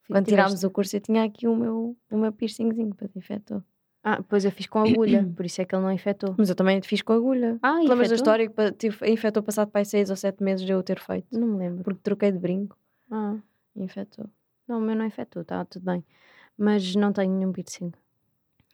Quando 0.09 0.25
tirámos 0.27 0.63
o 0.63 0.69
curso 0.69 0.95
eu 0.95 1.01
tinha 1.01 1.23
aqui 1.23 1.47
o 1.47 1.55
meu, 1.55 1.97
o 2.11 2.17
meu 2.17 2.31
piercingzinho 2.31 2.93
para 2.93 3.07
te 3.07 3.17
infectou. 3.17 3.63
Ah, 4.03 4.21
pois 4.21 4.45
eu 4.45 4.51
fiz 4.51 4.67
com 4.67 4.79
agulha, 4.79 5.27
por 5.35 5.45
isso 5.45 5.61
é 5.61 5.65
que 5.65 5.73
ele 5.75 5.81
não 5.83 5.91
infectou. 5.91 6.35
Mas 6.37 6.49
eu 6.49 6.55
também 6.55 6.79
fiz 6.81 7.01
com 7.01 7.13
agulha. 7.13 7.57
Ah, 7.61 7.79
Lembras 7.81 8.09
da 8.09 8.15
história 8.15 8.47
que 8.47 8.71
tive, 8.73 9.11
infectou 9.11 9.41
passado 9.41 9.69
para 9.71 9.81
aí 9.81 9.85
seis 9.85 10.09
ou 10.11 10.15
sete 10.15 10.43
meses 10.43 10.63
de 10.65 10.71
eu 10.71 10.77
o 10.79 10.83
ter 10.83 10.99
feito? 10.99 11.27
Não 11.37 11.47
me 11.47 11.57
lembro. 11.57 11.83
Porque 11.83 11.99
troquei 12.03 12.31
de 12.31 12.37
brinco 12.37 12.77
Ah, 13.11 13.35
infectou. 13.75 14.29
não, 14.67 14.77
o 14.77 14.81
meu 14.81 14.95
não 14.95 15.05
infectou, 15.05 15.41
está 15.41 15.65
tudo 15.65 15.83
bem. 15.85 16.05
Mas 16.57 16.95
não 16.95 17.11
tenho 17.11 17.33
nenhum 17.33 17.51
piercing. 17.51 17.91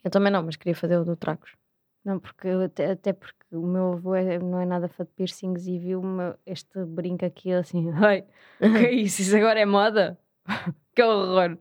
Eu 0.04 0.12
também 0.12 0.32
não, 0.34 0.44
mas 0.44 0.56
queria 0.58 0.76
fazer 0.76 0.98
o 0.98 1.06
do 1.06 1.16
Tracos. 1.16 1.54
Não, 2.04 2.20
porque 2.20 2.48
até, 2.48 2.92
até 2.92 3.14
porque 3.14 3.36
o 3.56 3.62
meu 3.66 3.94
avô 3.94 4.16
é- 4.16 4.40
não 4.40 4.60
é 4.60 4.66
nada 4.66 4.88
fã 4.88 5.04
de 5.04 5.12
piercings 5.12 5.68
e 5.68 5.78
viu 5.78 6.02
este 6.46 6.84
brinco 6.86 7.26
aqui 7.26 7.52
assim, 7.54 7.92
ai, 7.96 8.24
que 8.60 8.66
é 8.86 8.92
isso? 9.06 9.22
Isso 9.22 9.36
agora 9.38 9.60
é 9.60 9.66
moda? 9.66 10.18
que 10.96 11.04
horror! 11.04 11.58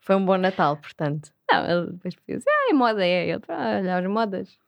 Foi 0.00 0.16
um 0.16 0.24
bom 0.24 0.38
Natal, 0.38 0.76
portanto. 0.78 1.30
Não, 1.50 1.66
ele 1.70 1.92
depois 1.92 2.14
pensa, 2.26 2.46
ah, 2.48 2.70
é 2.70 2.72
moda, 2.72 3.04
é. 3.04 3.28
Ele, 3.28 3.42
"Ah, 3.48 3.76
olha 3.80 3.96
as 3.98 4.06
modas. 4.06 4.58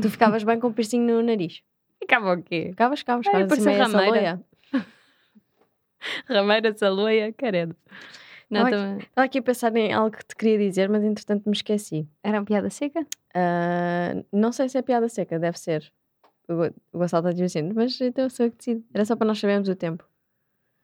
Tu 0.00 0.10
ficavas 0.10 0.44
bem 0.44 0.60
com 0.60 0.68
o 0.68 0.72
piercing 0.74 1.00
no 1.00 1.22
nariz. 1.22 1.62
Ficava 1.98 2.34
o 2.34 2.42
quê? 2.42 2.68
Ficavas, 2.70 3.00
ficavas, 3.00 3.24
ficavas 3.26 3.52
assim 3.52 3.64
parecia 3.64 3.72
meio 3.72 3.82
rameira. 3.82 4.44
saloia. 4.72 4.84
Rameira, 6.28 6.76
saloia, 6.76 7.32
caredo. 7.32 7.74
Não. 8.50 8.66
Estava 8.98 9.24
aqui 9.26 9.38
a 9.38 9.42
pensar 9.42 9.74
em 9.76 9.92
algo 9.92 10.16
que 10.16 10.24
te 10.24 10.34
queria 10.34 10.58
dizer, 10.58 10.88
mas 10.88 11.04
entretanto 11.04 11.44
me 11.46 11.52
esqueci. 11.54 12.08
Era 12.22 12.38
uma 12.38 12.44
piada 12.46 12.70
seca? 12.70 13.06
Ah, 13.34 14.14
não 14.32 14.52
sei 14.52 14.68
se 14.68 14.78
é 14.78 14.82
piada 14.82 15.08
seca, 15.08 15.38
deve 15.38 15.58
ser. 15.58 15.92
O 16.48 16.54
Go- 16.54 16.74
o 16.92 16.98
Gonçalo 16.98 17.28
está 17.28 17.42
dizendo, 17.42 17.74
mas 17.74 18.00
então 18.00 18.28
sou 18.30 18.46
eu 18.46 18.50
que 18.50 18.56
decido. 18.58 18.82
Era 18.94 19.04
só 19.04 19.14
para 19.14 19.26
nós 19.26 19.38
sabermos 19.38 19.68
o 19.68 19.74
tempo. 19.76 20.02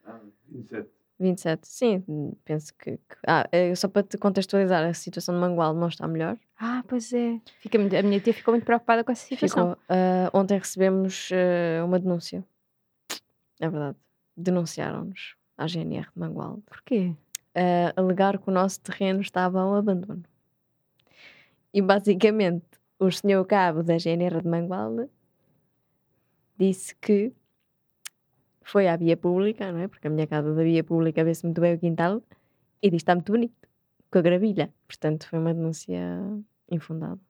Ah, 0.05 0.21
27. 0.51 0.89
27. 1.19 1.67
Sim, 1.67 2.35
penso 2.45 2.75
que. 2.75 2.99
que- 2.99 3.17
Ah, 3.27 3.49
é 3.51 3.75
só 3.75 3.89
para 3.89 4.03
te 4.03 4.19
contextualizar, 4.19 4.85
a 4.85 4.93
situação 4.93 5.35
de 5.35 5.41
Mangualde 5.41 5.81
não 5.81 5.89
está 5.89 6.07
melhor. 6.07 6.37
Ah, 6.61 6.85
pois 6.87 7.13
é. 7.15 7.41
Fica 7.61 7.79
a 7.79 8.03
minha 8.03 8.21
tia 8.21 8.35
ficou 8.35 8.53
muito 8.53 8.65
preocupada 8.65 9.03
com 9.03 9.11
essa 9.13 9.25
situação. 9.27 9.71
Ficou. 9.71 9.85
Ah, 9.89 10.29
ontem 10.35 10.59
recebemos 10.59 11.31
ah, 11.33 11.85
uma 11.87 11.99
denúncia. 11.99 12.45
É 13.59 13.69
verdade. 13.71 13.97
Denunciaram-nos 14.37 15.35
à 15.57 15.67
GNR 15.67 16.09
de 16.13 16.19
Mangualde. 16.21 16.61
Porquê? 16.67 17.15
A 17.55 18.01
alegar 18.01 18.39
que 18.39 18.49
o 18.49 18.53
nosso 18.53 18.81
terreno 18.81 19.21
estava 19.21 19.61
ao 19.61 19.75
abandono. 19.75 20.23
E 21.73 21.81
basicamente 21.81 22.67
o 22.99 23.11
senhor 23.11 23.45
cabo 23.45 23.83
da 23.83 23.99
GNR 23.99 24.43
de 24.43 24.49
Mangualde 24.49 25.09
disse 26.57 26.95
que 26.97 27.33
foi 28.63 28.89
à 28.89 28.97
via 28.97 29.17
pública, 29.17 29.71
não 29.73 29.81
é? 29.81 29.89
Porque 29.89 30.07
a 30.07 30.11
minha 30.11 30.27
casa 30.27 30.55
da 30.55 30.63
via 30.63 30.83
pública 30.83 31.23
vê-se 31.25 31.45
muito 31.45 31.61
bem 31.61 31.75
o 31.75 31.79
quintal 31.79 32.23
e 32.83 32.91
diz 32.91 32.99
está 33.01 33.15
muito 33.15 33.33
bonito, 33.33 33.69
com 34.11 34.19
a 34.19 34.23
gravilha. 34.23 34.73
Portanto, 34.87 35.29
foi 35.29 35.39
uma 35.39 35.53
denúncia 35.53 36.01
infundada. 36.71 37.21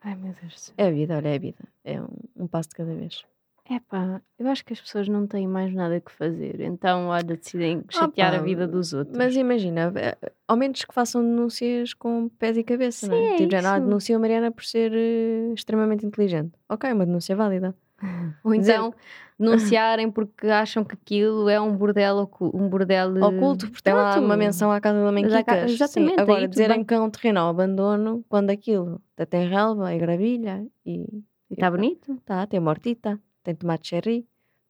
Ai, 0.00 0.16
meu 0.16 0.34
Deus. 0.40 0.72
É 0.76 0.86
a 0.86 0.90
vida, 0.90 1.16
olha, 1.16 1.28
é 1.28 1.34
a 1.34 1.38
vida. 1.38 1.68
É 1.84 2.00
um, 2.00 2.08
um 2.36 2.46
passo 2.46 2.70
de 2.70 2.76
cada 2.76 2.94
vez. 2.94 3.24
Epá, 3.70 4.20
eu 4.36 4.48
acho 4.48 4.64
que 4.64 4.72
as 4.72 4.80
pessoas 4.80 5.06
não 5.08 5.28
têm 5.28 5.46
mais 5.46 5.72
nada 5.72 6.00
que 6.00 6.10
fazer. 6.10 6.60
Então, 6.60 7.06
olha, 7.06 7.36
decidem 7.36 7.84
chatear 7.88 8.34
a 8.34 8.38
Opa, 8.38 8.44
vida 8.44 8.66
dos 8.66 8.92
outros. 8.92 9.16
Mas 9.16 9.36
imagina, 9.36 9.92
eh, 9.94 10.32
ao 10.48 10.56
menos 10.56 10.84
que 10.84 10.92
façam 10.92 11.22
denúncias 11.22 11.94
com 11.94 12.28
pés 12.30 12.56
e 12.56 12.64
cabeça, 12.64 13.06
não 13.06 13.14
Sim, 13.14 13.22
é? 13.22 13.34
é 13.34 13.36
tipo, 13.36 13.50
já 13.52 13.62
não 13.62 13.84
denuncia 13.86 14.16
a 14.16 14.18
Mariana 14.18 14.50
por 14.50 14.64
ser 14.64 14.92
eh, 14.92 15.52
extremamente 15.54 16.04
inteligente. 16.04 16.52
Ok, 16.68 16.92
uma 16.92 17.06
denúncia 17.06 17.36
válida. 17.36 17.72
Ou 18.42 18.52
então 18.54 18.92
denunciarem 19.38 20.10
porque 20.10 20.48
acham 20.48 20.82
que 20.84 20.94
aquilo 20.94 21.48
é 21.48 21.60
um 21.60 21.74
bordel, 21.76 22.28
um 22.40 22.68
bordel 22.68 23.16
eh, 23.18 23.24
Oculto, 23.24 23.68
porque 23.68 23.82
tem 23.82 23.94
lá 23.94 24.18
uma 24.18 24.36
menção 24.36 24.72
à 24.72 24.80
casa 24.80 25.02
da 25.04 25.12
mãe 25.12 25.22
Quicas. 25.22 25.70
Sim, 25.70 25.74
exatamente, 25.74 26.14
aí 26.16 26.22
Agora, 26.22 26.40
tudo 26.40 26.50
dizerem 26.50 26.76
bem. 26.78 26.84
que 26.86 26.94
é 26.94 27.00
um 27.00 27.08
terreno 27.08 27.38
ao 27.38 27.50
abandono, 27.50 28.24
quando 28.28 28.50
aquilo 28.50 29.00
até 29.16 29.26
tem 29.26 29.48
relva 29.48 29.94
e 29.94 29.98
gravilha 29.98 30.66
e 30.84 31.04
E 31.48 31.54
está 31.54 31.70
bonito. 31.70 32.16
tá, 32.24 32.46
tem 32.46 32.58
mortita, 32.60 33.18
tem 33.42 33.54
tomate 33.54 33.88
cherry, 33.88 34.26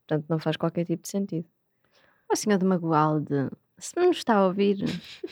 portanto 0.07 0.25
não 0.29 0.39
faz 0.39 0.57
qualquer 0.57 0.85
tipo 0.85 1.03
de 1.03 1.09
sentido. 1.09 1.47
Ó 2.31 2.35
senhor 2.35 2.57
de 2.57 2.65
Magualde, 2.65 3.49
se 3.77 3.95
não 3.97 4.07
nos 4.07 4.17
está 4.17 4.35
a 4.37 4.45
ouvir, 4.47 4.77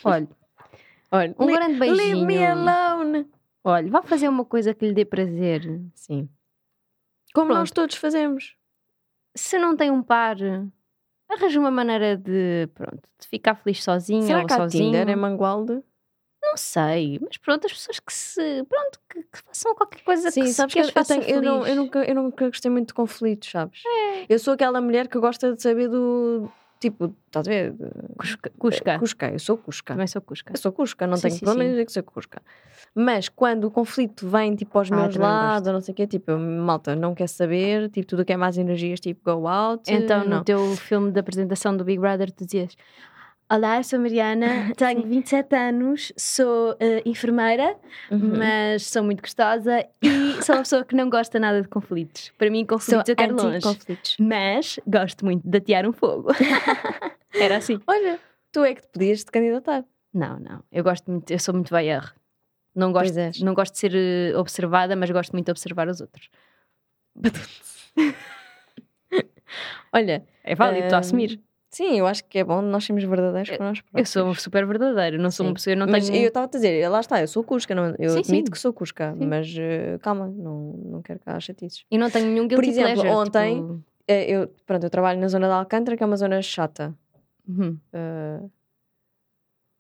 olha, 0.04 0.28
Olha, 1.12 1.34
um 1.40 1.48
grande 1.48 1.80
leave 1.80 2.22
me 2.22 2.26
beijinho. 2.38 2.70
alone! 2.70 3.28
Olha, 3.64 3.90
vá 3.90 4.02
fazer 4.04 4.28
uma 4.28 4.46
coisa 4.46 4.74
que 4.76 4.86
lhe 4.88 4.94
dê 4.94 5.04
prazer. 5.04 5.82
Sim. 5.96 6.30
Como 7.34 7.48
Pronto. 7.48 7.60
nós 7.60 7.72
todos 7.72 7.96
fazemos. 7.96 8.56
Se 9.36 9.58
não 9.58 9.76
tem 9.76 9.90
um 9.90 10.04
par, 10.04 10.38
arranja 11.28 11.60
uma 11.60 11.72
maneira 11.72 12.16
de, 12.16 12.68
pronto, 12.76 13.02
de 13.20 13.28
ficar 13.28 13.56
feliz 13.56 13.84
sozinho 13.84 14.22
Será 14.24 14.42
ou 14.42 14.46
que 14.48 14.54
sozinho. 14.54 14.86
Tinder 14.92 15.10
em 15.10 15.16
Mangualde? 15.16 15.82
Não 16.42 16.56
sei, 16.58 17.20
mas 17.22 17.38
pronto, 17.38 17.66
as 17.68 17.74
pessoas 17.74 18.00
que 18.00 18.14
se, 18.14 18.64
pronto, 18.64 19.00
que, 19.10 19.22
que 19.24 19.40
façam 19.46 19.76
qualquer 19.76 20.02
coisa 20.04 20.32
Sim, 20.32 20.44
que, 20.44 20.54
sabes 20.54 20.74
que 20.74 20.82
que 20.92 20.98
eu, 21.00 21.04
tenho- 21.06 21.24
eu, 21.24 21.42
não, 21.42 21.68
eu, 21.68 21.76
nunca, 21.76 22.00
eu 22.04 22.16
nunca 22.16 22.48
gostei 22.48 22.72
muito 22.72 22.88
de 22.90 22.94
conflitos, 22.94 23.50
sabes? 23.52 23.82
É. 23.86 24.26
Eu 24.30 24.40
sou 24.40 24.54
aquela 24.54 24.80
mulher 24.82 25.08
que 25.08 25.20
gosta 25.20 25.54
de 25.54 25.62
saber 25.62 25.90
do. 25.90 26.50
Tipo, 26.80 27.14
estás 27.28 27.46
a 27.46 27.50
ver? 27.52 27.76
Cusca. 28.18 28.50
Cusca. 28.58 29.00
Cusca, 29.00 29.30
eu 29.32 29.40
sou 29.40 29.58
Cusca. 29.58 29.94
Também 29.94 30.08
sou 30.08 30.22
Cusca. 30.22 30.54
Eu 30.54 30.58
sou 30.58 30.72
Cusca, 30.72 31.06
não 31.06 31.18
Sim, 31.18 31.24
tenho 31.24 31.34
sim, 31.34 31.40
problema 31.46 31.66
em 31.66 31.72
dizer 31.72 31.86
que 31.86 31.92
sou 31.92 32.04
Cusca. 32.04 32.42
Mas 32.96 33.28
quando 33.28 33.66
o 33.66 33.72
conflito 33.72 34.26
vem 34.26 34.56
tipo 34.56 34.78
aos 34.78 34.90
Ah, 34.90 34.96
meus 34.96 35.16
lados, 35.18 35.68
ou 35.68 35.74
não 35.74 35.82
sei 35.82 35.92
o 35.92 35.96
quê, 35.96 36.08
tipo, 36.08 36.32
malta, 36.38 36.96
não 36.96 37.14
quer 37.14 37.28
saber, 37.28 37.90
tipo, 37.90 38.08
tudo 38.08 38.22
o 38.22 38.26
que 38.26 38.32
é 38.32 38.38
mais 38.38 38.58
energias, 38.58 39.02
tipo, 39.02 39.20
go 39.36 39.46
out. 39.46 39.84
Então, 39.92 40.24
não. 40.24 40.38
no 40.38 40.44
teu 40.46 40.74
filme 40.78 41.12
de 41.12 41.20
apresentação 41.20 41.76
do 41.76 41.84
Big 41.84 42.00
Brother, 42.00 42.32
tu 42.32 42.46
dizias: 42.46 42.78
Olá, 43.52 43.78
eu 43.78 43.84
sou 43.84 44.00
Mariana, 44.00 44.72
tenho 44.78 45.08
27 45.08 45.56
anos, 45.56 46.12
sou 46.18 46.76
eh, 46.80 47.02
enfermeira, 47.06 47.76
Uhum. 48.12 48.38
mas 48.38 48.86
sou 48.88 49.04
muito 49.04 49.22
gostosa 49.22 49.86
e 50.04 50.42
sou 50.44 50.56
uma 50.56 50.62
pessoa 50.64 50.84
que 50.86 50.96
não 50.96 51.10
gosta 51.10 51.40
nada 51.40 51.62
de 51.62 51.68
conflitos. 51.68 52.32
Para 52.38 52.50
mim, 52.52 52.60
Sou 52.62 52.68
conflitos 52.78 53.10
eu 53.10 53.16
quero 53.16 53.36
longe. 53.36 53.58
anti-conflitos. 53.58 54.18
Mas 54.20 54.80
gosto 54.86 55.26
muito 55.26 55.48
de 55.48 55.58
atear 55.58 55.88
um 55.88 55.94
fogo. 55.94 56.30
Era 57.34 57.58
assim. 57.58 57.80
Olha, 57.88 58.20
tu 58.52 58.64
é 58.64 58.76
que 58.76 58.82
te 58.82 58.88
podias 58.90 59.24
te 59.24 59.32
candidatar. 59.32 59.84
Não, 60.14 60.40
não. 60.40 60.64
Eu 60.72 60.84
gosto 60.84 61.10
muito, 61.10 61.32
eu 61.32 61.40
sou 61.40 61.54
muito 61.54 61.70
VR. 61.74 62.14
Não 62.76 62.92
gosto, 62.92 63.16
não 63.44 63.54
gosto 63.56 63.74
de 63.74 63.80
ser 63.80 63.96
eh, 63.96 64.38
observada, 64.38 64.96
mas 64.96 65.10
gosto 65.10 65.32
muito 65.34 65.46
de 65.46 65.52
observar 65.52 65.88
os 65.88 66.02
outros. 66.02 66.30
Olha, 69.92 70.24
É 70.44 70.54
válido, 70.56 70.84
estou 70.86 70.98
a 70.98 71.00
Ahm, 71.00 71.04
assumir. 71.04 71.42
Sim, 71.72 72.00
eu 72.00 72.08
acho 72.08 72.24
que 72.26 72.40
é 72.40 72.44
bom 72.44 72.62
nós 72.64 72.84
sermos 72.84 73.04
verdadeiros 73.04 73.56
com 73.56 73.64
nós 73.64 73.78
Eu 73.78 73.84
próprios. 73.84 74.10
sou 74.10 74.34
super 74.36 74.66
verdadeira, 74.66 75.18
não 75.20 75.30
sou 75.30 75.46
uma 75.46 75.50
Sim. 75.52 75.54
pessoa, 75.54 75.74
eu 75.74 75.78
não 75.78 75.88
mas 75.88 76.10
tenho. 76.10 76.24
eu 76.24 76.28
estava 76.30 76.48
a 76.48 76.50
dizer, 76.50 76.90
lá 76.90 77.00
está, 77.00 77.22
eu 77.22 77.28
sou 77.28 77.44
cusca, 77.44 77.76
não, 77.76 77.94
eu 78.00 78.10
Sim, 78.10 78.20
admito 78.20 78.48
sim. 78.48 78.52
que 78.52 78.58
sou 78.58 78.74
cusca, 78.74 79.14
Sim. 79.16 79.28
mas 79.28 79.56
eh, 79.58 80.00
calma, 80.02 80.28
não, 80.28 80.74
não 80.84 81.02
quero 81.04 81.20
cá 81.20 81.40
chatices. 81.40 81.86
E 81.92 81.98
não 81.98 82.10
tenho 82.10 82.26
nenhum 82.26 82.48
guilty 82.48 82.56
Por 82.56 82.64
exemplo, 82.70 82.94
pleasure, 83.02 83.10
ontem- 83.16 83.56
tipo- 83.62 83.84
Eh, 84.08 84.32
Eu, 84.32 84.48
pronto, 84.66 84.84
eu 84.84 84.90
trabalho 84.90 85.20
na 85.20 85.28
zona 85.28 85.46
de 85.48 85.54
Alcântara, 85.54 85.96
que 85.96 86.02
é 86.02 86.06
uma 86.08 86.18
zona 86.18 86.42
chata. 86.42 86.98
Uhum. 87.48 87.78
Eh, 87.94 88.40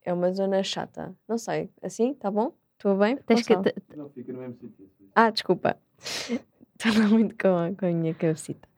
é 0.05 0.13
uma 0.13 0.31
zona 0.31 0.61
chata. 0.61 1.15
Não 1.27 1.39
sei, 1.39 1.71
assim, 1.81 2.13
tá 2.13 2.29
bom? 2.29 2.53
Estou 2.77 2.95
bem? 2.95 3.17
Tens 3.25 3.41
que. 3.47 3.55
Não, 3.97 4.07
fica 4.11 4.31
no 4.31 4.39
mesmo 4.39 4.55
sítio. 4.61 4.87
Ah, 5.15 5.31
desculpa. 5.31 5.75
Estou 6.79 7.09
muito 7.09 7.35
com 7.41 7.47
a, 7.57 7.71
com 7.73 7.85
a 7.87 7.89
minha 7.91 8.13
cabecita. 8.13 8.69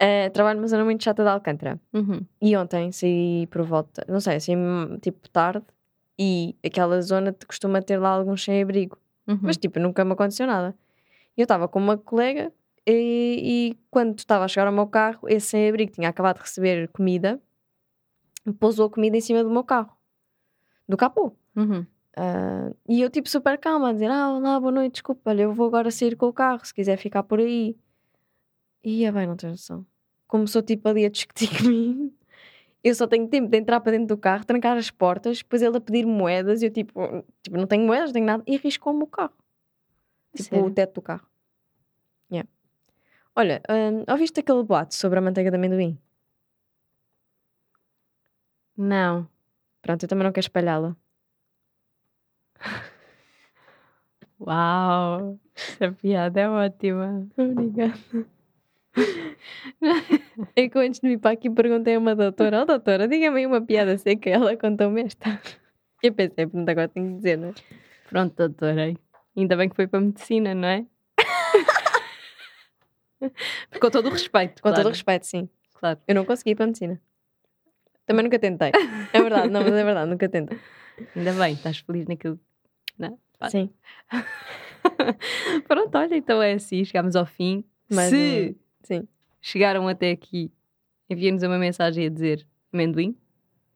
Eh, 0.00 0.30
trabalho 0.30 0.58
numa 0.58 0.68
zona 0.68 0.84
muito 0.84 1.02
chata 1.02 1.22
de 1.24 1.28
Alcântara. 1.28 1.80
Uhum. 1.92 2.24
E 2.40 2.56
ontem 2.56 2.92
saí 2.92 3.46
por 3.48 3.62
volta, 3.62 4.04
não 4.08 4.20
sei, 4.20 4.38
saí 4.38 4.56
tipo 5.00 5.28
tarde 5.28 5.66
e 6.18 6.54
aquela 6.64 7.00
zona 7.02 7.34
costuma 7.46 7.82
ter 7.82 7.98
lá 7.98 8.10
alguns 8.10 8.44
sem-abrigo. 8.44 8.96
Uhum. 9.26 9.40
Mas 9.42 9.56
tipo, 9.56 9.80
nunca 9.80 10.04
me 10.04 10.12
aconteceu 10.12 10.46
nada. 10.46 10.74
Eu 11.36 11.42
estava 11.42 11.66
com 11.68 11.78
uma 11.78 11.98
colega 11.98 12.52
e, 12.86 13.72
e 13.74 13.78
quando 13.90 14.18
estava 14.18 14.44
a 14.44 14.48
chegar 14.48 14.66
ao 14.66 14.72
meu 14.72 14.86
carro, 14.86 15.28
esse 15.28 15.48
sem-abrigo 15.48 15.92
tinha 15.92 16.08
acabado 16.08 16.36
de 16.36 16.42
receber 16.42 16.88
comida, 16.88 17.40
pousou 18.58 18.86
a 18.86 18.90
comida 18.90 19.16
em 19.16 19.20
cima 19.20 19.42
do 19.42 19.50
meu 19.50 19.64
carro, 19.64 19.96
do 20.88 20.96
capô. 20.96 21.32
Uhum. 21.56 21.84
Ah, 22.16 22.72
e 22.88 23.00
eu 23.00 23.10
tipo 23.10 23.28
super 23.28 23.58
calma, 23.58 23.90
a 23.90 23.92
dizer, 23.92 24.10
ah, 24.10 24.32
olá, 24.32 24.58
boa 24.58 24.72
noite, 24.72 24.94
desculpa, 24.94 25.30
olha, 25.30 25.42
eu 25.42 25.52
vou 25.52 25.68
agora 25.68 25.90
sair 25.90 26.16
com 26.16 26.26
o 26.26 26.32
carro, 26.32 26.64
se 26.64 26.74
quiser 26.74 26.96
ficar 26.96 27.22
por 27.22 27.38
aí. 27.38 27.76
E 28.82 29.04
é 29.04 29.12
bem, 29.12 29.26
não 29.26 29.36
tens 29.36 29.50
noção. 29.50 29.86
Começou 30.26 30.62
tipo 30.62 30.88
ali 30.88 31.04
a 31.04 31.10
discutir 31.10 31.48
comigo. 31.58 32.12
Eu 32.82 32.94
só 32.94 33.06
tenho 33.06 33.28
tempo 33.28 33.48
de 33.48 33.58
entrar 33.58 33.80
para 33.80 33.92
dentro 33.92 34.08
do 34.08 34.16
carro, 34.16 34.44
trancar 34.44 34.76
as 34.76 34.90
portas, 34.90 35.38
depois 35.38 35.62
ele 35.62 35.76
a 35.76 35.80
pedir 35.80 36.06
moedas, 36.06 36.62
e 36.62 36.66
eu 36.66 36.70
tipo, 36.70 37.24
tipo 37.42 37.56
não 37.56 37.66
tenho 37.66 37.84
moedas, 37.84 38.10
não 38.10 38.14
tenho 38.14 38.26
nada, 38.26 38.42
e 38.46 38.56
riscou-me 38.56 39.02
o 39.02 39.06
carro. 39.06 39.34
Tipo, 40.34 40.48
Sério? 40.50 40.66
o 40.66 40.70
teto 40.70 40.94
do 40.94 41.02
carro. 41.02 41.26
Yeah. 42.30 42.48
Olha, 43.34 43.62
hum, 43.68 44.04
ouviste 44.08 44.40
aquele 44.40 44.62
boato 44.62 44.94
sobre 44.94 45.18
a 45.18 45.22
manteiga 45.22 45.50
de 45.50 45.56
amendoim? 45.56 45.98
Não. 48.76 49.28
Pronto, 49.82 50.04
eu 50.04 50.08
também 50.08 50.24
não 50.24 50.32
quero 50.32 50.44
espalhá-la. 50.44 50.96
Uau! 54.40 55.38
Essa 55.54 55.92
piada 55.92 56.40
é 56.40 56.48
ótima. 56.48 57.26
Obrigada. 57.36 58.28
É 60.54 60.68
que 60.68 60.76
eu 60.76 60.82
antes 60.82 61.00
de 61.00 61.08
vir 61.08 61.18
para 61.18 61.32
aqui 61.32 61.50
perguntei 61.50 61.94
a 61.94 61.98
uma 61.98 62.14
doutora, 62.14 62.62
ó 62.62 62.64
doutora, 62.64 63.08
diga-me 63.08 63.46
uma 63.46 63.60
piada 63.60 63.96
seca, 63.98 64.30
ela 64.30 64.56
contou-me 64.56 65.02
esta. 65.02 65.24
Eu 66.02 66.12
pensei, 66.12 66.46
pronto, 66.46 66.68
agora 66.68 66.88
tenho 66.88 67.08
que 67.08 67.16
dizer, 67.16 67.36
não 67.36 67.48
é? 67.48 67.54
Pronto, 68.08 68.36
doutora. 68.36 68.94
Ainda 69.36 69.56
bem 69.56 69.68
que 69.68 69.74
foi 69.74 69.88
para 69.88 69.98
a 69.98 70.02
medicina, 70.02 70.54
não 70.54 70.68
é? 70.68 70.86
Com 73.80 73.90
todo 73.90 74.06
o 74.06 74.10
respeito. 74.10 74.62
Com 74.62 74.68
claro. 74.68 74.76
todo 74.76 74.86
o 74.86 74.90
respeito, 74.90 75.26
sim. 75.26 75.48
Claro. 75.74 75.98
Eu 76.06 76.14
não 76.14 76.24
consegui 76.24 76.50
ir 76.50 76.54
para 76.54 76.64
a 76.64 76.68
medicina. 76.68 77.00
Também 78.06 78.22
nunca 78.22 78.38
tentei. 78.38 78.70
É 79.12 79.20
verdade, 79.20 79.48
não, 79.48 79.62
mas 79.62 79.72
é 79.72 79.84
verdade, 79.84 80.08
nunca 80.08 80.28
tentei. 80.28 80.56
Ainda 81.16 81.32
bem, 81.32 81.54
estás 81.54 81.78
feliz 81.78 82.06
naquilo. 82.06 82.38
Não? 82.96 83.18
Claro. 83.36 83.50
Sim. 83.50 83.70
Pronto, 85.66 85.98
olha, 85.98 86.16
então 86.16 86.40
é 86.40 86.52
assim, 86.52 86.84
chegamos 86.84 87.16
ao 87.16 87.26
fim. 87.26 87.64
Mais 87.90 88.10
Se 88.10 88.56
Sim. 88.82 89.08
Chegaram 89.40 89.86
até 89.88 90.10
aqui, 90.10 90.50
enviem-nos 91.08 91.42
uma 91.42 91.58
mensagem 91.58 92.06
a 92.06 92.08
dizer 92.08 92.46
amendoim. 92.72 93.16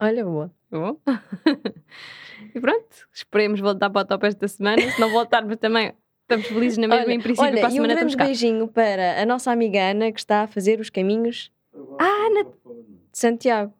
Olha, 0.01 0.25
boa. 0.25 0.51
Tá 0.71 0.79
bom? 0.79 0.97
e 2.55 2.61
pronto, 2.61 3.09
esperemos 3.13 3.61
voltar 3.61 3.91
para 3.91 4.03
o 4.03 4.05
top 4.05 4.27
esta 4.27 4.49
semana. 4.49 4.83
Se 4.91 5.01
não 5.01 5.11
voltarmos 5.11 5.57
também, 5.57 5.93
estamos 6.23 6.47
felizes 6.47 6.79
na 6.79 6.89
mesma. 6.89 7.05
Olha, 7.05 7.13
em 7.15 7.21
princípio, 7.21 7.45
olha, 7.51 7.59
para 7.61 7.67
a 7.67 7.71
um 7.71 7.75
semana 7.75 7.93
estamos 7.93 8.15
cá. 8.15 8.25
beijinho 8.25 8.69
para 8.69 9.21
a 9.23 9.27
nossa 9.27 9.51
amiga 9.53 9.79
Ana, 9.91 10.11
que 10.11 10.19
está 10.19 10.43
a 10.43 10.47
fazer 10.47 10.81
os 10.81 10.91
caminhos 10.91 11.53
Ah, 11.99 12.29
de 12.43 13.19
Santiago. 13.19 13.73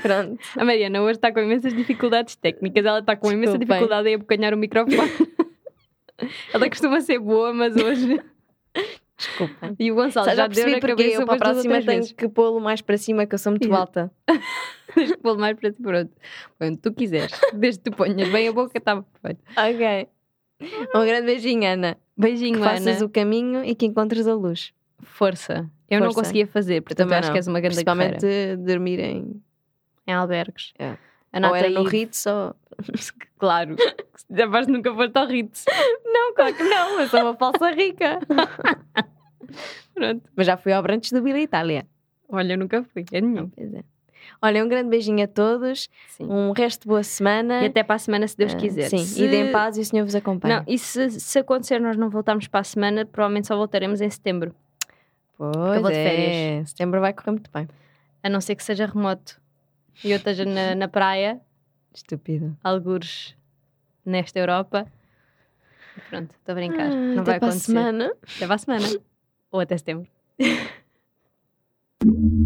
Pronto. 0.00 0.38
A 0.56 0.64
Mariana 0.64 1.02
hoje 1.02 1.12
está 1.18 1.32
com 1.32 1.40
imensas 1.40 1.74
dificuldades 1.74 2.36
técnicas. 2.36 2.84
Ela 2.84 3.00
está 3.00 3.16
com 3.16 3.32
imensa 3.32 3.58
Desculpem. 3.58 3.76
dificuldade 3.78 4.08
em 4.10 4.14
abocanhar 4.14 4.54
o 4.54 4.56
microfone. 4.56 5.10
Ela 6.54 6.68
costuma 6.68 7.00
ser 7.00 7.18
boa, 7.18 7.52
mas 7.52 7.74
hoje. 7.74 8.22
Desculpa. 9.22 9.74
E 9.78 9.92
o 9.92 9.94
Gonçalo 9.94 10.26
Já, 10.26 10.34
já, 10.34 10.46
deu 10.48 10.54
percebi 10.64 10.72
na 10.72 10.80
porque 10.80 11.02
eu 11.02 11.24
para 11.26 11.34
a 11.34 11.38
próxima 11.38 11.74
tenho 11.74 11.84
vezes. 11.86 12.12
que 12.12 12.28
pô-lo 12.28 12.60
mais 12.60 12.80
para 12.80 12.98
cima, 12.98 13.24
que 13.26 13.34
eu 13.34 13.38
sou 13.38 13.52
muito 13.52 13.72
alta. 13.74 14.10
Tens 14.94 15.12
que 15.12 15.18
pô-lo 15.18 15.38
mais 15.38 15.56
para 15.58 15.70
ti, 15.72 15.80
pronto. 15.80 16.10
Quando 16.58 16.76
tu 16.78 16.92
quiseres. 16.92 17.38
Desde 17.54 17.80
que 17.82 17.90
tu 17.90 17.96
ponhas 17.96 18.28
bem 18.30 18.48
a 18.48 18.52
boca, 18.52 18.76
está 18.76 19.00
perfeito. 19.00 19.40
Ok. 19.56 20.08
Um 20.94 21.04
grande 21.04 21.26
beijinho, 21.26 21.64
Ana. 21.72 21.96
Beijinho, 22.16 22.58
Que 22.58 22.64
faças 22.64 22.96
Ana. 22.98 23.06
o 23.06 23.08
caminho 23.08 23.64
e 23.64 23.74
que 23.74 23.86
encontres 23.86 24.26
a 24.26 24.34
luz. 24.34 24.72
Força. 25.00 25.70
Eu 25.88 26.00
não 26.00 26.06
Força. 26.08 26.20
conseguia 26.20 26.46
fazer, 26.46 26.80
porque 26.82 26.94
também 26.94 27.18
acho 27.18 27.28
não. 27.28 27.32
que 27.34 27.38
és 27.38 27.46
uma 27.46 27.60
grande 27.60 27.74
Principalmente 27.76 28.20
guerreira. 28.20 28.56
dormir 28.56 28.98
em. 29.00 29.42
Em 30.06 30.12
albergues. 30.12 30.72
É. 30.78 30.96
A 31.32 31.48
ou 31.48 31.54
era 31.56 31.70
no 31.70 31.84
Ritz 31.84 32.26
ou. 32.26 32.54
Claro. 33.38 33.74
Já 34.30 34.46
vais 34.46 34.66
nunca 34.68 34.94
foste 34.94 35.16
ao 35.18 35.26
Ritz. 35.26 35.64
Não, 36.04 36.32
claro 36.34 36.54
que 36.54 36.62
não, 36.62 37.00
eu 37.00 37.08
sou 37.08 37.20
uma 37.22 37.34
falsa 37.34 37.70
rica. 37.72 38.20
Pronto. 39.94 40.22
Mas 40.36 40.46
já 40.46 40.56
fui 40.56 40.72
ao 40.72 40.82
Branches 40.82 41.12
do 41.12 41.22
Vila 41.22 41.38
Itália. 41.38 41.86
Olha, 42.28 42.54
eu 42.54 42.58
nunca 42.58 42.82
fui. 42.84 43.04
É 43.12 43.20
nenhum. 43.20 43.48
Pois 43.48 43.72
é. 43.74 43.82
Olha, 44.40 44.64
um 44.64 44.68
grande 44.68 44.88
beijinho 44.88 45.22
a 45.24 45.26
todos, 45.28 45.88
Sim. 46.08 46.26
um 46.28 46.52
resto 46.52 46.82
de 46.82 46.88
boa 46.88 47.02
semana. 47.02 47.62
E 47.62 47.66
até 47.66 47.82
para 47.82 47.96
a 47.96 47.98
semana, 47.98 48.26
se 48.26 48.36
Deus 48.36 48.54
Ah, 48.54 48.56
quiser. 48.56 48.88
Sim, 48.88 48.98
Se- 48.98 49.26
em 49.26 49.50
paz 49.52 49.76
e 49.76 49.80
o 49.80 49.84
Senhor 49.84 50.04
vos 50.04 50.14
acompanhe. 50.14 50.54
Não, 50.56 50.64
e 50.66 50.78
se, 50.78 51.10
se 51.10 51.38
acontecer 51.40 51.80
nós 51.80 51.96
não 51.96 52.08
voltarmos 52.08 52.46
para 52.48 52.60
a 52.60 52.64
semana, 52.64 53.04
provavelmente 53.04 53.48
só 53.48 53.56
voltaremos 53.56 54.00
em 54.00 54.08
setembro. 54.08 54.54
pois 55.36 55.76
eu 55.76 55.82
vou 55.82 55.90
de 55.90 55.96
é. 55.96 56.04
férias. 56.08 56.70
Setembro 56.70 57.00
vai 57.00 57.12
correr 57.12 57.32
muito 57.32 57.50
bem. 57.52 57.68
A 58.22 58.28
não 58.28 58.40
ser 58.40 58.54
que 58.54 58.62
seja 58.64 58.86
remoto. 58.86 59.40
E 60.04 60.10
eu 60.12 60.16
esteja 60.16 60.44
na, 60.44 60.74
na 60.76 60.88
praia, 60.88 61.40
Estúpido. 61.92 62.56
algures 62.62 63.36
nesta 64.06 64.38
Europa. 64.38 64.86
E 65.96 66.00
Pronto, 66.08 66.30
estou 66.30 66.52
a 66.52 66.54
brincar. 66.54 66.86
Ah, 66.86 66.94
não 66.94 67.22
até 67.22 67.22
vai 67.22 67.24
para 67.24 67.32
a 67.32 67.36
acontecer. 67.50 67.66
semana. 67.66 68.12
Até 68.36 68.46
para 68.46 68.54
a 68.54 68.58
semana. 68.58 68.86
o 69.52 69.60
atestem. 69.60 70.08